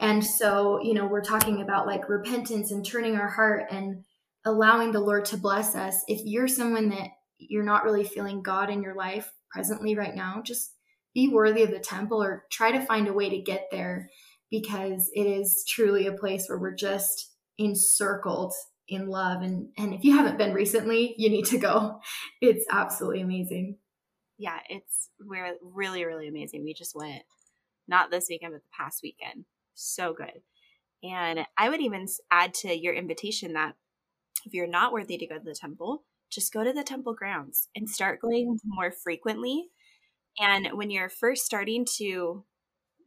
And 0.00 0.24
so, 0.24 0.80
you 0.82 0.94
know, 0.94 1.06
we're 1.06 1.22
talking 1.22 1.62
about 1.62 1.86
like 1.86 2.08
repentance 2.08 2.72
and 2.72 2.84
turning 2.84 3.16
our 3.16 3.30
heart 3.30 3.66
and 3.70 4.04
allowing 4.44 4.92
the 4.92 5.00
Lord 5.00 5.24
to 5.26 5.36
bless 5.36 5.76
us. 5.76 6.02
If 6.08 6.20
you're 6.24 6.48
someone 6.48 6.88
that 6.88 7.10
you're 7.38 7.64
not 7.64 7.84
really 7.84 8.04
feeling 8.04 8.42
God 8.42 8.70
in 8.70 8.82
your 8.82 8.94
life 8.94 9.30
presently 9.50 9.96
right 9.96 10.14
now, 10.14 10.42
just 10.44 10.74
be 11.14 11.28
worthy 11.28 11.62
of 11.62 11.70
the 11.70 11.78
temple 11.78 12.22
or 12.22 12.44
try 12.50 12.72
to 12.72 12.84
find 12.84 13.06
a 13.06 13.12
way 13.12 13.28
to 13.30 13.38
get 13.38 13.68
there 13.70 14.08
because 14.50 15.10
it 15.14 15.26
is 15.26 15.64
truly 15.68 16.06
a 16.06 16.12
place 16.12 16.48
where 16.48 16.58
we're 16.58 16.74
just 16.74 17.30
encircled 17.58 18.52
in 18.92 19.08
love 19.08 19.42
and 19.42 19.68
and 19.76 19.94
if 19.94 20.04
you 20.04 20.16
haven't 20.16 20.38
been 20.38 20.52
recently 20.52 21.14
you 21.16 21.30
need 21.30 21.46
to 21.46 21.58
go. 21.58 22.00
It's 22.40 22.66
absolutely 22.70 23.22
amazing. 23.22 23.78
Yeah 24.38 24.58
it's 24.68 25.10
we're 25.20 25.54
really 25.62 26.04
really 26.04 26.28
amazing. 26.28 26.64
We 26.64 26.74
just 26.74 26.94
went 26.96 27.22
not 27.88 28.10
this 28.10 28.26
weekend 28.28 28.52
but 28.52 28.62
the 28.62 28.76
past 28.76 29.00
weekend. 29.02 29.44
So 29.74 30.12
good. 30.12 30.42
And 31.02 31.46
i 31.58 31.68
would 31.68 31.80
even 31.80 32.06
add 32.30 32.54
to 32.54 32.74
your 32.74 32.94
invitation 32.94 33.54
that 33.54 33.74
if 34.44 34.54
you're 34.54 34.66
not 34.66 34.92
worthy 34.92 35.18
to 35.18 35.26
go 35.26 35.38
to 35.38 35.44
the 35.44 35.54
temple 35.54 36.04
just 36.32 36.52
go 36.52 36.64
to 36.64 36.72
the 36.72 36.82
temple 36.82 37.14
grounds 37.14 37.68
and 37.76 37.88
start 37.88 38.20
going 38.20 38.58
more 38.64 38.90
frequently. 38.90 39.68
And 40.40 40.68
when 40.72 40.90
you're 40.90 41.10
first 41.10 41.44
starting 41.44 41.86
to 41.98 42.44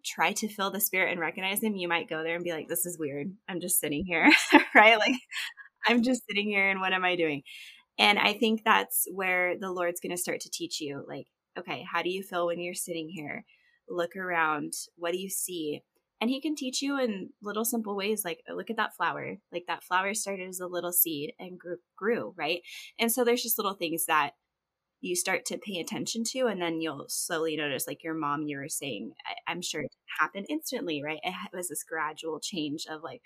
try 0.06 0.32
to 0.34 0.48
feel 0.48 0.70
the 0.70 0.80
spirit 0.80 1.12
and 1.12 1.20
recognize 1.20 1.64
him, 1.64 1.76
you 1.76 1.88
might 1.88 2.08
go 2.08 2.24
there 2.24 2.36
and 2.36 2.44
be 2.44 2.54
like, 2.54 2.68
this 2.68 2.86
is 2.86 3.00
weird. 3.00 3.32
I'm 3.50 3.60
just 3.60 3.80
sitting 3.80 4.06
here, 4.06 4.32
right? 4.76 5.00
Like, 5.00 5.16
I'm 5.88 6.04
just 6.04 6.24
sitting 6.28 6.48
here 6.48 6.70
and 6.70 6.80
what 6.80 6.94
am 6.94 7.06
I 7.06 7.16
doing? 7.16 7.44
And 7.98 8.20
I 8.20 8.34
think 8.34 8.62
that's 8.64 9.08
where 9.14 9.58
the 9.58 9.72
Lord's 9.72 10.02
going 10.02 10.12
to 10.12 10.22
start 10.22 10.42
to 10.42 10.50
teach 10.52 10.82
you, 10.82 11.04
like, 11.08 11.28
okay, 11.58 11.86
how 11.90 12.02
do 12.02 12.10
you 12.10 12.24
feel 12.24 12.48
when 12.48 12.60
you're 12.60 12.74
sitting 12.74 13.10
here? 13.10 13.46
Look 13.88 14.16
around. 14.16 14.74
What 14.98 15.14
do 15.14 15.18
you 15.18 15.30
see? 15.30 15.82
And 16.20 16.30
he 16.30 16.42
can 16.42 16.56
teach 16.56 16.82
you 16.82 17.00
in 17.00 17.30
little 17.42 17.66
simple 17.66 17.96
ways, 17.96 18.24
like 18.26 18.40
oh, 18.50 18.56
look 18.56 18.70
at 18.70 18.78
that 18.78 18.96
flower. 18.96 19.36
Like 19.52 19.66
that 19.68 19.84
flower 19.84 20.14
started 20.14 20.50
as 20.50 20.60
a 20.60 20.68
little 20.68 20.92
seed 20.92 21.34
and 21.40 21.60
grew, 21.60 21.78
grew, 21.98 22.34
right? 22.38 22.62
And 23.00 23.12
so 23.12 23.24
there's 23.24 23.44
just 23.44 23.58
little 23.58 23.76
things 23.76 24.06
that 24.08 24.32
you 25.02 25.16
start 25.16 25.46
to 25.46 25.58
pay 25.58 25.80
attention 25.80 26.24
to 26.24 26.48
and 26.48 26.62
then 26.62 26.82
you'll 26.82 27.06
slowly 27.10 27.56
notice 27.56 27.86
like 27.88 28.04
your 28.04 28.16
mom 28.16 28.44
you 28.44 28.58
were 28.58 28.70
saying 28.70 29.12
I, 29.48 29.52
am 29.52 29.62
sure 29.62 29.82
it 29.82 29.92
happened 30.20 30.48
instantly 30.50 31.04
right 31.04 31.20
it 31.24 31.34
was 31.54 31.70
this 31.70 31.84
gradual 31.84 32.40
change 32.40 32.86
of 32.90 33.04
like 33.04 33.22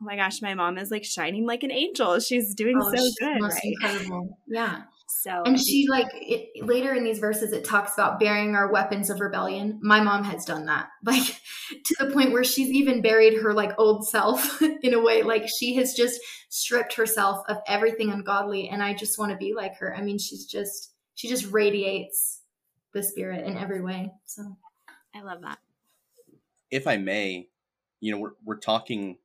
oh 0.00 0.04
my 0.04 0.16
gosh 0.16 0.42
my 0.42 0.54
mom 0.54 0.78
is 0.78 0.90
like 0.90 1.04
shining 1.04 1.46
like 1.46 1.62
an 1.62 1.70
angel. 1.70 2.18
She's 2.20 2.54
doing 2.54 2.78
oh, 2.80 2.90
so 2.90 2.96
she's 2.96 3.18
good 3.18 3.42
right? 3.42 3.60
incredible. 3.62 4.38
Yeah. 4.46 4.82
So 5.08 5.42
and 5.44 5.58
she 5.58 5.86
like 5.88 6.08
it, 6.14 6.64
later 6.64 6.92
in 6.94 7.04
these 7.04 7.18
verses 7.18 7.52
it 7.52 7.64
talks 7.64 7.94
about 7.94 8.18
burying 8.18 8.54
our 8.54 8.70
weapons 8.70 9.08
of 9.08 9.20
rebellion. 9.20 9.78
My 9.82 10.00
mom 10.00 10.24
has 10.24 10.44
done 10.44 10.66
that. 10.66 10.88
Like 11.04 11.40
to 11.70 11.96
the 11.98 12.12
point 12.12 12.32
where 12.32 12.44
she's 12.44 12.70
even 12.70 13.02
buried 13.02 13.40
her 13.40 13.52
like 13.52 13.72
old 13.78 14.08
self 14.08 14.60
in 14.82 14.94
a 14.94 15.02
way. 15.02 15.22
Like 15.22 15.46
she 15.48 15.76
has 15.76 15.94
just 15.94 16.20
stripped 16.48 16.94
herself 16.94 17.44
of 17.48 17.58
everything 17.66 18.10
ungodly 18.10 18.68
and 18.68 18.82
i 18.82 18.94
just 18.94 19.18
want 19.18 19.32
to 19.32 19.36
be 19.36 19.54
like 19.54 19.76
her. 19.78 19.96
I 19.96 20.02
mean 20.02 20.18
she's 20.18 20.44
just 20.46 20.92
she 21.14 21.28
just 21.28 21.50
radiates 21.50 22.42
the 22.92 23.02
spirit 23.02 23.44
in 23.46 23.56
every 23.56 23.80
way. 23.80 24.10
So. 24.24 24.56
I 25.16 25.22
love 25.22 25.40
that. 25.42 25.58
If 26.70 26.86
I 26.86 26.98
may, 26.98 27.48
you 28.00 28.12
know, 28.12 28.18
we're 28.18 28.32
we're 28.44 28.58
talking. 28.58 29.18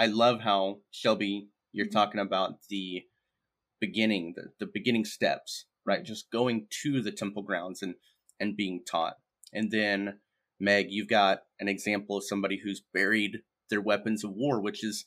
I 0.00 0.06
love 0.06 0.40
how 0.40 0.78
Shelby 0.90 1.48
you're 1.72 1.86
mm-hmm. 1.86 1.92
talking 1.92 2.20
about 2.20 2.54
the 2.68 3.02
beginning, 3.80 4.34
the, 4.36 4.50
the 4.58 4.70
beginning 4.72 5.04
steps, 5.04 5.66
right? 5.86 6.04
Just 6.04 6.30
going 6.30 6.66
to 6.82 7.00
the 7.00 7.12
temple 7.12 7.42
grounds 7.42 7.82
and 7.82 7.94
and 8.38 8.56
being 8.56 8.80
taught, 8.84 9.16
and 9.52 9.70
then 9.70 10.18
Meg, 10.58 10.86
you've 10.90 11.08
got 11.08 11.42
an 11.58 11.68
example 11.68 12.16
of 12.16 12.24
somebody 12.24 12.60
who's 12.62 12.82
buried 12.92 13.40
their 13.68 13.80
weapons 13.80 14.24
of 14.24 14.32
war, 14.32 14.60
which 14.60 14.82
is 14.82 15.04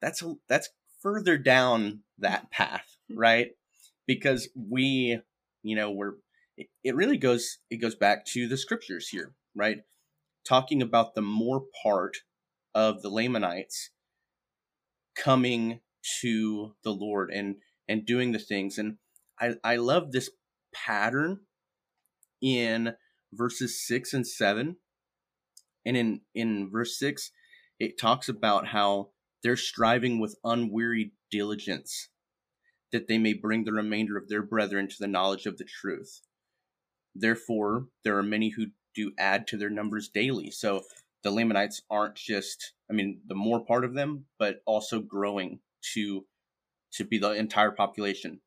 that's 0.00 0.22
a, 0.22 0.34
that's 0.48 0.68
further 1.02 1.38
down 1.38 2.00
that 2.18 2.50
path, 2.50 2.96
mm-hmm. 3.10 3.18
right? 3.18 3.48
because 4.08 4.48
we, 4.56 5.20
you 5.62 5.76
know, 5.76 5.92
we're 5.92 6.14
it 6.82 6.96
really 6.96 7.18
goes 7.18 7.58
it 7.70 7.76
goes 7.76 7.94
back 7.94 8.24
to 8.24 8.48
the 8.48 8.56
scriptures 8.56 9.10
here, 9.10 9.34
right? 9.54 9.78
Talking 10.44 10.82
about 10.82 11.14
the 11.14 11.22
more 11.22 11.62
part 11.84 12.16
of 12.74 13.02
the 13.02 13.10
Lamanites 13.10 13.90
coming 15.22 15.80
to 16.20 16.74
the 16.84 16.92
Lord 16.92 17.30
and 17.30 17.56
and 17.88 18.06
doing 18.06 18.32
the 18.32 18.38
things. 18.38 18.78
And 18.78 18.96
I, 19.40 19.54
I 19.64 19.76
love 19.76 20.12
this 20.12 20.30
pattern 20.74 21.40
in 22.40 22.94
verses 23.32 23.84
six 23.86 24.12
and 24.12 24.26
seven. 24.26 24.76
And 25.84 25.96
in, 25.96 26.20
in 26.34 26.70
verse 26.70 26.98
six, 26.98 27.30
it 27.78 27.98
talks 27.98 28.28
about 28.28 28.68
how 28.68 29.10
they're 29.42 29.56
striving 29.56 30.20
with 30.20 30.38
unwearied 30.44 31.12
diligence 31.30 32.08
that 32.92 33.08
they 33.08 33.18
may 33.18 33.32
bring 33.32 33.64
the 33.64 33.72
remainder 33.72 34.16
of 34.16 34.28
their 34.28 34.42
brethren 34.42 34.88
to 34.88 34.96
the 34.98 35.06
knowledge 35.06 35.46
of 35.46 35.56
the 35.58 35.64
truth. 35.64 36.20
Therefore, 37.14 37.86
there 38.04 38.16
are 38.18 38.22
many 38.22 38.50
who 38.50 38.66
do 38.94 39.12
add 39.18 39.46
to 39.48 39.56
their 39.56 39.70
numbers 39.70 40.08
daily. 40.08 40.50
So 40.50 40.82
the 41.22 41.30
Lamanites 41.30 41.82
aren't 41.90 42.14
just, 42.14 42.72
I 42.90 42.94
mean, 42.94 43.20
the 43.26 43.34
more 43.34 43.64
part 43.64 43.84
of 43.84 43.94
them, 43.94 44.26
but 44.38 44.60
also 44.66 45.00
growing 45.00 45.60
to 45.94 46.26
to 46.94 47.04
be 47.04 47.18
the 47.18 47.32
entire 47.32 47.70
population. 47.70 48.40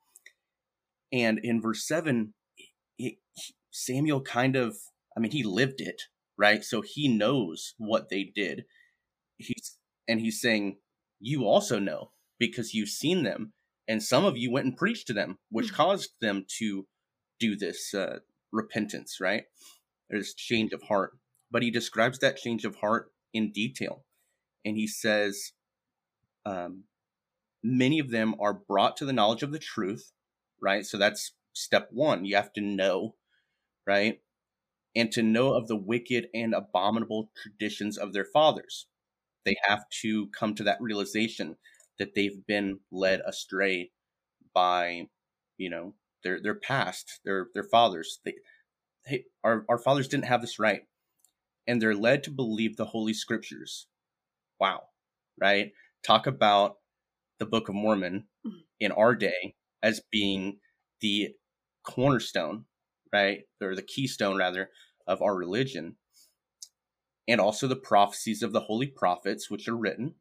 And 1.14 1.40
in 1.40 1.62
verse 1.62 1.86
seven, 1.86 2.34
it, 2.98 3.16
Samuel 3.72 4.22
kind 4.22 4.56
of, 4.56 4.78
I 5.16 5.20
mean, 5.20 5.32
he 5.32 5.44
lived 5.44 5.80
it, 5.80 6.04
right? 6.38 6.64
So 6.64 6.82
he 6.82 7.08
knows 7.08 7.76
what 7.78 8.10
they 8.10 8.24
did. 8.24 8.66
He's 9.38 9.78
and 10.08 10.20
he's 10.20 10.42
saying, 10.42 10.78
you 11.20 11.46
also 11.46 11.80
know 11.80 12.12
because 12.40 12.74
you've 12.74 12.90
seen 12.90 13.24
them 13.24 13.54
and 13.88 14.02
some 14.02 14.26
of 14.26 14.38
you 14.38 14.52
went 14.52 14.66
and 14.66 14.78
preached 14.78 15.08
to 15.08 15.14
them, 15.14 15.38
which 15.50 15.68
mm-hmm. 15.68 15.76
caused 15.76 16.12
them 16.22 16.46
to 16.60 16.88
do 17.40 17.56
this 17.56 17.94
uh, 17.94 18.20
repentance, 18.52 19.18
right? 19.20 19.44
There's 20.10 20.34
change 20.34 20.74
of 20.74 20.84
heart. 20.84 21.12
But 21.52 21.64
he 21.64 21.72
describes 21.72 22.20
that 22.20 22.38
change 22.38 22.66
of 22.66 22.78
heart 22.78 23.12
in 23.34 23.52
detail. 23.52 24.06
And 24.64 24.78
he 24.78 24.88
says, 24.88 25.52
um, 26.46 26.86
many 27.64 28.00
of 28.00 28.12
them 28.12 28.36
are 28.40 28.54
brought 28.54 28.98
to 28.98 29.06
the 29.06 29.14
knowledge 29.14 29.44
of 29.44 29.52
the 29.52 29.60
truth, 29.60 30.12
right? 30.62 30.86
So 30.86 30.98
that's 30.98 31.34
step 31.54 31.90
one. 31.92 32.26
You 32.26 32.36
have 32.36 32.54
to 32.54 32.62
know, 32.62 33.16
right? 33.86 34.20
And 34.96 35.12
to 35.12 35.24
know 35.24 35.54
of 35.54 35.68
the 35.68 35.76
wicked 35.76 36.28
and 36.34 36.54
abominable 36.54 37.30
traditions 37.42 37.98
of 37.98 38.14
their 38.14 38.26
fathers. 38.26 38.88
They 39.46 39.56
have 39.64 39.84
to 40.02 40.28
come 40.28 40.54
to 40.56 40.64
that 40.64 40.82
realization 40.82 41.58
that 41.98 42.14
they've 42.16 42.46
been 42.48 42.80
led 42.92 43.22
astray 43.26 43.92
by, 44.54 45.08
you 45.58 45.70
know, 45.70 45.96
their 46.24 46.42
their 46.42 46.56
past, 46.56 47.20
their 47.26 47.48
their 47.54 47.64
fathers. 47.64 48.20
They, 48.24 48.36
hey, 49.06 49.26
our 49.44 49.66
our 49.70 49.80
fathers 49.80 50.08
didn't 50.08 50.26
have 50.26 50.42
this 50.42 50.60
right, 50.60 50.82
and 51.68 51.82
they're 51.82 51.96
led 51.96 52.24
to 52.24 52.32
believe 52.32 52.78
the 52.78 52.86
holy 52.86 53.14
scriptures. 53.14 53.88
Wow, 54.60 54.84
right? 55.40 55.72
Talk 56.04 56.28
about 56.28 56.78
the 57.40 57.46
Book 57.46 57.70
of 57.70 57.76
Mormon 57.76 58.26
mm-hmm. 58.46 58.58
in 58.80 58.92
our 58.92 59.16
day 59.16 59.56
as 59.82 60.02
being 60.12 60.60
the 61.00 61.30
cornerstone, 61.84 62.66
right, 63.12 63.42
or 63.62 63.76
the 63.76 63.82
keystone 63.82 64.38
rather 64.38 64.70
of 65.08 65.22
our 65.22 65.36
religion, 65.36 65.96
and 67.28 67.42
also 67.42 67.68
the 67.68 67.76
prophecies 67.76 68.44
of 68.44 68.52
the 68.52 68.62
holy 68.62 68.88
prophets 68.88 69.50
which 69.50 69.68
are 69.68 69.78
written 69.78 70.16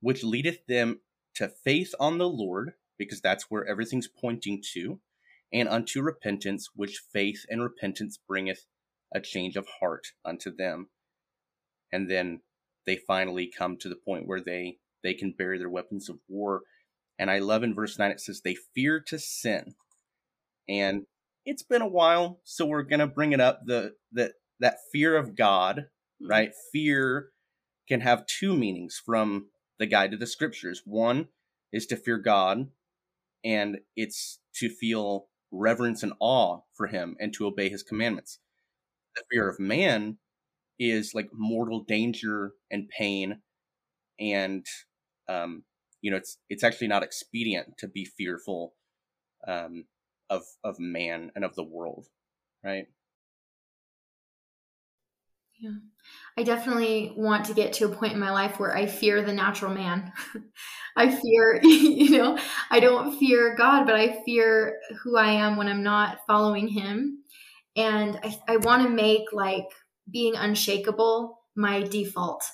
which 0.00 0.24
leadeth 0.24 0.64
them 0.66 1.00
to 1.34 1.48
faith 1.48 1.94
on 2.00 2.18
the 2.18 2.28
Lord, 2.28 2.72
because 2.98 3.20
that's 3.20 3.50
where 3.50 3.66
everything's 3.66 4.08
pointing 4.08 4.62
to, 4.74 5.00
and 5.52 5.68
unto 5.68 6.02
repentance, 6.02 6.70
which 6.74 7.02
faith 7.12 7.44
and 7.48 7.62
repentance 7.62 8.18
bringeth 8.26 8.66
a 9.12 9.20
change 9.20 9.56
of 9.56 9.66
heart 9.80 10.08
unto 10.24 10.54
them. 10.54 10.88
And 11.92 12.10
then 12.10 12.40
they 12.86 12.96
finally 12.96 13.50
come 13.56 13.76
to 13.78 13.88
the 13.88 13.96
point 13.96 14.26
where 14.26 14.40
they 14.40 14.78
they 15.02 15.14
can 15.14 15.34
bury 15.36 15.58
their 15.58 15.70
weapons 15.70 16.08
of 16.08 16.18
war. 16.28 16.62
And 17.18 17.30
I 17.30 17.38
love 17.38 17.62
in 17.62 17.74
verse 17.74 17.98
9 17.98 18.10
it 18.10 18.20
says 18.20 18.40
they 18.40 18.56
fear 18.74 19.00
to 19.06 19.18
sin. 19.18 19.74
And 20.68 21.06
it's 21.44 21.62
been 21.62 21.82
a 21.82 21.88
while, 21.88 22.40
so 22.44 22.66
we're 22.66 22.82
gonna 22.82 23.06
bring 23.06 23.32
it 23.32 23.40
up. 23.40 23.60
The 23.64 23.94
that 24.12 24.32
that 24.60 24.78
fear 24.92 25.16
of 25.16 25.36
God, 25.36 25.86
mm-hmm. 26.22 26.30
right? 26.30 26.52
Fear 26.72 27.30
can 27.88 28.00
have 28.00 28.26
two 28.26 28.54
meanings 28.54 29.00
from 29.04 29.46
the 29.78 29.86
guide 29.86 30.10
to 30.10 30.16
the 30.16 30.26
scriptures. 30.26 30.82
One 30.84 31.28
is 31.72 31.86
to 31.86 31.96
fear 31.96 32.18
God, 32.18 32.68
and 33.44 33.78
it's 33.96 34.40
to 34.56 34.68
feel 34.68 35.28
reverence 35.50 36.02
and 36.02 36.12
awe 36.20 36.60
for 36.74 36.88
him 36.88 37.16
and 37.18 37.32
to 37.34 37.46
obey 37.46 37.68
his 37.68 37.82
commandments. 37.82 38.40
The 39.16 39.24
fear 39.30 39.48
of 39.48 39.58
man 39.60 40.18
is 40.78 41.14
like 41.14 41.30
mortal 41.32 41.84
danger 41.84 42.52
and 42.70 42.88
pain 42.88 43.42
and 44.20 44.66
um, 45.28 45.64
you 46.02 46.10
know 46.10 46.16
it's 46.16 46.38
it's 46.48 46.64
actually 46.64 46.88
not 46.88 47.02
expedient 47.02 47.78
to 47.78 47.88
be 47.88 48.04
fearful 48.04 48.74
um, 49.46 49.86
of 50.30 50.44
of 50.64 50.78
man 50.80 51.32
and 51.34 51.44
of 51.44 51.54
the 51.54 51.64
world 51.64 52.08
right 52.64 52.88
Yeah. 55.58 55.70
I 56.36 56.44
definitely 56.44 57.12
want 57.16 57.46
to 57.46 57.54
get 57.54 57.72
to 57.74 57.86
a 57.86 57.94
point 57.94 58.12
in 58.12 58.20
my 58.20 58.30
life 58.30 58.60
where 58.60 58.76
I 58.76 58.86
fear 58.86 59.22
the 59.22 59.32
natural 59.32 59.74
man. 59.74 60.12
I 60.96 61.10
fear, 61.10 61.60
you 61.64 62.10
know, 62.10 62.38
I 62.70 62.78
don't 62.78 63.18
fear 63.18 63.56
God, 63.56 63.84
but 63.84 63.96
I 63.96 64.22
fear 64.24 64.80
who 65.02 65.16
I 65.16 65.32
am 65.32 65.56
when 65.56 65.66
I'm 65.68 65.82
not 65.82 66.20
following 66.28 66.68
him. 66.68 67.17
And 67.78 68.18
I, 68.22 68.38
I 68.48 68.56
want 68.58 68.82
to 68.82 68.88
make 68.90 69.32
like 69.32 69.68
being 70.10 70.34
unshakable 70.34 71.38
my 71.54 71.82
default, 71.82 72.44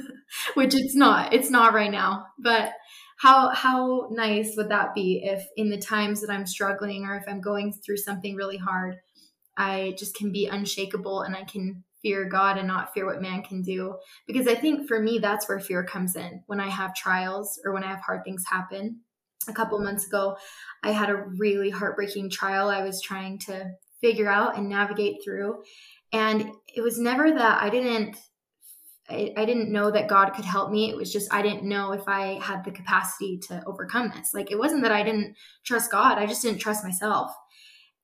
which 0.54 0.74
it's 0.74 0.94
not. 0.94 1.32
It's 1.32 1.50
not 1.50 1.74
right 1.74 1.90
now. 1.90 2.26
But 2.38 2.72
how 3.18 3.50
how 3.50 4.08
nice 4.10 4.56
would 4.56 4.70
that 4.70 4.94
be 4.94 5.22
if 5.24 5.46
in 5.56 5.70
the 5.70 5.78
times 5.78 6.20
that 6.20 6.30
I'm 6.30 6.46
struggling 6.46 7.04
or 7.04 7.16
if 7.16 7.24
I'm 7.28 7.40
going 7.40 7.72
through 7.72 7.98
something 7.98 8.34
really 8.34 8.56
hard, 8.56 8.96
I 9.56 9.94
just 9.98 10.14
can 10.14 10.32
be 10.32 10.46
unshakable 10.46 11.22
and 11.22 11.36
I 11.36 11.44
can 11.44 11.84
fear 12.02 12.26
God 12.28 12.56
and 12.56 12.66
not 12.66 12.94
fear 12.94 13.06
what 13.06 13.20
man 13.20 13.42
can 13.42 13.62
do. 13.62 13.96
Because 14.26 14.46
I 14.48 14.54
think 14.54 14.88
for 14.88 15.00
me, 15.00 15.18
that's 15.18 15.48
where 15.48 15.60
fear 15.60 15.84
comes 15.84 16.16
in 16.16 16.42
when 16.46 16.60
I 16.60 16.68
have 16.68 16.94
trials 16.94 17.60
or 17.64 17.72
when 17.72 17.84
I 17.84 17.88
have 17.88 18.00
hard 18.00 18.24
things 18.24 18.44
happen. 18.50 19.00
A 19.48 19.52
couple 19.52 19.78
months 19.78 20.06
ago, 20.06 20.36
I 20.82 20.92
had 20.92 21.10
a 21.10 21.24
really 21.38 21.70
heartbreaking 21.70 22.30
trial 22.30 22.68
I 22.68 22.82
was 22.82 23.00
trying 23.00 23.38
to 23.40 23.70
figure 24.00 24.28
out 24.28 24.56
and 24.56 24.68
navigate 24.68 25.18
through. 25.24 25.62
And 26.12 26.50
it 26.74 26.80
was 26.80 26.98
never 26.98 27.30
that 27.30 27.62
I 27.62 27.70
didn't. 27.70 28.16
I, 29.08 29.32
I 29.36 29.44
didn't 29.44 29.72
know 29.72 29.90
that 29.90 30.08
God 30.08 30.30
could 30.34 30.44
help 30.44 30.70
me. 30.70 30.88
It 30.88 30.96
was 30.96 31.12
just 31.12 31.32
I 31.32 31.42
didn't 31.42 31.68
know 31.68 31.92
if 31.92 32.06
I 32.06 32.38
had 32.40 32.64
the 32.64 32.70
capacity 32.70 33.40
to 33.48 33.62
overcome 33.66 34.12
this. 34.14 34.32
Like 34.32 34.50
it 34.50 34.58
wasn't 34.58 34.82
that 34.82 34.92
I 34.92 35.02
didn't 35.02 35.36
trust 35.64 35.90
God; 35.90 36.18
I 36.18 36.26
just 36.26 36.42
didn't 36.42 36.60
trust 36.60 36.84
myself. 36.84 37.32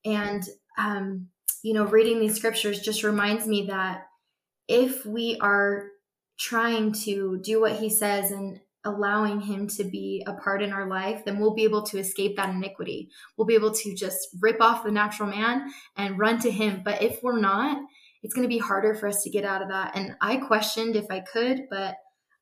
And 0.03 0.43
um, 0.77 1.27
you 1.63 1.73
know, 1.73 1.85
reading 1.85 2.19
these 2.19 2.35
scriptures 2.35 2.81
just 2.81 3.03
reminds 3.03 3.47
me 3.47 3.67
that 3.67 4.03
if 4.67 5.05
we 5.05 5.37
are 5.41 5.89
trying 6.39 6.91
to 6.91 7.39
do 7.43 7.59
what 7.59 7.79
he 7.79 7.89
says 7.89 8.31
and 8.31 8.59
allowing 8.87 9.41
him 9.41 9.67
to 9.67 9.83
be 9.83 10.23
a 10.25 10.33
part 10.33 10.63
in 10.63 10.71
our 10.71 10.87
life, 10.87 11.23
then 11.25 11.39
we'll 11.39 11.53
be 11.53 11.65
able 11.65 11.83
to 11.83 11.99
escape 11.99 12.37
that 12.37 12.49
iniquity. 12.49 13.09
We'll 13.35 13.45
be 13.45 13.55
able 13.55 13.73
to 13.73 13.95
just 13.95 14.29
rip 14.39 14.61
off 14.61 14.83
the 14.83 14.91
natural 14.91 15.29
man 15.29 15.71
and 15.95 16.17
run 16.17 16.39
to 16.39 16.49
him. 16.49 16.81
But 16.83 17.01
if 17.01 17.21
we're 17.21 17.39
not, 17.39 17.77
it's 18.23 18.33
going 18.33 18.47
to 18.47 18.53
be 18.53 18.57
harder 18.57 18.95
for 18.95 19.07
us 19.07 19.23
to 19.23 19.29
get 19.29 19.45
out 19.45 19.61
of 19.61 19.69
that. 19.69 19.91
And 19.95 20.15
I 20.21 20.37
questioned 20.37 20.95
if 20.95 21.05
I 21.11 21.19
could, 21.19 21.63
but 21.69 21.95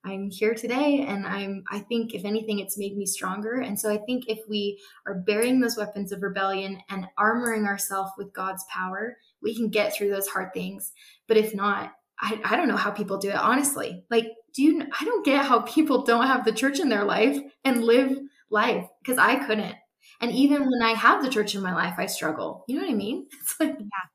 I'm 0.05 0.29
here 0.29 0.53
today 0.53 1.03
and 1.07 1.25
I'm 1.25 1.63
I 1.71 1.79
think 1.79 2.13
if 2.13 2.25
anything 2.25 2.59
it's 2.59 2.77
made 2.77 2.95
me 2.95 3.07
stronger. 3.07 3.55
And 3.55 3.79
so 3.79 3.91
I 3.91 3.97
think 3.97 4.25
if 4.27 4.39
we 4.47 4.79
are 5.07 5.15
burying 5.15 5.59
those 5.59 5.77
weapons 5.77 6.11
of 6.11 6.21
rebellion 6.21 6.79
and 6.89 7.07
armoring 7.19 7.65
ourselves 7.65 8.11
with 8.15 8.31
God's 8.31 8.63
power, 8.71 9.17
we 9.41 9.55
can 9.55 9.69
get 9.69 9.95
through 9.95 10.11
those 10.11 10.27
hard 10.27 10.53
things. 10.53 10.93
But 11.27 11.37
if 11.37 11.55
not, 11.55 11.93
I, 12.19 12.39
I 12.43 12.55
don't 12.55 12.67
know 12.67 12.77
how 12.77 12.91
people 12.91 13.17
do 13.17 13.29
it 13.29 13.35
honestly. 13.35 14.03
Like 14.09 14.27
do 14.53 14.63
you 14.63 14.81
I 14.81 15.05
don't 15.05 15.25
get 15.25 15.45
how 15.45 15.61
people 15.61 16.03
don't 16.03 16.27
have 16.27 16.45
the 16.45 16.51
church 16.51 16.79
in 16.79 16.89
their 16.89 17.03
life 17.03 17.39
and 17.63 17.83
live 17.83 18.17
life 18.49 18.87
because 19.01 19.17
I 19.17 19.35
couldn't. 19.35 19.75
And 20.21 20.31
even 20.31 20.61
when 20.61 20.81
I 20.81 20.91
have 20.93 21.23
the 21.23 21.29
church 21.29 21.55
in 21.55 21.61
my 21.61 21.73
life, 21.73 21.95
I 21.97 22.05
struggle. 22.05 22.63
You 22.67 22.77
know 22.77 22.83
what 22.83 22.91
I 22.91 22.95
mean? 22.95 23.27
It's 23.41 23.55
like 23.59 23.75
yeah. 23.79 24.07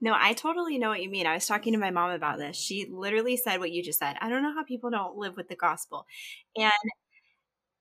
No, 0.00 0.14
I 0.14 0.34
totally 0.34 0.78
know 0.78 0.90
what 0.90 1.02
you 1.02 1.08
mean. 1.10 1.26
I 1.26 1.34
was 1.34 1.46
talking 1.46 1.72
to 1.72 1.78
my 1.78 1.90
mom 1.90 2.10
about 2.10 2.38
this. 2.38 2.56
She 2.56 2.86
literally 2.90 3.36
said 3.36 3.60
what 3.60 3.72
you 3.72 3.82
just 3.82 3.98
said. 3.98 4.16
I 4.20 4.28
don't 4.28 4.42
know 4.42 4.52
how 4.54 4.64
people 4.64 4.90
don't 4.90 5.16
live 5.16 5.36
with 5.36 5.48
the 5.48 5.56
gospel. 5.56 6.06
And 6.56 6.72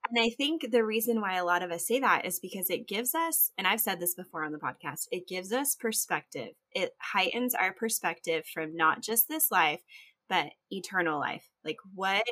and 0.09 0.23
I 0.23 0.29
think 0.29 0.71
the 0.71 0.83
reason 0.83 1.21
why 1.21 1.35
a 1.35 1.45
lot 1.45 1.63
of 1.63 1.71
us 1.71 1.87
say 1.87 1.99
that 1.99 2.25
is 2.25 2.39
because 2.39 2.69
it 2.69 2.87
gives 2.87 3.15
us, 3.15 3.51
and 3.57 3.67
I've 3.67 3.81
said 3.81 3.99
this 3.99 4.15
before 4.15 4.43
on 4.43 4.51
the 4.51 4.59
podcast, 4.59 5.07
it 5.11 5.27
gives 5.27 5.51
us 5.51 5.75
perspective. 5.75 6.49
It 6.71 6.91
heightens 6.99 7.55
our 7.55 7.73
perspective 7.73 8.45
from 8.53 8.75
not 8.75 9.01
just 9.01 9.27
this 9.27 9.51
life, 9.51 9.81
but 10.29 10.47
eternal 10.71 11.19
life. 11.19 11.49
Like 11.63 11.77
what 11.93 12.23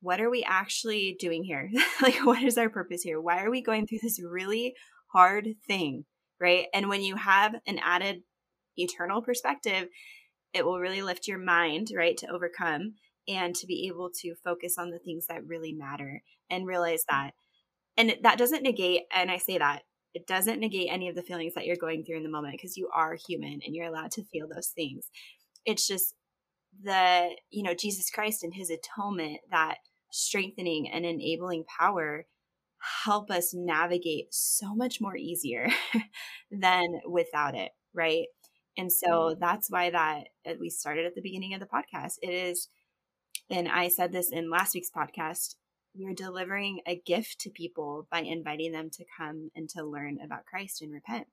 what 0.00 0.20
are 0.20 0.30
we 0.30 0.44
actually 0.44 1.16
doing 1.18 1.42
here? 1.42 1.70
like 2.02 2.24
what 2.24 2.42
is 2.42 2.56
our 2.56 2.68
purpose 2.68 3.02
here? 3.02 3.20
Why 3.20 3.42
are 3.42 3.50
we 3.50 3.62
going 3.62 3.86
through 3.86 3.98
this 4.02 4.20
really 4.22 4.74
hard 5.08 5.48
thing? 5.66 6.04
Right? 6.40 6.66
And 6.72 6.88
when 6.88 7.02
you 7.02 7.16
have 7.16 7.56
an 7.66 7.80
added 7.82 8.22
eternal 8.76 9.22
perspective, 9.22 9.88
it 10.54 10.64
will 10.64 10.78
really 10.78 11.02
lift 11.02 11.26
your 11.26 11.38
mind, 11.38 11.88
right, 11.94 12.16
to 12.18 12.30
overcome 12.30 12.94
and 13.26 13.54
to 13.56 13.66
be 13.66 13.88
able 13.88 14.10
to 14.22 14.34
focus 14.44 14.76
on 14.78 14.90
the 14.90 15.00
things 15.00 15.26
that 15.26 15.44
really 15.44 15.72
matter 15.72 16.22
and 16.50 16.66
realize 16.66 17.04
that. 17.08 17.32
And 17.96 18.16
that 18.22 18.38
doesn't 18.38 18.62
negate, 18.62 19.02
and 19.12 19.30
I 19.30 19.38
say 19.38 19.58
that, 19.58 19.82
it 20.14 20.26
doesn't 20.26 20.60
negate 20.60 20.88
any 20.90 21.08
of 21.08 21.14
the 21.14 21.22
feelings 21.22 21.54
that 21.54 21.66
you're 21.66 21.76
going 21.76 22.04
through 22.04 22.16
in 22.16 22.22
the 22.22 22.28
moment 22.28 22.54
because 22.54 22.76
you 22.76 22.88
are 22.94 23.16
human 23.28 23.60
and 23.64 23.74
you're 23.74 23.86
allowed 23.86 24.10
to 24.12 24.24
feel 24.24 24.48
those 24.48 24.68
things. 24.68 25.10
It's 25.64 25.86
just 25.86 26.14
the, 26.82 27.30
you 27.50 27.62
know, 27.62 27.74
Jesus 27.74 28.10
Christ 28.10 28.42
and 28.42 28.54
his 28.54 28.70
atonement, 28.70 29.40
that 29.50 29.78
strengthening 30.10 30.88
and 30.88 31.04
enabling 31.04 31.64
power 31.78 32.26
help 33.04 33.30
us 33.30 33.52
navigate 33.52 34.32
so 34.32 34.74
much 34.74 35.00
more 35.00 35.16
easier 35.16 35.68
than 36.50 37.00
without 37.06 37.54
it, 37.54 37.72
right? 37.94 38.26
And 38.76 38.92
so 38.92 39.08
mm-hmm. 39.08 39.40
that's 39.40 39.70
why 39.70 39.90
that 39.90 40.28
uh, 40.48 40.54
we 40.60 40.70
started 40.70 41.04
at 41.04 41.14
the 41.14 41.22
beginning 41.22 41.54
of 41.54 41.60
the 41.60 41.66
podcast. 41.66 42.14
It 42.22 42.30
is, 42.32 42.68
and 43.50 43.68
I 43.68 43.88
said 43.88 44.12
this 44.12 44.30
in 44.30 44.50
last 44.50 44.74
week's 44.74 44.90
podcast, 44.90 45.56
we're 45.98 46.14
delivering 46.14 46.80
a 46.86 47.00
gift 47.04 47.40
to 47.40 47.50
people 47.50 48.06
by 48.10 48.20
inviting 48.20 48.72
them 48.72 48.90
to 48.90 49.04
come 49.18 49.50
and 49.54 49.68
to 49.70 49.84
learn 49.84 50.18
about 50.24 50.46
Christ 50.46 50.82
and 50.82 50.92
repent 50.92 51.26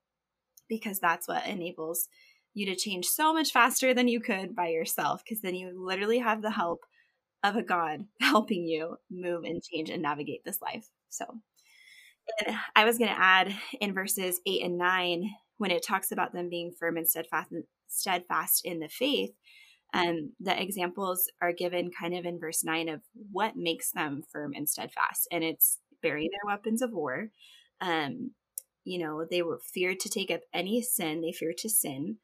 because 0.68 1.00
that's 1.00 1.28
what 1.28 1.46
enables 1.46 2.08
you 2.54 2.66
to 2.66 2.76
change 2.76 3.06
so 3.06 3.34
much 3.34 3.52
faster 3.52 3.94
than 3.94 4.08
you 4.08 4.20
could 4.20 4.56
by 4.56 4.70
yourself 4.70 5.22
because 5.24 5.42
then 5.42 5.56
you 5.56 5.72
literally 5.76 6.20
have 6.20 6.42
the 6.42 6.52
help 6.52 6.82
of 7.44 7.56
a 7.56 7.62
God 7.62 8.06
helping 8.22 8.66
you 8.66 8.98
move 9.12 9.44
and 9.44 9.62
change 9.62 9.90
and 9.90 10.02
navigate 10.02 10.44
this 10.44 10.62
life. 10.62 10.88
So, 11.10 11.26
and 12.46 12.58
I 12.76 12.86
was 12.86 12.98
going 12.98 13.12
to 13.12 13.20
add 13.20 13.56
in 13.80 13.94
verses 13.94 14.42
8 14.46 14.64
and 14.64 14.78
9 14.78 15.30
when 15.58 15.72
it 15.72 15.86
talks 15.86 16.12
about 16.12 16.34
them 16.34 16.50
being 16.50 16.72
firm 16.78 16.98
and 16.98 17.08
steadfast, 17.08 17.52
steadfast 17.88 18.66
in 18.66 18.80
the 18.80 18.90
faith, 18.90 19.32
um, 19.96 20.34
the 20.42 20.62
examples 20.62 21.32
are 21.42 21.54
given 21.54 21.90
kind 21.90 22.14
of 22.14 22.26
in 22.26 22.38
verse 22.38 22.66
9 22.66 22.90
of 22.90 23.02
what 23.32 23.56
makes 23.56 23.92
them 23.92 24.24
firm 24.30 24.52
and 24.54 24.68
steadfast. 24.68 25.26
And 25.32 25.42
it's 25.42 25.80
burying 26.04 26.30
their 26.32 26.54
weapons 26.54 26.82
of 26.82 26.92
war. 26.92 27.30
Um, 27.80 28.32
you 28.84 29.00
know, 29.00 29.26
they 29.30 29.42
were 29.42 29.62
feared 29.74 30.02
to 30.02 30.10
take 30.10 30.30
up 30.30 30.42
any 30.54 30.82
sin, 30.82 31.22
they 31.22 31.32
feared 31.32 31.58
to 31.60 31.70
sin. 31.70 32.18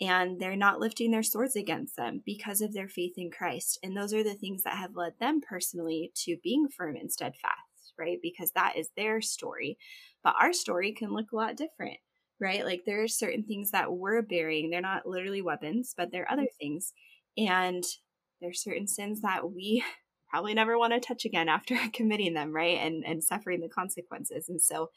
And 0.00 0.40
they're 0.40 0.56
not 0.56 0.80
lifting 0.80 1.12
their 1.12 1.22
swords 1.22 1.54
against 1.54 1.96
them 1.96 2.20
because 2.26 2.60
of 2.60 2.74
their 2.74 2.88
faith 2.88 3.14
in 3.16 3.30
Christ. 3.30 3.78
And 3.84 3.96
those 3.96 4.12
are 4.12 4.24
the 4.24 4.34
things 4.34 4.64
that 4.64 4.76
have 4.76 4.96
led 4.96 5.12
them 5.20 5.40
personally 5.40 6.10
to 6.24 6.36
being 6.42 6.66
firm 6.68 6.96
and 6.96 7.12
steadfast, 7.12 7.94
right? 7.96 8.18
Because 8.20 8.50
that 8.56 8.76
is 8.76 8.90
their 8.96 9.20
story. 9.20 9.78
But 10.24 10.34
our 10.40 10.52
story 10.52 10.92
can 10.92 11.12
look 11.12 11.30
a 11.30 11.36
lot 11.36 11.56
different 11.56 11.98
right? 12.40 12.64
Like 12.64 12.82
there 12.86 13.02
are 13.02 13.08
certain 13.08 13.44
things 13.44 13.70
that 13.70 13.92
we're 13.92 14.22
bearing. 14.22 14.70
They're 14.70 14.80
not 14.80 15.06
literally 15.06 15.42
weapons, 15.42 15.94
but 15.96 16.10
they're 16.10 16.30
other 16.30 16.42
mm-hmm. 16.42 16.58
things. 16.60 16.92
And 17.36 17.84
there's 18.40 18.62
certain 18.62 18.86
sins 18.86 19.20
that 19.22 19.52
we 19.52 19.84
probably 20.30 20.54
never 20.54 20.78
want 20.78 20.92
to 20.92 21.00
touch 21.00 21.24
again 21.24 21.48
after 21.48 21.76
committing 21.92 22.34
them, 22.34 22.52
right? 22.52 22.78
And 22.78 23.04
and 23.04 23.22
suffering 23.22 23.60
the 23.60 23.68
consequences. 23.68 24.48
And 24.48 24.60
so 24.60 24.90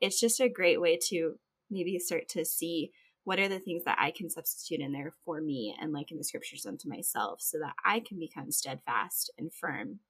it's 0.00 0.20
just 0.20 0.40
a 0.40 0.48
great 0.48 0.80
way 0.80 0.98
to 1.10 1.34
maybe 1.70 1.98
start 1.98 2.28
to 2.30 2.44
see 2.44 2.90
what 3.24 3.40
are 3.40 3.48
the 3.48 3.58
things 3.58 3.84
that 3.84 3.96
I 3.98 4.10
can 4.10 4.28
substitute 4.28 4.80
in 4.80 4.92
there 4.92 5.12
for 5.24 5.40
me 5.40 5.74
and 5.80 5.92
like 5.92 6.10
in 6.10 6.18
the 6.18 6.24
scriptures 6.24 6.66
unto 6.66 6.88
myself 6.88 7.40
so 7.40 7.58
that 7.58 7.72
I 7.84 8.00
can 8.00 8.18
become 8.18 8.52
steadfast 8.52 9.32
and 9.38 9.52
firm 9.52 10.00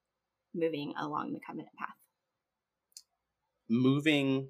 moving 0.52 0.94
along 0.98 1.32
the 1.32 1.40
covenant 1.46 1.70
path. 1.78 1.94
Moving 3.68 4.48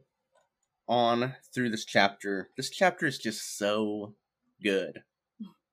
on 0.89 1.35
through 1.55 1.71
this 1.71 1.85
chapter. 1.85 2.51
This 2.57 2.71
chapter 2.71 3.07
is 3.07 3.19
just 3.19 3.57
so 3.57 4.15
good. 4.63 5.03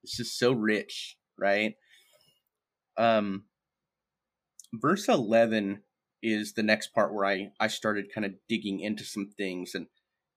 It's 0.04 0.17
just 0.17 0.38
so 0.38 0.52
rich, 0.52 1.17
right? 1.38 1.76
Um 2.97 3.45
verse 4.74 5.08
11 5.08 5.82
is 6.24 6.54
the 6.54 6.63
next 6.63 6.93
part 6.93 7.13
where 7.13 7.26
I 7.26 7.52
I 7.60 7.67
started 7.67 8.13
kind 8.13 8.26
of 8.26 8.34
digging 8.47 8.80
into 8.80 9.04
some 9.04 9.32
things 9.38 9.76
and 9.76 9.88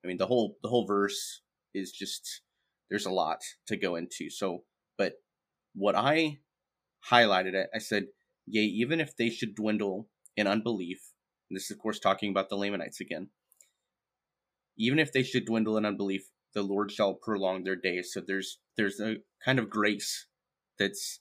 I 0.04 0.08
mean 0.08 0.18
the 0.18 0.26
whole 0.26 0.56
the 0.62 0.68
whole 0.68 0.86
verse 0.86 1.42
is 1.74 1.92
just 1.92 2.42
there's 2.90 3.06
a 3.06 3.10
lot 3.10 3.40
to 3.66 3.76
go 3.76 3.96
into. 3.96 4.30
So, 4.30 4.64
but 4.98 5.14
what 5.74 5.96
I 5.96 6.38
highlighted 7.10 7.54
it, 7.54 7.68
I 7.74 7.78
said, 7.78 8.06
"Yea, 8.46 8.62
even 8.62 9.00
if 9.00 9.16
they 9.16 9.30
should 9.30 9.54
dwindle 9.54 10.08
in 10.36 10.46
unbelief." 10.46 11.00
And 11.48 11.56
this 11.56 11.64
is 11.64 11.70
of 11.72 11.78
course 11.78 11.98
talking 11.98 12.30
about 12.30 12.48
the 12.48 12.56
Lamanites 12.56 13.00
again 13.00 13.30
even 14.76 14.98
if 14.98 15.12
they 15.12 15.22
should 15.22 15.46
dwindle 15.46 15.76
in 15.76 15.84
unbelief, 15.84 16.30
the 16.54 16.62
Lord 16.62 16.90
shall 16.90 17.14
prolong 17.14 17.64
their 17.64 17.76
days. 17.76 18.12
So 18.12 18.20
there's 18.20 18.58
there's 18.76 19.00
a 19.00 19.16
kind 19.44 19.58
of 19.58 19.70
grace 19.70 20.26
that's 20.78 21.20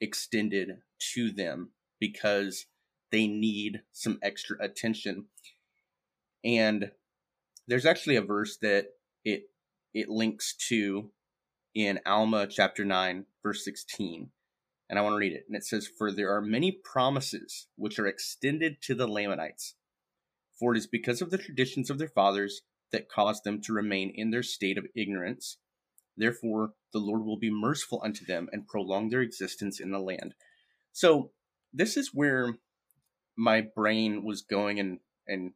extended 0.00 0.78
to 1.14 1.30
them 1.30 1.70
because 2.00 2.66
they 3.10 3.26
need 3.26 3.82
some 3.92 4.18
extra 4.22 4.56
attention. 4.60 5.26
And 6.44 6.92
there's 7.66 7.86
actually 7.86 8.16
a 8.16 8.22
verse 8.22 8.58
that 8.62 8.86
it 9.24 9.50
it 9.94 10.08
links 10.08 10.54
to 10.68 11.10
in 11.74 12.00
Alma 12.06 12.46
chapter 12.46 12.84
9 12.84 13.26
verse 13.42 13.64
16, 13.64 14.30
and 14.88 14.98
I 14.98 15.02
want 15.02 15.14
to 15.14 15.18
read 15.18 15.32
it. 15.32 15.44
And 15.46 15.56
it 15.56 15.64
says, 15.64 15.86
For 15.86 16.12
there 16.12 16.34
are 16.34 16.40
many 16.40 16.72
promises 16.72 17.68
which 17.76 17.98
are 17.98 18.06
extended 18.06 18.80
to 18.82 18.94
the 18.94 19.06
Lamanites. 19.06 19.74
For 20.58 20.74
it 20.74 20.78
is 20.78 20.86
because 20.86 21.22
of 21.22 21.30
the 21.30 21.38
traditions 21.38 21.90
of 21.90 21.98
their 21.98 22.08
fathers 22.08 22.62
that 22.90 23.08
caused 23.08 23.44
them 23.44 23.60
to 23.62 23.72
remain 23.72 24.10
in 24.14 24.30
their 24.30 24.42
state 24.42 24.78
of 24.78 24.86
ignorance. 24.94 25.58
Therefore, 26.16 26.72
the 26.92 26.98
Lord 26.98 27.24
will 27.24 27.38
be 27.38 27.50
merciful 27.50 28.00
unto 28.02 28.24
them 28.24 28.48
and 28.52 28.66
prolong 28.66 29.08
their 29.08 29.20
existence 29.20 29.78
in 29.78 29.90
the 29.92 30.00
land. 30.00 30.34
So, 30.92 31.30
this 31.72 31.96
is 31.96 32.14
where 32.14 32.58
my 33.36 33.60
brain 33.60 34.24
was 34.24 34.42
going, 34.42 34.80
and 34.80 34.98
and 35.28 35.52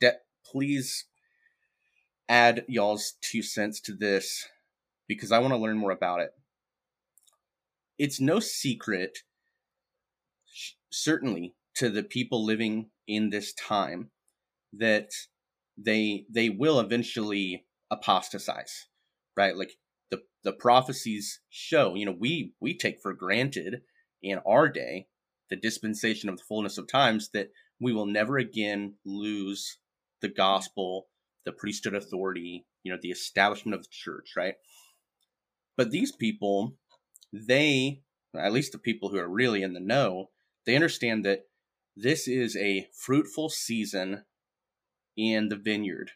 de- 0.00 0.20
please 0.44 1.06
add 2.28 2.64
y'all's 2.68 3.14
two 3.20 3.42
cents 3.42 3.80
to 3.80 3.92
this 3.92 4.46
because 5.08 5.32
I 5.32 5.38
want 5.38 5.52
to 5.52 5.58
learn 5.58 5.76
more 5.76 5.90
about 5.90 6.20
it. 6.20 6.30
It's 7.98 8.20
no 8.20 8.38
secret, 8.38 9.20
certainly 10.90 11.54
to 11.74 11.90
the 11.90 12.02
people 12.02 12.44
living 12.44 12.90
in 13.06 13.30
this 13.30 13.52
time, 13.54 14.10
that 14.72 15.10
they 15.76 16.26
they 16.30 16.50
will 16.50 16.80
eventually 16.80 17.66
apostatize, 17.90 18.86
right? 19.36 19.56
Like 19.56 19.72
the 20.10 20.22
the 20.42 20.52
prophecies 20.52 21.40
show. 21.48 21.94
You 21.94 22.06
know, 22.06 22.16
we 22.18 22.52
we 22.60 22.76
take 22.76 23.00
for 23.02 23.12
granted 23.12 23.82
in 24.22 24.40
our 24.46 24.68
day 24.68 25.08
the 25.50 25.56
dispensation 25.56 26.28
of 26.28 26.38
the 26.38 26.44
fullness 26.44 26.78
of 26.78 26.88
times 26.88 27.30
that 27.34 27.50
we 27.80 27.92
will 27.92 28.06
never 28.06 28.38
again 28.38 28.94
lose 29.04 29.78
the 30.20 30.28
gospel, 30.28 31.08
the 31.44 31.52
priesthood 31.52 31.94
authority, 31.94 32.66
you 32.82 32.92
know, 32.92 32.98
the 33.00 33.10
establishment 33.10 33.74
of 33.74 33.82
the 33.82 33.88
church, 33.90 34.32
right? 34.36 34.54
But 35.76 35.90
these 35.90 36.12
people, 36.12 36.76
they, 37.32 38.02
at 38.36 38.52
least 38.52 38.72
the 38.72 38.78
people 38.78 39.08
who 39.10 39.18
are 39.18 39.28
really 39.28 39.62
in 39.62 39.74
the 39.74 39.80
know, 39.80 40.30
they 40.66 40.76
understand 40.76 41.24
that 41.24 41.40
this 41.96 42.26
is 42.26 42.56
a 42.56 42.88
fruitful 42.92 43.48
season 43.48 44.24
in 45.16 45.48
the 45.48 45.56
vineyard. 45.56 46.12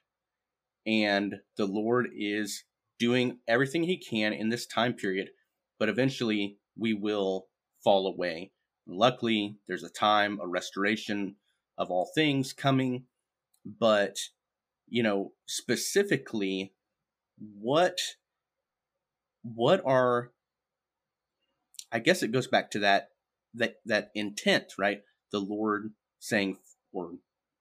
And 0.86 1.36
the 1.56 1.66
Lord 1.66 2.08
is 2.16 2.64
doing 2.98 3.38
everything 3.46 3.84
he 3.84 3.96
can 3.96 4.32
in 4.32 4.48
this 4.48 4.66
time 4.66 4.94
period, 4.94 5.30
but 5.78 5.88
eventually 5.88 6.58
we 6.76 6.94
will 6.94 7.46
fall 7.84 8.06
away. 8.06 8.52
Luckily, 8.86 9.56
there's 9.66 9.84
a 9.84 9.90
time, 9.90 10.38
a 10.42 10.48
restoration 10.48 11.36
of 11.76 11.90
all 11.90 12.10
things 12.14 12.52
coming. 12.52 13.04
But, 13.64 14.16
you 14.88 15.02
know, 15.02 15.32
specifically, 15.46 16.72
what 17.38 17.98
what 19.42 19.80
are 19.84 20.32
I 21.92 22.00
guess 22.00 22.22
it 22.22 22.32
goes 22.32 22.46
back 22.46 22.70
to 22.72 22.78
that 22.80 23.10
that 23.54 23.76
that 23.86 24.10
intent, 24.14 24.72
right? 24.78 25.02
The 25.32 25.40
Lord 25.40 25.92
saying 26.18 26.58
or 26.92 27.12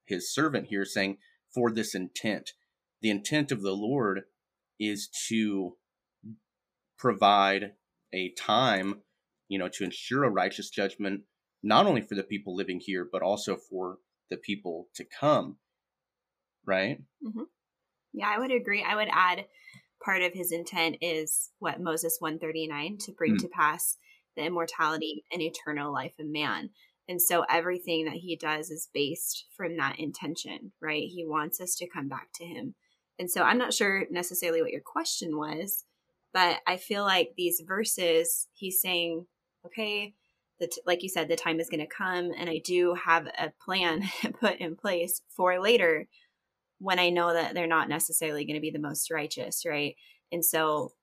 his 0.05 0.33
servant 0.33 0.67
here 0.67 0.85
saying 0.85 1.17
for 1.53 1.71
this 1.71 1.93
intent. 1.93 2.51
The 3.01 3.09
intent 3.09 3.51
of 3.51 3.61
the 3.61 3.73
Lord 3.73 4.21
is 4.79 5.09
to 5.27 5.75
provide 6.97 7.73
a 8.13 8.31
time, 8.31 9.01
you 9.47 9.59
know, 9.59 9.69
to 9.69 9.83
ensure 9.83 10.23
a 10.23 10.29
righteous 10.29 10.69
judgment 10.69 11.21
not 11.63 11.85
only 11.85 12.01
for 12.01 12.15
the 12.15 12.23
people 12.23 12.55
living 12.55 12.79
here 12.83 13.07
but 13.09 13.21
also 13.21 13.57
for 13.57 13.97
the 14.29 14.37
people 14.37 14.87
to 14.95 15.05
come. 15.19 15.57
Right? 16.65 16.99
Mm-hmm. 17.25 17.43
Yeah, 18.13 18.33
I 18.35 18.39
would 18.39 18.51
agree. 18.51 18.83
I 18.83 18.95
would 18.95 19.09
add 19.11 19.45
part 20.03 20.21
of 20.21 20.33
his 20.33 20.51
intent 20.51 20.97
is 21.01 21.49
what 21.59 21.81
Moses 21.81 22.17
139 22.19 22.97
to 23.05 23.11
bring 23.11 23.35
mm. 23.35 23.39
to 23.39 23.47
pass 23.47 23.97
the 24.35 24.43
immortality 24.43 25.23
and 25.31 25.41
eternal 25.41 25.91
life 25.91 26.13
of 26.19 26.27
man. 26.27 26.69
And 27.09 27.21
so 27.21 27.45
everything 27.49 28.05
that 28.05 28.15
he 28.15 28.35
does 28.35 28.69
is 28.69 28.89
based 28.93 29.45
from 29.55 29.77
that 29.77 29.97
intention, 29.97 30.73
right? 30.81 31.07
He 31.07 31.25
wants 31.25 31.61
us 31.61 31.75
to 31.75 31.87
come 31.87 32.09
back 32.09 32.29
to 32.35 32.45
him. 32.45 32.75
And 33.17 33.31
so 33.31 33.43
I'm 33.43 33.57
not 33.57 33.73
sure 33.73 34.05
necessarily 34.11 34.61
what 34.61 34.71
your 34.71 34.81
question 34.85 35.37
was, 35.37 35.85
but 36.33 36.59
I 36.67 36.77
feel 36.77 37.03
like 37.03 37.31
these 37.37 37.63
verses, 37.65 38.47
he's 38.53 38.81
saying, 38.81 39.25
okay, 39.65 40.13
that 40.59 40.75
like 40.85 41.01
you 41.01 41.09
said, 41.09 41.29
the 41.29 41.35
time 41.35 41.59
is 41.59 41.69
going 41.69 41.79
to 41.79 41.87
come, 41.87 42.31
and 42.37 42.49
I 42.49 42.61
do 42.63 42.95
have 43.05 43.27
a 43.27 43.53
plan 43.63 44.03
put 44.39 44.57
in 44.59 44.75
place 44.75 45.21
for 45.29 45.59
later 45.59 46.07
when 46.79 46.99
I 46.99 47.09
know 47.09 47.33
that 47.33 47.53
they're 47.53 47.67
not 47.67 47.89
necessarily 47.89 48.45
going 48.45 48.55
to 48.55 48.61
be 48.61 48.71
the 48.71 48.79
most 48.79 49.09
righteous, 49.09 49.63
right? 49.65 49.95
And 50.31 50.43
so 50.43 50.93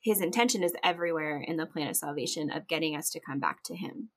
his 0.00 0.20
intention 0.20 0.62
is 0.62 0.74
everywhere 0.82 1.40
in 1.40 1.56
the 1.56 1.66
plan 1.66 1.88
of 1.88 1.96
salvation 1.96 2.50
of 2.50 2.68
getting 2.68 2.96
us 2.96 3.10
to 3.10 3.20
come 3.20 3.40
back 3.40 3.62
to 3.64 3.76
him. 3.76 4.10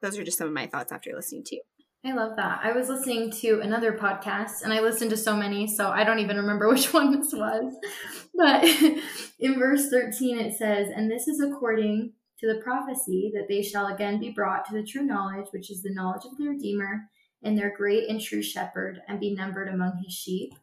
Those 0.00 0.18
are 0.18 0.24
just 0.24 0.38
some 0.38 0.46
of 0.46 0.54
my 0.54 0.66
thoughts 0.66 0.92
after 0.92 1.10
listening 1.14 1.44
to 1.44 1.56
you. 1.56 1.62
I 2.04 2.12
love 2.12 2.36
that. 2.36 2.60
I 2.62 2.72
was 2.72 2.88
listening 2.88 3.32
to 3.40 3.60
another 3.60 3.92
podcast 3.92 4.62
and 4.62 4.72
I 4.72 4.80
listened 4.80 5.10
to 5.10 5.16
so 5.16 5.36
many, 5.36 5.66
so 5.66 5.90
I 5.90 6.04
don't 6.04 6.20
even 6.20 6.36
remember 6.36 6.68
which 6.72 6.92
one 6.92 7.18
this 7.18 7.32
was. 7.32 7.74
But 8.34 8.64
in 9.40 9.58
verse 9.58 9.88
13, 9.90 10.38
it 10.38 10.56
says, 10.56 10.88
And 10.94 11.10
this 11.10 11.26
is 11.26 11.40
according 11.40 12.12
to 12.38 12.46
the 12.46 12.60
prophecy 12.60 13.32
that 13.34 13.48
they 13.48 13.62
shall 13.62 13.86
again 13.88 14.20
be 14.20 14.30
brought 14.30 14.64
to 14.66 14.74
the 14.74 14.84
true 14.84 15.02
knowledge, 15.02 15.48
which 15.50 15.70
is 15.70 15.82
the 15.82 15.92
knowledge 15.92 16.24
of 16.24 16.36
the 16.38 16.48
Redeemer 16.48 17.08
and 17.42 17.58
their 17.58 17.74
great 17.76 18.08
and 18.08 18.20
true 18.20 18.42
shepherd 18.42 19.00
and 19.08 19.18
be 19.18 19.34
numbered 19.34 19.68
among 19.68 20.00
his 20.04 20.14
sheep. 20.14 20.54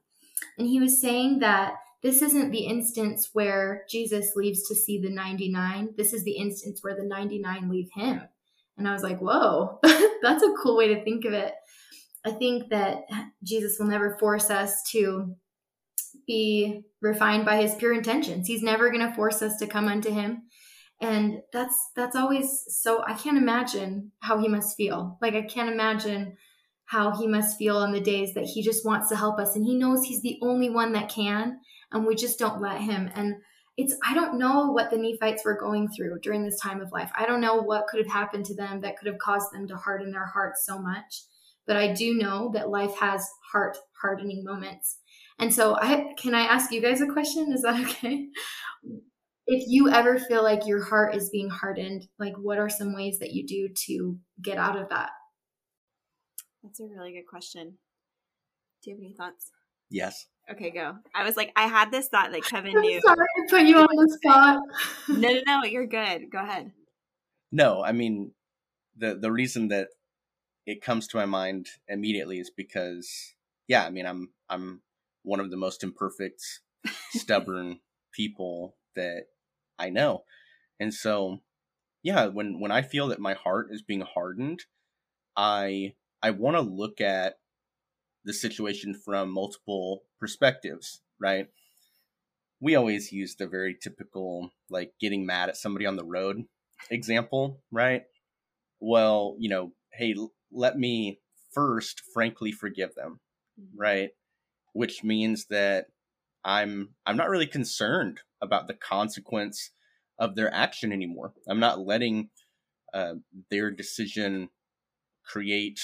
And 0.58 0.68
he 0.68 0.80
was 0.80 1.02
saying 1.02 1.40
that 1.40 1.74
this 2.02 2.22
isn't 2.22 2.52
the 2.52 2.68
instance 2.68 3.32
where 3.34 3.84
Jesus 3.90 4.36
leaves 4.36 4.68
to 4.68 4.76
see 4.76 5.00
the 5.00 5.10
99. 5.10 5.96
This 5.98 6.14
is 6.14 6.24
the 6.24 6.38
instance 6.38 6.80
where 6.82 6.96
the 6.96 7.04
99 7.04 7.70
leave 7.70 7.90
him. 7.94 8.22
And 8.78 8.88
I 8.88 8.94
was 8.94 9.04
like, 9.04 9.20
whoa, 9.20 9.80
that's 10.22 10.44
a 10.44 10.54
cool 10.62 10.78
way 10.78 10.94
to 10.94 11.04
think 11.04 11.26
of 11.26 11.34
it. 11.34 11.54
I 12.26 12.32
think 12.32 12.70
that 12.70 13.04
Jesus 13.44 13.78
will 13.80 13.88
never 13.88 14.18
force 14.18 14.50
us 14.50 14.82
to 14.92 15.36
be 16.26 16.82
refined 17.02 17.46
by 17.46 17.62
his 17.62 17.76
pure 17.76 17.94
intentions. 17.94 18.48
He's 18.48 18.64
never 18.64 18.90
going 18.90 19.08
to 19.08 19.16
force 19.16 19.42
us 19.42 19.58
to 19.58 19.68
come 19.68 19.88
unto 19.88 20.12
him. 20.12 20.44
And 21.02 21.42
that's 21.52 21.76
that's 21.96 22.16
always 22.16 22.64
so 22.68 23.04
I 23.06 23.14
can't 23.14 23.38
imagine 23.38 24.12
how 24.22 24.40
he 24.40 24.48
must 24.48 24.78
feel. 24.78 25.18
Like 25.22 25.36
I 25.36 25.42
can't 25.42 25.70
imagine 25.70 26.38
how 26.86 27.16
he 27.18 27.28
must 27.28 27.58
feel 27.58 27.78
on 27.78 27.92
the 27.92 28.00
days 28.00 28.34
that 28.34 28.46
he 28.46 28.64
just 28.64 28.86
wants 28.86 29.10
to 29.10 29.16
help 29.16 29.40
us 29.40 29.56
and 29.56 29.66
he 29.66 29.76
knows 29.76 30.04
he's 30.04 30.22
the 30.22 30.38
only 30.42 30.70
one 30.70 30.94
that 30.94 31.10
can 31.10 31.60
and 31.92 32.06
we 32.06 32.16
just 32.16 32.38
don't 32.38 32.62
let 32.62 32.80
him 32.80 33.10
and 33.16 33.36
it's 33.78 33.96
i 34.08 34.14
don't 34.14 34.40
know 34.40 34.72
what 34.72 34.90
the 34.90 34.98
nephites 34.98 35.44
were 35.44 35.58
going 35.58 35.88
through 35.90 36.20
during 36.22 36.44
this 36.44 36.60
time 36.60 36.82
of 36.82 36.92
life. 36.92 37.12
I 37.18 37.26
don't 37.26 37.42
know 37.42 37.62
what 37.62 37.88
could 37.88 38.00
have 38.00 38.12
happened 38.12 38.46
to 38.46 38.56
them 38.56 38.82
that 38.82 38.98
could 38.98 39.08
have 39.08 39.18
caused 39.20 39.52
them 39.52 39.68
to 39.68 39.76
harden 39.76 40.12
their 40.12 40.26
hearts 40.26 40.66
so 40.66 40.80
much 40.80 41.24
but 41.68 41.78
i 41.78 41.92
do 41.92 42.14
know 42.14 42.52
that 42.54 42.70
life 42.70 42.96
has 42.96 43.28
heart 43.52 43.78
hardening 44.02 44.44
moments. 44.44 45.00
And 45.40 45.54
so 45.54 45.76
i 45.76 46.14
can 46.18 46.36
i 46.36 46.42
ask 46.42 46.72
you 46.72 46.82
guys 46.82 47.02
a 47.02 47.08
question? 47.08 47.52
Is 47.54 47.64
that 47.64 47.80
okay? 47.90 48.28
If 49.48 49.66
you 49.68 49.90
ever 49.90 50.18
feel 50.18 50.42
like 50.42 50.66
your 50.66 50.84
heart 50.84 51.16
is 51.16 51.30
being 51.30 51.50
hardened 51.50 52.08
like 52.18 52.34
what 52.38 52.58
are 52.58 52.70
some 52.70 52.96
ways 52.96 53.20
that 53.20 53.34
you 53.34 53.46
do 53.46 53.70
to 53.88 54.18
get 54.42 54.58
out 54.58 54.78
of 54.78 54.90
that? 54.90 55.10
That's 56.64 56.80
a 56.80 56.88
really 56.88 57.14
good 57.14 57.28
question. 57.30 57.78
Do 58.84 58.90
you 58.90 58.96
have 58.96 59.04
any 59.04 59.14
thoughts? 59.14 59.52
Yes. 59.96 60.28
Okay, 60.52 60.72
go. 60.72 60.98
I 61.16 61.24
was 61.24 61.38
like, 61.38 61.54
I 61.56 61.68
had 61.68 61.90
this 61.90 62.10
thought 62.10 62.34
that 62.34 62.44
Kevin 62.50 62.74
knew. 62.82 63.00
sorry 63.00 63.16
to 63.38 63.50
put 63.50 63.64
you 63.64 63.78
on 63.78 63.88
the 63.96 64.18
spot. 64.22 64.60
no, 65.08 65.30
no, 65.30 65.42
no, 65.48 65.64
you're 65.64 65.88
good. 65.88 66.30
Go 66.30 66.40
ahead. 66.40 66.74
No, 67.50 67.82
I 67.82 67.94
mean, 67.94 68.34
the 68.98 69.16
the 69.16 69.32
reason 69.32 69.70
that 69.70 69.88
it 70.66 70.82
comes 70.82 71.08
to 71.08 71.18
my 71.18 71.26
mind 71.26 71.68
immediately 71.88 72.40
is 72.40 72.50
because, 72.50 73.10
yeah, 73.70 73.86
I 73.86 73.90
mean, 73.90 74.06
I'm 74.06 74.32
I'm 74.50 74.82
one 75.24 75.40
of 75.40 75.50
the 75.50 75.56
most 75.58 75.82
imperfect, 75.82 76.44
stubborn 77.12 77.80
people 78.12 78.76
that 78.98 79.28
I 79.80 79.92
know, 79.92 80.26
and 80.78 80.94
so, 80.94 81.40
yeah, 82.04 82.26
when 82.26 82.60
when 82.60 82.72
I 82.72 82.82
feel 82.82 83.08
that 83.08 83.20
my 83.20 83.34
heart 83.34 83.68
is 83.72 83.82
being 83.82 84.02
hardened, 84.02 84.66
I 85.38 85.94
I 86.22 86.32
want 86.32 86.58
to 86.58 86.62
look 86.62 87.00
at 87.00 87.36
the 88.26 88.34
situation 88.34 88.94
from 88.94 89.30
multiple 89.30 90.04
perspectives, 90.20 91.02
right? 91.20 91.48
We 92.60 92.76
always 92.76 93.12
use 93.12 93.36
the 93.36 93.48
very 93.48 93.78
typical, 93.80 94.52
like, 94.70 94.94
getting 95.00 95.26
mad 95.26 95.50
at 95.50 95.58
somebody 95.58 95.86
on 95.86 95.96
the 95.96 96.06
road 96.06 96.46
example, 96.90 97.62
right? 97.72 98.04
Well, 98.80 99.36
you 99.40 99.50
know, 99.50 99.74
hey, 99.94 100.16
let 100.52 100.78
me 100.78 101.20
first 101.52 102.02
frankly 102.14 102.52
forgive 102.52 102.96
them, 102.96 103.20
mm-hmm. 103.60 103.80
right? 103.80 104.10
Which 104.74 105.04
means 105.04 105.46
that 105.50 105.88
I'm 106.44 106.90
I'm 107.06 107.18
not 107.18 107.30
really 107.30 107.48
concerned 107.48 108.20
about 108.42 108.68
the 108.68 108.74
consequence 108.74 109.72
of 110.20 110.36
their 110.36 110.54
action 110.54 110.92
anymore. 110.92 111.34
I'm 111.50 111.60
not 111.60 111.80
letting 111.80 112.30
uh, 112.94 113.16
their 113.50 113.72
decision 113.72 114.50
create 115.26 115.80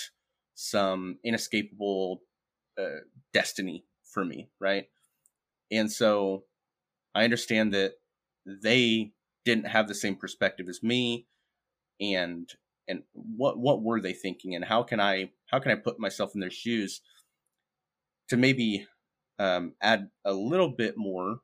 some 0.54 1.18
inescapable 1.24 2.22
uh, 2.78 3.02
destiny 3.34 3.86
for 4.04 4.26
me, 4.26 4.50
right? 4.60 4.86
And 5.72 5.92
so 5.92 6.44
I 7.16 7.24
understand 7.24 7.74
that 7.74 7.94
they 8.46 9.14
didn't 9.46 9.68
have 9.68 9.88
the 9.88 9.96
same 9.96 10.16
perspective 10.16 10.68
as 10.70 10.84
me 10.84 11.28
and 12.00 12.50
and 12.88 13.04
what 13.14 13.58
what 13.58 13.82
were 13.82 14.02
they 14.02 14.14
thinking 14.14 14.56
and 14.56 14.66
how 14.66 14.84
can 14.84 15.00
I 15.00 15.32
how 15.48 15.60
can 15.60 15.72
I 15.72 15.76
put 15.76 16.00
myself 16.00 16.32
in 16.34 16.42
their 16.42 16.52
shoes 16.52 17.02
to 18.30 18.38
maybe 18.38 18.88
um, 19.40 19.74
add 19.82 20.10
a 20.26 20.34
little 20.34 20.70
bit 20.70 20.96
more 20.98 21.40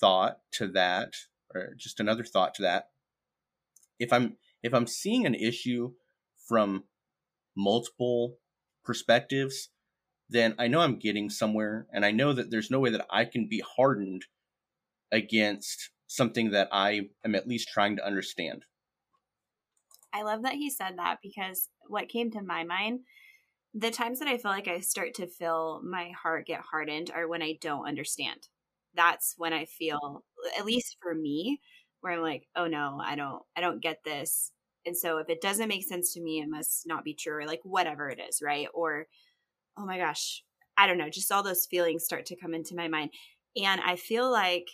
thought 0.00 0.38
to 0.52 0.68
that 0.68 1.14
or 1.54 1.74
just 1.76 2.00
another 2.00 2.24
thought 2.24 2.54
to 2.54 2.62
that 2.62 2.88
if 3.98 4.12
I'm 4.12 4.36
if 4.62 4.74
I'm 4.74 4.86
seeing 4.86 5.26
an 5.26 5.34
issue 5.34 5.92
from 6.48 6.84
multiple 7.56 8.38
perspectives 8.84 9.70
then 10.28 10.54
I 10.58 10.68
know 10.68 10.80
I'm 10.80 10.98
getting 10.98 11.28
somewhere 11.28 11.86
and 11.92 12.04
I 12.04 12.10
know 12.10 12.32
that 12.32 12.50
there's 12.50 12.70
no 12.70 12.80
way 12.80 12.90
that 12.90 13.06
I 13.10 13.24
can 13.24 13.46
be 13.48 13.62
hardened 13.76 14.24
against 15.12 15.90
something 16.06 16.50
that 16.50 16.68
I 16.72 17.08
am 17.24 17.34
at 17.34 17.46
least 17.46 17.68
trying 17.68 17.96
to 17.96 18.06
understand. 18.06 18.64
I 20.12 20.22
love 20.22 20.42
that 20.42 20.54
he 20.54 20.70
said 20.70 20.98
that 20.98 21.18
because 21.22 21.68
what 21.88 22.08
came 22.08 22.30
to 22.30 22.42
my 22.42 22.64
mind, 22.64 23.00
the 23.74 23.90
times 23.90 24.20
that 24.20 24.28
I 24.28 24.38
feel 24.38 24.50
like 24.50 24.68
I 24.68 24.80
start 24.80 25.14
to 25.14 25.26
feel 25.26 25.80
my 25.84 26.10
heart 26.10 26.46
get 26.46 26.60
hardened 26.60 27.10
are 27.14 27.28
when 27.28 27.42
I 27.42 27.58
don't 27.60 27.88
understand. 27.88 28.48
That's 28.94 29.34
when 29.36 29.52
I 29.52 29.64
feel, 29.64 30.24
at 30.56 30.64
least 30.64 30.96
for 31.02 31.14
me, 31.14 31.60
where 32.00 32.12
I'm 32.12 32.22
like, 32.22 32.46
oh 32.54 32.66
no, 32.66 33.00
I 33.04 33.16
don't, 33.16 33.42
I 33.56 33.60
don't 33.60 33.82
get 33.82 34.04
this. 34.04 34.52
And 34.86 34.96
so 34.96 35.18
if 35.18 35.28
it 35.28 35.40
doesn't 35.40 35.68
make 35.68 35.84
sense 35.84 36.12
to 36.14 36.20
me, 36.20 36.40
it 36.40 36.48
must 36.48 36.86
not 36.86 37.04
be 37.04 37.14
true, 37.14 37.38
or 37.38 37.46
like 37.46 37.60
whatever 37.64 38.08
it 38.08 38.20
is, 38.20 38.40
right? 38.42 38.68
Or, 38.72 39.06
oh 39.78 39.86
my 39.86 39.98
gosh, 39.98 40.42
I 40.76 40.86
don't 40.86 40.98
know, 40.98 41.10
just 41.10 41.30
all 41.30 41.42
those 41.42 41.66
feelings 41.66 42.04
start 42.04 42.26
to 42.26 42.36
come 42.36 42.54
into 42.54 42.74
my 42.74 42.88
mind. 42.88 43.10
And 43.56 43.80
I 43.80 43.96
feel 43.96 44.30
like 44.30 44.66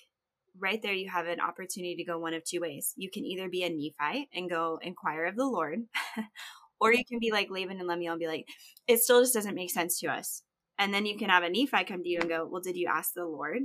right 0.58 0.80
there 0.82 0.92
you 0.92 1.08
have 1.10 1.26
an 1.26 1.40
opportunity 1.40 1.96
to 1.96 2.04
go 2.04 2.18
one 2.18 2.34
of 2.34 2.44
two 2.44 2.60
ways. 2.60 2.92
You 2.96 3.10
can 3.10 3.24
either 3.24 3.48
be 3.48 3.62
a 3.62 3.70
Nephite 3.70 4.28
and 4.34 4.50
go 4.50 4.78
inquire 4.82 5.26
of 5.26 5.36
the 5.36 5.46
Lord, 5.46 5.80
or 6.80 6.92
you 6.92 7.04
can 7.04 7.18
be 7.18 7.32
like 7.32 7.50
Laman 7.50 7.78
and 7.78 7.88
Lemuel 7.88 8.12
and 8.12 8.20
be 8.20 8.26
like, 8.26 8.46
it 8.86 9.00
still 9.00 9.20
just 9.20 9.34
doesn't 9.34 9.54
make 9.54 9.70
sense 9.70 9.98
to 10.00 10.08
us. 10.08 10.42
And 10.78 10.94
then 10.94 11.04
you 11.04 11.18
can 11.18 11.28
have 11.28 11.42
a 11.42 11.50
Nephi 11.50 11.84
come 11.84 12.02
to 12.02 12.08
you 12.08 12.20
and 12.20 12.28
go, 12.28 12.48
well, 12.50 12.62
did 12.62 12.76
you 12.76 12.88
ask 12.88 13.12
the 13.14 13.26
Lord? 13.26 13.58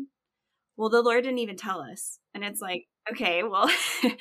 Well, 0.76 0.90
the 0.90 1.02
Lord 1.02 1.24
didn't 1.24 1.40
even 1.40 1.56
tell 1.56 1.80
us. 1.80 2.20
And 2.34 2.44
it's 2.44 2.60
like, 2.60 2.84
okay, 3.10 3.44
well, 3.44 3.70
you 4.04 4.12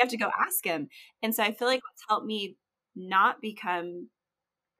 have 0.00 0.10
to 0.10 0.16
go 0.16 0.30
ask 0.36 0.64
him. 0.64 0.88
And 1.22 1.32
so 1.32 1.44
I 1.44 1.52
feel 1.52 1.68
like 1.68 1.80
what's 1.82 2.02
helped 2.08 2.26
me 2.26 2.56
not 2.96 3.40
become 3.40 4.08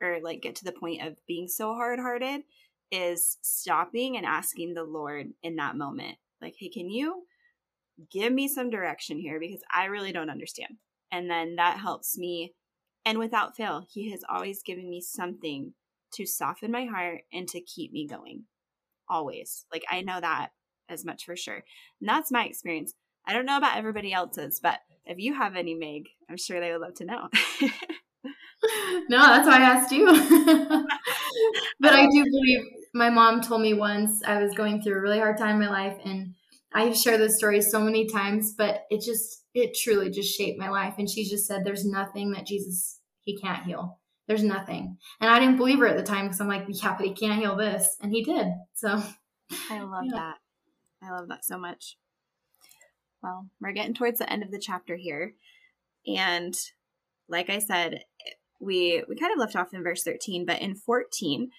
or 0.02 0.18
like 0.22 0.42
get 0.42 0.56
to 0.56 0.64
the 0.64 0.72
point 0.72 1.02
of 1.02 1.16
being 1.26 1.48
so 1.48 1.74
hard 1.74 1.98
hearted 1.98 2.42
is 2.90 3.38
stopping 3.42 4.16
and 4.16 4.26
asking 4.26 4.74
the 4.74 4.84
Lord 4.84 5.28
in 5.42 5.56
that 5.56 5.76
moment 5.76 6.16
like, 6.40 6.54
hey, 6.58 6.68
can 6.68 6.90
you 6.90 7.24
give 8.10 8.32
me 8.32 8.48
some 8.48 8.70
direction 8.70 9.18
here 9.18 9.40
because 9.40 9.62
I 9.72 9.86
really 9.86 10.12
don't 10.12 10.30
understand. 10.30 10.76
And 11.10 11.30
then 11.30 11.56
that 11.56 11.78
helps 11.78 12.18
me. 12.18 12.54
And 13.04 13.18
without 13.18 13.56
fail, 13.56 13.86
he 13.88 14.10
has 14.10 14.22
always 14.28 14.62
given 14.62 14.90
me 14.90 15.00
something 15.00 15.72
to 16.12 16.26
soften 16.26 16.70
my 16.70 16.86
heart 16.86 17.22
and 17.32 17.48
to 17.48 17.60
keep 17.60 17.92
me 17.92 18.06
going. 18.06 18.44
Always. 19.08 19.64
Like, 19.72 19.84
I 19.90 20.02
know 20.02 20.20
that 20.20 20.48
as 20.88 21.04
much 21.04 21.24
for 21.24 21.36
sure. 21.36 21.62
And 22.00 22.08
that's 22.08 22.32
my 22.32 22.44
experience. 22.44 22.92
I 23.26 23.32
don't 23.32 23.46
know 23.46 23.56
about 23.56 23.76
everybody 23.76 24.12
else's, 24.12 24.60
but 24.60 24.80
if 25.04 25.18
you 25.18 25.34
have 25.34 25.56
any, 25.56 25.74
Meg, 25.74 26.08
I'm 26.28 26.36
sure 26.36 26.60
they 26.60 26.72
would 26.72 26.80
love 26.80 26.94
to 26.94 27.04
know. 27.04 27.28
no, 29.08 29.18
that's 29.18 29.46
why 29.46 29.58
I 29.58 29.60
asked 29.60 29.92
you. 29.92 30.06
but 31.80 31.92
I 31.92 32.06
do 32.06 32.24
believe 32.24 32.64
my 32.94 33.10
mom 33.10 33.40
told 33.40 33.60
me 33.60 33.74
once 33.74 34.22
I 34.24 34.42
was 34.42 34.54
going 34.54 34.80
through 34.80 34.96
a 34.96 35.00
really 35.00 35.18
hard 35.18 35.38
time 35.38 35.60
in 35.60 35.68
my 35.68 35.70
life, 35.70 35.98
and 36.04 36.34
I've 36.72 36.96
shared 36.96 37.20
this 37.20 37.36
story 37.36 37.60
so 37.60 37.80
many 37.80 38.06
times, 38.08 38.54
but 38.56 38.84
it 38.90 39.02
just, 39.02 39.44
it 39.54 39.76
truly 39.76 40.10
just 40.10 40.36
shaped 40.36 40.58
my 40.58 40.68
life. 40.68 40.94
And 40.98 41.08
she 41.08 41.28
just 41.28 41.46
said, 41.46 41.64
There's 41.64 41.84
nothing 41.84 42.32
that 42.32 42.46
Jesus, 42.46 43.00
he 43.22 43.36
can't 43.36 43.64
heal. 43.64 43.98
There's 44.26 44.42
nothing. 44.42 44.96
And 45.20 45.30
I 45.30 45.38
didn't 45.38 45.56
believe 45.56 45.78
her 45.78 45.86
at 45.86 45.96
the 45.96 46.02
time 46.02 46.26
because 46.26 46.40
I'm 46.40 46.48
like, 46.48 46.64
Yeah, 46.68 46.96
but 46.96 47.06
he 47.06 47.14
can't 47.14 47.40
heal 47.40 47.56
this. 47.56 47.96
And 48.00 48.12
he 48.12 48.24
did. 48.24 48.48
So 48.74 49.02
I 49.70 49.80
love 49.80 50.04
yeah. 50.06 50.14
that. 50.14 50.36
I 51.02 51.12
love 51.12 51.28
that 51.28 51.44
so 51.44 51.58
much. 51.58 51.96
Well, 53.22 53.46
we're 53.60 53.72
getting 53.72 53.94
towards 53.94 54.18
the 54.18 54.30
end 54.30 54.42
of 54.42 54.50
the 54.50 54.58
chapter 54.58 54.96
here. 54.96 55.34
And 56.06 56.54
like 57.28 57.50
I 57.50 57.58
said, 57.58 58.04
we 58.60 59.02
we 59.08 59.16
kind 59.16 59.32
of 59.32 59.38
left 59.38 59.56
off 59.56 59.74
in 59.74 59.82
verse 59.82 60.02
13, 60.02 60.46
but 60.46 60.60
in 60.60 60.74
14, 60.74 61.50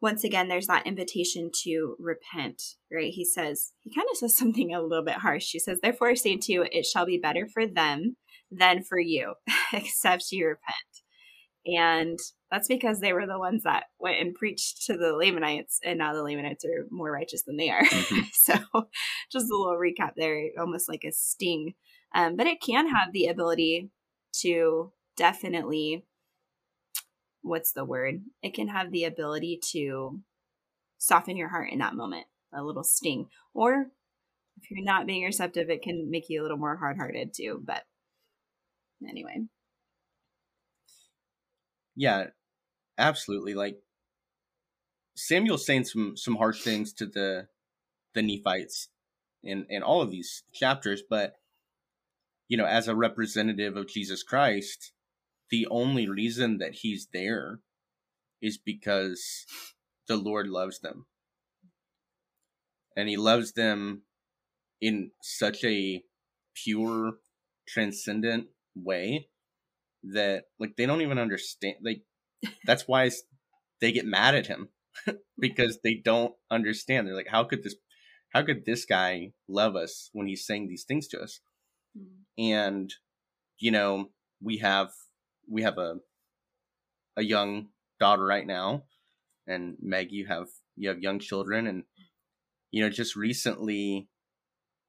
once 0.00 0.24
again, 0.24 0.48
there's 0.48 0.66
that 0.66 0.86
invitation 0.86 1.50
to 1.64 1.96
repent, 1.98 2.62
right? 2.92 3.12
He 3.12 3.24
says, 3.24 3.72
he 3.82 3.94
kind 3.94 4.06
of 4.10 4.16
says 4.16 4.36
something 4.36 4.74
a 4.74 4.82
little 4.82 5.04
bit 5.04 5.16
harsh. 5.16 5.50
He 5.50 5.58
says, 5.58 5.80
Therefore, 5.82 6.10
I 6.10 6.14
say 6.14 6.36
to 6.36 6.52
you, 6.52 6.66
it 6.70 6.86
shall 6.86 7.06
be 7.06 7.18
better 7.18 7.46
for 7.46 7.66
them 7.66 8.16
than 8.50 8.82
for 8.82 8.98
you, 8.98 9.34
except 9.72 10.32
you 10.32 10.46
repent. 10.46 11.02
And 11.66 12.18
that's 12.50 12.68
because 12.68 13.00
they 13.00 13.12
were 13.12 13.26
the 13.26 13.40
ones 13.40 13.64
that 13.64 13.84
went 13.98 14.20
and 14.20 14.34
preached 14.34 14.86
to 14.86 14.96
the 14.96 15.12
Lamanites, 15.12 15.80
and 15.84 15.98
now 15.98 16.14
the 16.14 16.22
Lamanites 16.22 16.64
are 16.64 16.86
more 16.90 17.10
righteous 17.10 17.42
than 17.42 17.56
they 17.56 17.70
are. 17.70 17.82
Mm-hmm. 17.82 18.20
so, 18.32 18.54
just 19.32 19.50
a 19.50 19.56
little 19.56 19.76
recap 19.76 20.12
there, 20.16 20.50
almost 20.58 20.88
like 20.88 21.02
a 21.04 21.10
sting. 21.10 21.74
Um, 22.14 22.36
but 22.36 22.46
it 22.46 22.60
can 22.60 22.88
have 22.88 23.12
the 23.12 23.26
ability 23.26 23.90
to 24.42 24.92
definitely 25.16 26.04
what's 27.46 27.72
the 27.72 27.84
word? 27.84 28.22
It 28.42 28.54
can 28.54 28.68
have 28.68 28.90
the 28.90 29.04
ability 29.04 29.60
to 29.72 30.20
soften 30.98 31.36
your 31.36 31.48
heart 31.48 31.70
in 31.70 31.78
that 31.78 31.94
moment, 31.94 32.26
a 32.52 32.62
little 32.62 32.84
sting. 32.84 33.28
Or 33.54 33.86
if 34.60 34.70
you're 34.70 34.84
not 34.84 35.06
being 35.06 35.24
receptive, 35.24 35.70
it 35.70 35.82
can 35.82 36.10
make 36.10 36.28
you 36.28 36.40
a 36.40 36.44
little 36.44 36.56
more 36.56 36.76
hard 36.76 36.96
hearted 36.96 37.32
too. 37.34 37.62
But 37.64 37.84
anyway. 39.08 39.46
Yeah, 41.94 42.26
absolutely. 42.98 43.54
Like 43.54 43.78
Samuel's 45.14 45.64
saying 45.64 45.84
some 45.84 46.16
some 46.16 46.36
harsh 46.36 46.62
things 46.62 46.92
to 46.94 47.06
the 47.06 47.48
the 48.14 48.22
Nephites 48.22 48.88
in 49.42 49.66
in 49.70 49.82
all 49.82 50.02
of 50.02 50.10
these 50.10 50.42
chapters, 50.52 51.02
but 51.08 51.34
you 52.48 52.56
know, 52.56 52.66
as 52.66 52.88
a 52.88 52.94
representative 52.94 53.76
of 53.76 53.88
Jesus 53.88 54.22
Christ, 54.22 54.92
the 55.50 55.66
only 55.70 56.08
reason 56.08 56.58
that 56.58 56.74
he's 56.74 57.08
there 57.12 57.60
is 58.42 58.58
because 58.58 59.46
the 60.08 60.16
Lord 60.16 60.48
loves 60.48 60.80
them. 60.80 61.06
And 62.96 63.08
he 63.08 63.16
loves 63.16 63.52
them 63.52 64.02
in 64.80 65.10
such 65.22 65.64
a 65.64 66.02
pure, 66.54 67.18
transcendent 67.68 68.48
way 68.74 69.28
that 70.02 70.44
like 70.58 70.76
they 70.76 70.86
don't 70.86 71.00
even 71.00 71.18
understand 71.18 71.76
like 71.82 72.02
that's 72.64 72.86
why 72.86 73.10
they 73.80 73.90
get 73.92 74.06
mad 74.06 74.34
at 74.34 74.46
him 74.46 74.68
because 75.38 75.80
they 75.82 75.94
don't 75.94 76.34
understand. 76.50 77.06
They're 77.06 77.14
like, 77.14 77.28
how 77.28 77.44
could 77.44 77.62
this 77.62 77.74
how 78.30 78.42
could 78.42 78.64
this 78.64 78.84
guy 78.84 79.32
love 79.48 79.76
us 79.76 80.10
when 80.12 80.26
he's 80.26 80.46
saying 80.46 80.68
these 80.68 80.84
things 80.84 81.08
to 81.08 81.20
us? 81.20 81.40
Mm-hmm. 81.98 82.42
And 82.42 82.94
you 83.58 83.70
know, 83.70 84.10
we 84.40 84.58
have 84.58 84.90
we 85.48 85.62
have 85.62 85.78
a 85.78 85.96
a 87.16 87.22
young 87.22 87.68
daughter 88.00 88.24
right 88.24 88.46
now, 88.46 88.84
and 89.46 89.76
Meg, 89.82 90.12
you 90.12 90.26
have 90.26 90.48
you 90.76 90.88
have 90.88 91.00
young 91.00 91.18
children, 91.18 91.66
and 91.66 91.84
you 92.72 92.82
know, 92.82 92.90
just 92.90 93.16
recently, 93.16 94.08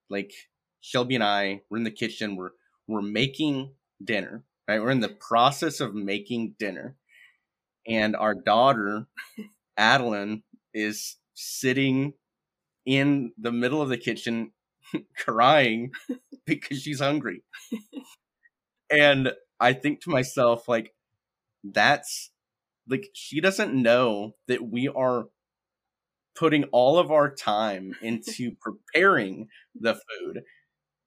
like 0.10 0.34
Shelby 0.82 1.16
and 1.16 1.24
I, 1.26 1.62
we're 1.70 1.80
in 1.80 1.84
the 1.86 1.92
kitchen, 1.92 2.36
we're 2.36 2.52
we're 2.88 3.02
making 3.02 3.74
dinner, 4.04 4.44
right? 4.68 4.82
We're 4.82 4.92
in 4.92 5.02
the 5.02 5.10
process 5.10 5.80
of 5.80 5.96
making 5.96 6.56
dinner, 6.60 6.98
and 7.88 8.16
our 8.16 8.36
daughter, 8.36 9.08
Adeline, 9.78 10.44
is 10.74 11.18
sitting 11.36 12.14
in 12.86 13.34
the 13.38 13.52
middle 13.52 13.82
of 13.82 13.90
the 13.90 13.98
kitchen 13.98 14.52
crying 15.18 15.92
because 16.46 16.82
she's 16.82 17.00
hungry. 17.02 17.44
and 18.90 19.32
I 19.60 19.74
think 19.74 20.02
to 20.02 20.10
myself, 20.10 20.68
like, 20.68 20.94
that's 21.64 22.32
like 22.88 23.10
she 23.14 23.42
doesn't 23.42 23.74
know 23.74 24.36
that 24.48 24.70
we 24.70 24.88
are 24.88 25.26
putting 26.36 26.66
all 26.66 27.00
of 27.00 27.12
our 27.12 27.34
time 27.34 27.94
into 28.02 28.52
preparing 28.62 29.48
the 29.76 29.96
food. 29.96 30.44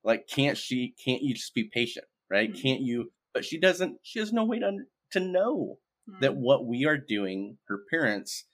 Like, 0.02 0.26
can't 0.26 0.56
she? 0.56 0.94
Can't 1.04 1.22
you 1.22 1.34
just 1.34 1.54
be 1.54 1.64
patient, 1.64 2.06
right? 2.30 2.50
Mm-hmm. 2.50 2.62
Can't 2.62 2.80
you? 2.80 3.12
But 3.32 3.44
she 3.44 3.58
doesn't. 3.58 3.98
She 4.02 4.18
has 4.18 4.32
no 4.32 4.44
way 4.44 4.58
to 4.58 4.78
to 5.12 5.20
know 5.20 5.78
mm-hmm. 6.08 6.20
that 6.20 6.36
what 6.36 6.66
we 6.66 6.86
are 6.86 6.96
doing, 6.96 7.58
her 7.68 7.80
parents, 7.90 8.44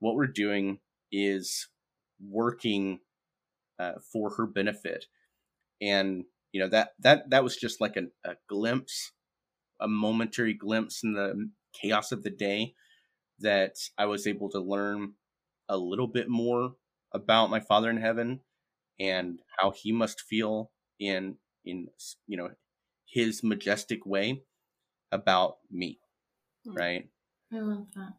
what 0.00 0.14
we're 0.14 0.26
doing 0.26 0.78
is 1.12 1.68
working 2.20 3.00
uh, 3.78 3.92
for 4.12 4.34
her 4.36 4.46
benefit, 4.46 5.06
and 5.80 6.24
you 6.52 6.60
know 6.60 6.68
that 6.68 6.92
that 7.00 7.30
that 7.30 7.44
was 7.44 7.56
just 7.56 7.80
like 7.80 7.96
a, 7.96 8.04
a 8.28 8.36
glimpse 8.48 9.12
a 9.80 9.88
momentary 9.88 10.54
glimpse 10.54 11.04
in 11.04 11.14
the 11.14 11.50
chaos 11.74 12.12
of 12.12 12.22
the 12.22 12.30
day 12.30 12.74
that 13.40 13.76
i 13.98 14.06
was 14.06 14.26
able 14.26 14.50
to 14.50 14.60
learn 14.60 15.14
a 15.68 15.76
little 15.78 16.08
bit 16.08 16.28
more 16.28 16.74
about 17.12 17.50
my 17.50 17.60
father 17.60 17.90
in 17.90 17.98
heaven 17.98 18.40
and 19.00 19.40
how 19.58 19.70
he 19.72 19.92
must 19.92 20.20
feel 20.22 20.72
in 21.00 21.38
in 21.64 21.88
you 22.26 22.36
know 22.36 22.50
his 23.06 23.42
majestic 23.44 24.06
way 24.06 24.42
about 25.12 25.58
me, 25.70 26.00
Hmm. 26.64 26.76
right? 26.76 27.10
I 27.52 27.60
love 27.60 27.92
that. 27.94 28.14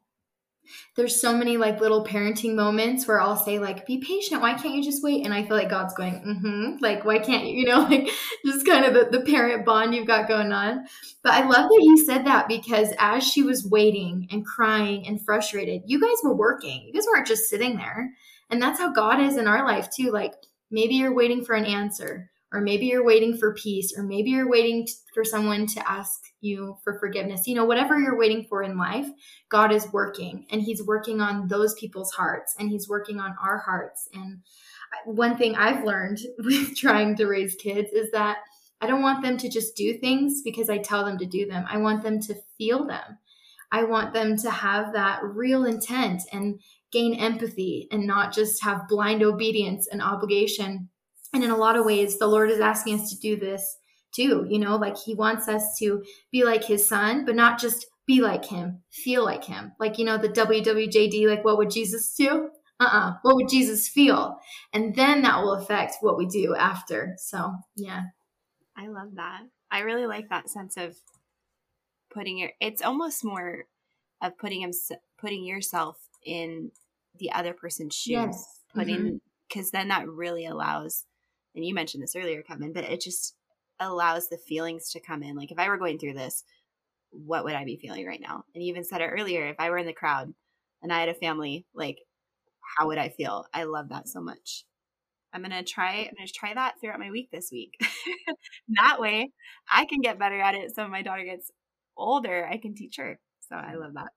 There's 0.96 1.20
so 1.20 1.36
many 1.36 1.58
like 1.58 1.82
little 1.82 2.06
parenting 2.06 2.56
moments 2.56 3.08
where 3.08 3.22
I'll 3.22 3.38
say 3.38 3.60
like, 3.60 3.86
"Be 3.86 4.00
patient. 4.00 4.42
Why 4.42 4.54
can't 4.54 4.76
you 4.76 4.84
just 4.84 5.04
wait?" 5.04 5.26
And 5.26 5.34
I 5.34 5.44
feel 5.44 5.58
like 5.58 5.70
God's 5.70 5.94
going, 5.94 6.22
"Mm-hmm." 6.22 6.84
Like, 6.84 7.06
why 7.06 7.20
can't 7.20 7.46
you? 7.46 7.50
You 7.60 7.66
know, 7.66 7.82
like 7.82 8.10
just 8.46 8.66
kind 8.66 8.86
of 8.86 8.94
the, 8.94 9.18
the 9.18 9.26
parent 9.26 9.66
bond 9.66 9.94
you've 9.94 10.08
got 10.08 10.30
going 10.30 10.54
on. 10.54 10.86
But 11.24 11.34
I 11.34 11.42
love 11.42 11.70
that 11.70 11.82
you 11.84 11.98
said 11.98 12.26
that 12.26 12.48
because 12.48 12.94
as 12.98 13.24
she 13.24 13.44
was 13.44 13.68
waiting 13.68 14.28
and 14.32 14.46
crying 14.46 15.06
and 15.06 15.22
frustrated, 15.22 15.82
you 15.86 16.00
guys 16.00 16.16
were 16.24 16.36
working. 16.36 16.84
You 16.88 16.94
guys 16.94 17.06
weren't 17.06 17.28
just 17.28 17.50
sitting 17.50 17.76
there. 17.76 18.12
And 18.50 18.62
that's 18.62 18.80
how 18.80 18.92
God 18.92 19.20
is 19.20 19.38
in 19.38 19.48
our 19.48 19.66
life 19.66 19.90
too. 19.90 20.12
Like 20.12 20.34
maybe 20.72 20.96
you're 20.96 21.14
waiting 21.14 21.44
for 21.44 21.54
an 21.56 21.66
answer, 21.66 22.30
or 22.52 22.62
maybe 22.62 22.88
you're 22.88 23.06
waiting 23.06 23.38
for 23.38 23.54
peace, 23.54 23.94
or 23.96 24.04
maybe 24.04 24.32
you're 24.32 24.50
waiting 24.50 24.88
for 25.14 25.24
someone 25.24 25.68
to 25.68 25.90
ask 25.90 26.20
you 26.42 26.78
for 26.84 26.98
forgiveness. 27.00 27.48
You 27.48 27.56
know, 27.56 27.66
whatever 27.66 28.00
you're 28.00 28.18
waiting 28.18 28.46
for 28.50 28.64
in 28.64 28.78
life, 28.78 29.08
God 29.50 29.72
is 29.72 29.92
working 29.92 30.46
and 30.52 30.62
He's 30.62 30.84
working 30.84 31.22
on 31.22 31.48
those 31.48 31.74
people's 31.76 32.12
hearts 32.12 32.56
and 32.58 32.70
He's 32.70 32.90
working 32.90 33.20
on 33.20 33.36
our 33.44 33.60
hearts. 33.60 34.08
And 34.14 34.40
one 35.06 35.38
thing 35.38 35.56
I've 35.56 35.84
learned 35.84 36.20
with 36.40 36.76
trying 36.76 37.16
to 37.18 37.28
raise 37.28 37.56
kids 37.56 37.92
is 37.92 38.12
that 38.12 38.38
I 38.82 38.88
don't 38.88 39.02
want 39.02 39.24
them 39.24 39.38
to 39.38 39.50
just 39.50 39.76
do 39.76 39.98
things 39.98 40.42
because 40.42 40.70
I 40.70 40.78
tell 40.78 41.04
them 41.06 41.18
to 41.18 41.26
do 41.26 41.46
them. 41.46 41.66
I 41.68 41.78
want 41.78 42.02
them 42.04 42.20
to 42.22 42.36
feel 42.58 42.86
them. 42.86 43.18
I 43.72 43.84
want 43.84 44.14
them 44.14 44.38
to 44.38 44.50
have 44.50 44.94
that 44.94 45.24
real 45.24 45.66
intent 45.66 46.24
and 46.32 46.60
gain 46.92 47.14
empathy 47.14 47.88
and 47.92 48.08
not 48.08 48.34
just 48.34 48.64
have 48.64 48.88
blind 48.88 49.22
obedience 49.22 49.88
and 49.92 50.02
obligation. 50.02 50.90
And 51.34 51.44
in 51.44 51.52
a 51.52 51.58
lot 51.58 51.76
of 51.76 51.86
ways, 51.86 52.18
the 52.18 52.28
Lord 52.28 52.50
is 52.50 52.60
asking 52.60 53.00
us 53.00 53.10
to 53.12 53.20
do 53.20 53.38
this 53.38 53.78
too. 54.14 54.46
You 54.50 54.60
know, 54.60 54.76
like 54.78 54.98
He 54.98 55.14
wants 55.14 55.48
us 55.48 55.78
to 55.80 56.04
be 56.32 56.44
like 56.44 56.64
His 56.64 56.88
Son, 56.88 57.26
but 57.26 57.36
not 57.36 57.60
just 57.60 57.86
be 58.08 58.22
like 58.22 58.46
Him, 58.46 58.82
feel 58.92 59.24
like 59.24 59.44
Him. 59.44 59.74
Like, 59.80 60.00
you 60.00 60.06
know, 60.06 60.18
the 60.18 60.30
WWJD, 60.30 61.28
like, 61.28 61.46
what 61.46 61.58
would 61.58 61.70
Jesus 61.70 62.14
do? 62.16 62.50
Uh 62.80 62.84
uh-uh. 62.84 63.10
uh 63.10 63.14
What 63.22 63.36
would 63.36 63.50
Jesus 63.50 63.88
feel? 63.88 64.40
And 64.74 64.96
then 64.96 65.22
that 65.22 65.42
will 65.42 65.54
affect 65.54 65.98
what 66.02 66.18
we 66.18 66.26
do 66.26 66.56
after. 66.56 67.16
So, 67.18 67.54
yeah. 67.76 68.04
I 68.76 68.88
love 68.88 69.16
that. 69.16 69.42
I 69.70 69.82
really 69.82 70.08
like 70.08 70.30
that 70.30 70.50
sense 70.50 70.78
of 70.78 70.96
putting 72.10 72.38
your. 72.38 72.52
It's 72.60 72.82
almost 72.82 73.24
more 73.24 73.66
of 74.22 74.38
putting 74.38 74.62
him 74.62 74.72
putting 75.20 75.44
yourself 75.44 75.98
in 76.26 76.72
the 77.20 77.32
other 77.32 77.54
person's 77.54 77.96
shoes. 77.96 78.12
Yes. 78.14 78.62
Putting 78.74 79.22
because 79.48 79.72
then 79.72 79.90
that 79.90 80.08
really 80.08 80.46
allows. 80.46 81.06
And 81.60 81.66
you 81.66 81.74
mentioned 81.74 82.02
this 82.02 82.16
earlier, 82.16 82.42
Kevin, 82.42 82.72
but 82.72 82.86
it 82.86 83.02
just 83.02 83.36
allows 83.82 84.30
the 84.30 84.38
feelings 84.38 84.92
to 84.92 85.02
come 85.02 85.22
in. 85.22 85.36
Like 85.36 85.52
if 85.52 85.60
I 85.60 85.68
were 85.68 85.78
going 85.78 86.00
through 86.00 86.14
this, 86.14 86.46
what 87.10 87.44
would 87.44 87.54
I 87.54 87.66
be 87.66 87.76
feeling 87.76 88.08
right 88.08 88.22
now? 88.22 88.46
And 88.56 88.64
you 88.64 88.70
even 88.70 88.86
said 88.86 89.02
it 89.02 89.10
earlier. 89.10 89.46
If 89.50 89.58
I 89.60 89.70
were 89.70 89.78
in 89.78 89.86
the 89.86 89.92
crowd 89.92 90.34
and 90.82 90.94
I 90.94 91.02
had 91.02 91.10
a 91.10 91.14
family, 91.14 91.66
like 91.76 91.98
how 92.78 92.88
would 92.88 92.98
I 92.98 93.10
feel? 93.10 93.46
I 93.54 93.64
love 93.64 93.90
that 93.90 94.08
so 94.08 94.22
much. 94.22 94.64
I'm 95.34 95.42
gonna 95.42 95.62
try. 95.62 95.96
I'm 95.96 96.14
gonna 96.18 96.30
try 96.34 96.54
that 96.54 96.76
throughout 96.80 97.02
my 97.02 97.12
week 97.12 97.28
this 97.30 97.50
week. 97.52 97.74
that 98.70 99.02
way, 99.02 99.34
I 99.70 99.84
can 99.84 100.00
get 100.00 100.18
better 100.18 100.40
at 100.40 100.56
it. 100.56 100.74
So 100.74 100.88
my 100.88 101.02
daughter 101.02 101.26
gets 101.26 101.52
older, 101.98 102.48
I 102.50 102.56
can 102.56 102.74
teach 102.74 102.96
her. 103.00 103.20
So 103.50 103.58
I 103.58 103.76
love 103.76 103.96
that. 103.96 104.12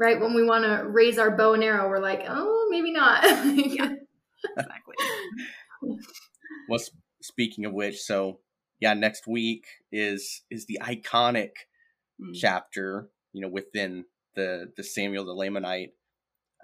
Right 0.00 0.20
when 0.20 0.34
we 0.34 0.42
want 0.42 0.64
to 0.64 0.88
raise 0.88 1.16
our 1.16 1.30
bow 1.30 1.54
and 1.54 1.62
arrow, 1.62 1.88
we're 1.88 2.00
like, 2.00 2.24
oh, 2.26 2.66
maybe 2.70 2.90
not. 2.90 3.22
yeah, 3.22 3.92
exactly. 4.56 4.96
Well, 6.68 6.80
speaking 7.22 7.64
of 7.64 7.72
which, 7.72 7.98
so 7.98 8.40
yeah, 8.80 8.94
next 8.94 9.26
week 9.26 9.66
is 9.92 10.42
is 10.50 10.66
the 10.66 10.78
iconic 10.82 11.50
mm. 12.20 12.34
chapter, 12.34 13.08
you 13.32 13.40
know, 13.40 13.48
within 13.48 14.06
the 14.34 14.72
the 14.76 14.84
Samuel 14.84 15.24
the 15.24 15.34
Lamanite 15.34 15.92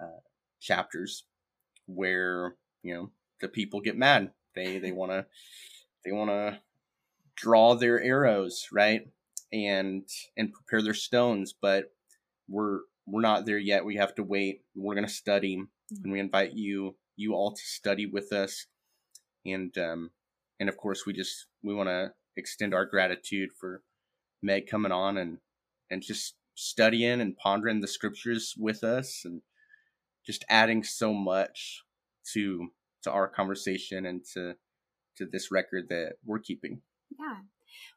uh, 0.01 0.21
chapters, 0.59 1.23
where 1.85 2.55
you 2.83 2.93
know 2.93 3.11
the 3.41 3.47
people 3.47 3.81
get 3.81 3.97
mad. 3.97 4.31
They 4.55 4.79
they 4.79 4.91
want 4.91 5.11
to 5.11 5.25
they 6.03 6.11
want 6.11 6.29
to 6.31 6.59
draw 7.35 7.75
their 7.75 8.01
arrows, 8.01 8.67
right? 8.71 9.07
And 9.53 10.07
and 10.35 10.51
prepare 10.51 10.81
their 10.81 10.93
stones, 10.93 11.53
but 11.59 11.93
we're 12.49 12.81
we're 13.05 13.21
not 13.21 13.45
there 13.45 13.57
yet. 13.57 13.85
We 13.85 13.95
have 13.95 14.15
to 14.15 14.23
wait. 14.23 14.61
We're 14.75 14.95
going 14.95 15.07
to 15.07 15.13
study 15.13 15.57
mm-hmm. 15.57 16.03
and 16.03 16.11
we 16.11 16.19
invite 16.19 16.53
you 16.53 16.95
you 17.15 17.33
all 17.33 17.51
to 17.53 17.61
study 17.63 18.05
with 18.05 18.31
us. 18.31 18.67
And 19.47 19.75
um 19.77 20.11
and 20.59 20.69
of 20.69 20.77
course 20.77 21.05
we 21.05 21.13
just 21.13 21.47
we 21.63 21.73
want 21.73 21.89
to 21.89 22.11
extend 22.35 22.73
our 22.73 22.85
gratitude 22.85 23.49
for 23.59 23.81
Meg 24.41 24.67
coming 24.67 24.91
on 24.91 25.17
and 25.17 25.39
and 25.89 26.01
just 26.01 26.35
studying 26.55 27.21
and 27.21 27.37
pondering 27.37 27.81
the 27.81 27.87
scriptures 27.87 28.53
with 28.57 28.83
us 28.83 29.21
and 29.25 29.41
just 30.25 30.43
adding 30.49 30.83
so 30.83 31.13
much 31.13 31.83
to 32.33 32.69
to 33.03 33.11
our 33.11 33.27
conversation 33.27 34.05
and 34.05 34.21
to 34.33 34.55
to 35.17 35.25
this 35.31 35.51
record 35.51 35.85
that 35.89 36.13
we're 36.25 36.39
keeping. 36.39 36.81
Yeah. 37.17 37.37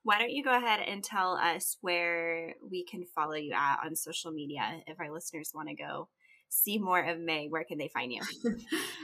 Why 0.02 0.18
don't 0.18 0.30
you 0.30 0.42
go 0.42 0.56
ahead 0.56 0.80
and 0.80 1.02
tell 1.02 1.34
us 1.34 1.76
where 1.80 2.54
we 2.70 2.84
can 2.84 3.04
follow 3.14 3.34
you 3.34 3.52
at 3.52 3.80
on 3.84 3.94
social 3.94 4.32
media 4.32 4.80
if 4.86 4.98
our 4.98 5.12
listeners 5.12 5.52
want 5.54 5.68
to 5.68 5.74
go 5.74 6.08
see 6.50 6.78
more 6.78 7.00
of 7.00 7.18
Meg? 7.18 7.50
Where 7.50 7.64
can 7.64 7.78
they 7.78 7.88
find 7.88 8.12
you? 8.12 8.20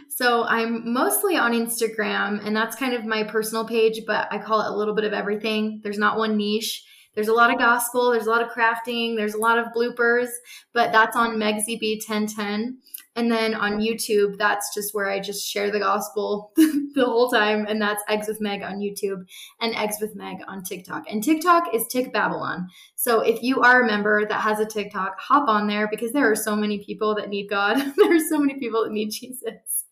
so 0.08 0.44
I'm 0.44 0.92
mostly 0.92 1.36
on 1.36 1.52
Instagram, 1.52 2.44
and 2.44 2.54
that's 2.54 2.76
kind 2.76 2.94
of 2.94 3.04
my 3.04 3.24
personal 3.24 3.66
page, 3.66 4.02
but 4.06 4.28
I 4.30 4.38
call 4.38 4.60
it 4.60 4.70
a 4.70 4.76
little 4.76 4.94
bit 4.94 5.04
of 5.04 5.12
everything. 5.12 5.80
There's 5.82 5.98
not 5.98 6.18
one 6.18 6.36
niche. 6.36 6.84
There's 7.16 7.28
a 7.28 7.34
lot 7.34 7.50
of 7.50 7.58
gospel, 7.58 8.12
there's 8.12 8.26
a 8.26 8.30
lot 8.30 8.42
of 8.42 8.50
crafting, 8.50 9.16
there's 9.16 9.34
a 9.34 9.38
lot 9.38 9.58
of 9.58 9.68
bloopers, 9.76 10.28
but 10.72 10.92
that's 10.92 11.16
on 11.16 11.36
MegZB1010. 11.36 12.74
And 13.16 13.32
then 13.32 13.54
on 13.54 13.78
YouTube, 13.78 14.36
that's 14.36 14.74
just 14.74 14.94
where 14.94 15.08
I 15.08 15.20
just 15.20 15.48
share 15.48 15.70
the 15.70 15.78
gospel 15.78 16.52
the 16.56 17.04
whole 17.06 17.30
time. 17.30 17.64
And 17.66 17.80
that's 17.80 18.02
Eggs 18.08 18.28
with 18.28 18.42
Meg 18.42 18.62
on 18.62 18.78
YouTube 18.78 19.24
and 19.58 19.74
Eggs 19.74 19.96
with 20.02 20.14
Meg 20.14 20.36
on 20.46 20.62
TikTok. 20.62 21.10
And 21.10 21.24
TikTok 21.24 21.74
is 21.74 21.86
Tick 21.86 22.12
Babylon. 22.12 22.68
So 22.94 23.20
if 23.20 23.42
you 23.42 23.62
are 23.62 23.82
a 23.82 23.86
member 23.86 24.26
that 24.26 24.40
has 24.42 24.60
a 24.60 24.66
TikTok, 24.66 25.18
hop 25.18 25.48
on 25.48 25.66
there 25.66 25.88
because 25.90 26.12
there 26.12 26.30
are 26.30 26.36
so 26.36 26.54
many 26.54 26.84
people 26.84 27.14
that 27.14 27.30
need 27.30 27.48
God. 27.48 27.76
there 27.96 28.14
are 28.14 28.20
so 28.20 28.38
many 28.38 28.60
people 28.60 28.84
that 28.84 28.92
need 28.92 29.10
Jesus. 29.10 29.86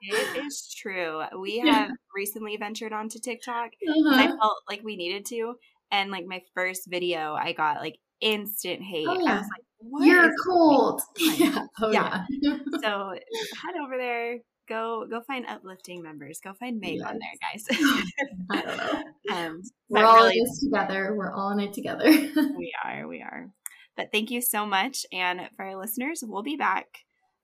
it 0.00 0.46
is 0.46 0.74
true. 0.74 1.22
We 1.38 1.58
have 1.66 1.90
recently 2.16 2.56
ventured 2.56 2.94
onto 2.94 3.18
TikTok. 3.18 3.72
Uh-huh. 3.86 4.14
I 4.14 4.28
felt 4.28 4.62
like 4.70 4.80
we 4.82 4.96
needed 4.96 5.26
to. 5.26 5.56
And 5.90 6.10
like 6.10 6.26
my 6.26 6.42
first 6.54 6.88
video, 6.88 7.34
I 7.34 7.52
got 7.52 7.80
like 7.80 7.98
instant 8.20 8.82
hate. 8.82 9.06
Oh, 9.08 9.18
yeah. 9.20 9.32
I 9.32 9.38
was 9.38 9.48
like, 9.50 9.64
what 9.78 10.06
You're 10.06 10.32
cold. 10.44 11.02
Yeah. 11.18 11.66
Oh, 11.80 11.90
yeah. 11.90 12.24
yeah. 12.28 12.58
so 12.82 13.14
head 13.62 13.74
over 13.82 13.96
there. 13.96 14.38
Go 14.68 15.04
go 15.10 15.20
find 15.22 15.46
uplifting 15.46 16.00
members. 16.00 16.38
Go 16.44 16.52
find 16.54 16.80
Meg 16.80 16.98
yes. 16.98 17.08
on 17.08 17.18
there, 17.18 17.32
guys. 17.42 18.04
I 18.50 18.62
don't 18.62 18.76
know. 18.76 19.36
Um, 19.36 19.62
We're 19.88 20.04
all 20.04 20.16
really, 20.16 20.38
in 20.38 20.44
this 20.44 20.60
together. 20.60 21.14
We're 21.16 21.32
all 21.32 21.50
in 21.50 21.60
it 21.60 21.72
together. 21.72 22.08
we 22.08 22.72
are. 22.84 23.08
We 23.08 23.20
are. 23.20 23.50
But 23.96 24.12
thank 24.12 24.30
you 24.30 24.40
so 24.40 24.66
much. 24.66 25.04
And 25.12 25.40
for 25.56 25.64
our 25.64 25.76
listeners, 25.76 26.22
we'll 26.24 26.44
be 26.44 26.56
back 26.56 26.86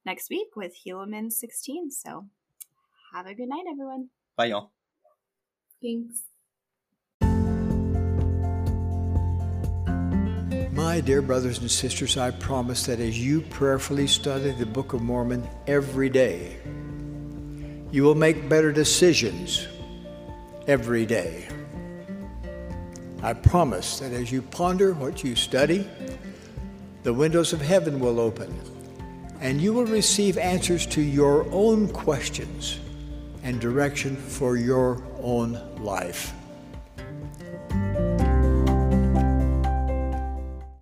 next 0.05 0.30
week 0.30 0.55
with 0.55 0.74
Helaman 0.86 1.32
16. 1.32 1.90
So 1.90 2.26
have 3.12 3.26
a 3.26 3.34
good 3.34 3.49
night, 3.49 3.64
everyone. 3.68 4.11
Bye, 4.36 4.47
y'all. 4.47 4.70
Thanks. 5.82 6.22
My 10.97 11.03
dear 11.03 11.20
brothers 11.20 11.59
and 11.59 11.70
sisters, 11.70 12.16
I 12.16 12.30
promise 12.30 12.86
that 12.86 13.01
as 13.01 13.22
you 13.22 13.42
prayerfully 13.42 14.07
study 14.07 14.53
the 14.53 14.64
Book 14.64 14.94
of 14.94 15.03
Mormon 15.03 15.47
every 15.66 16.09
day, 16.09 16.57
you 17.92 18.03
will 18.03 18.14
make 18.14 18.49
better 18.49 18.72
decisions 18.72 19.68
every 20.66 21.05
day. 21.05 21.49
I 23.22 23.34
promise 23.34 23.99
that 23.99 24.12
as 24.12 24.32
you 24.32 24.40
ponder 24.40 24.94
what 24.94 25.22
you 25.22 25.36
study, 25.36 25.86
the 27.03 27.12
windows 27.12 27.53
of 27.53 27.61
heaven 27.61 28.01
will 28.01 28.18
open 28.18 28.59
and 29.42 29.61
you 29.61 29.74
will 29.74 29.84
receive 29.84 30.38
answers 30.38 30.86
to 30.86 31.03
your 31.03 31.47
own 31.53 31.88
questions 31.88 32.80
and 33.42 33.61
direction 33.61 34.16
for 34.16 34.57
your 34.57 35.03
own 35.20 35.61
life. 35.78 36.32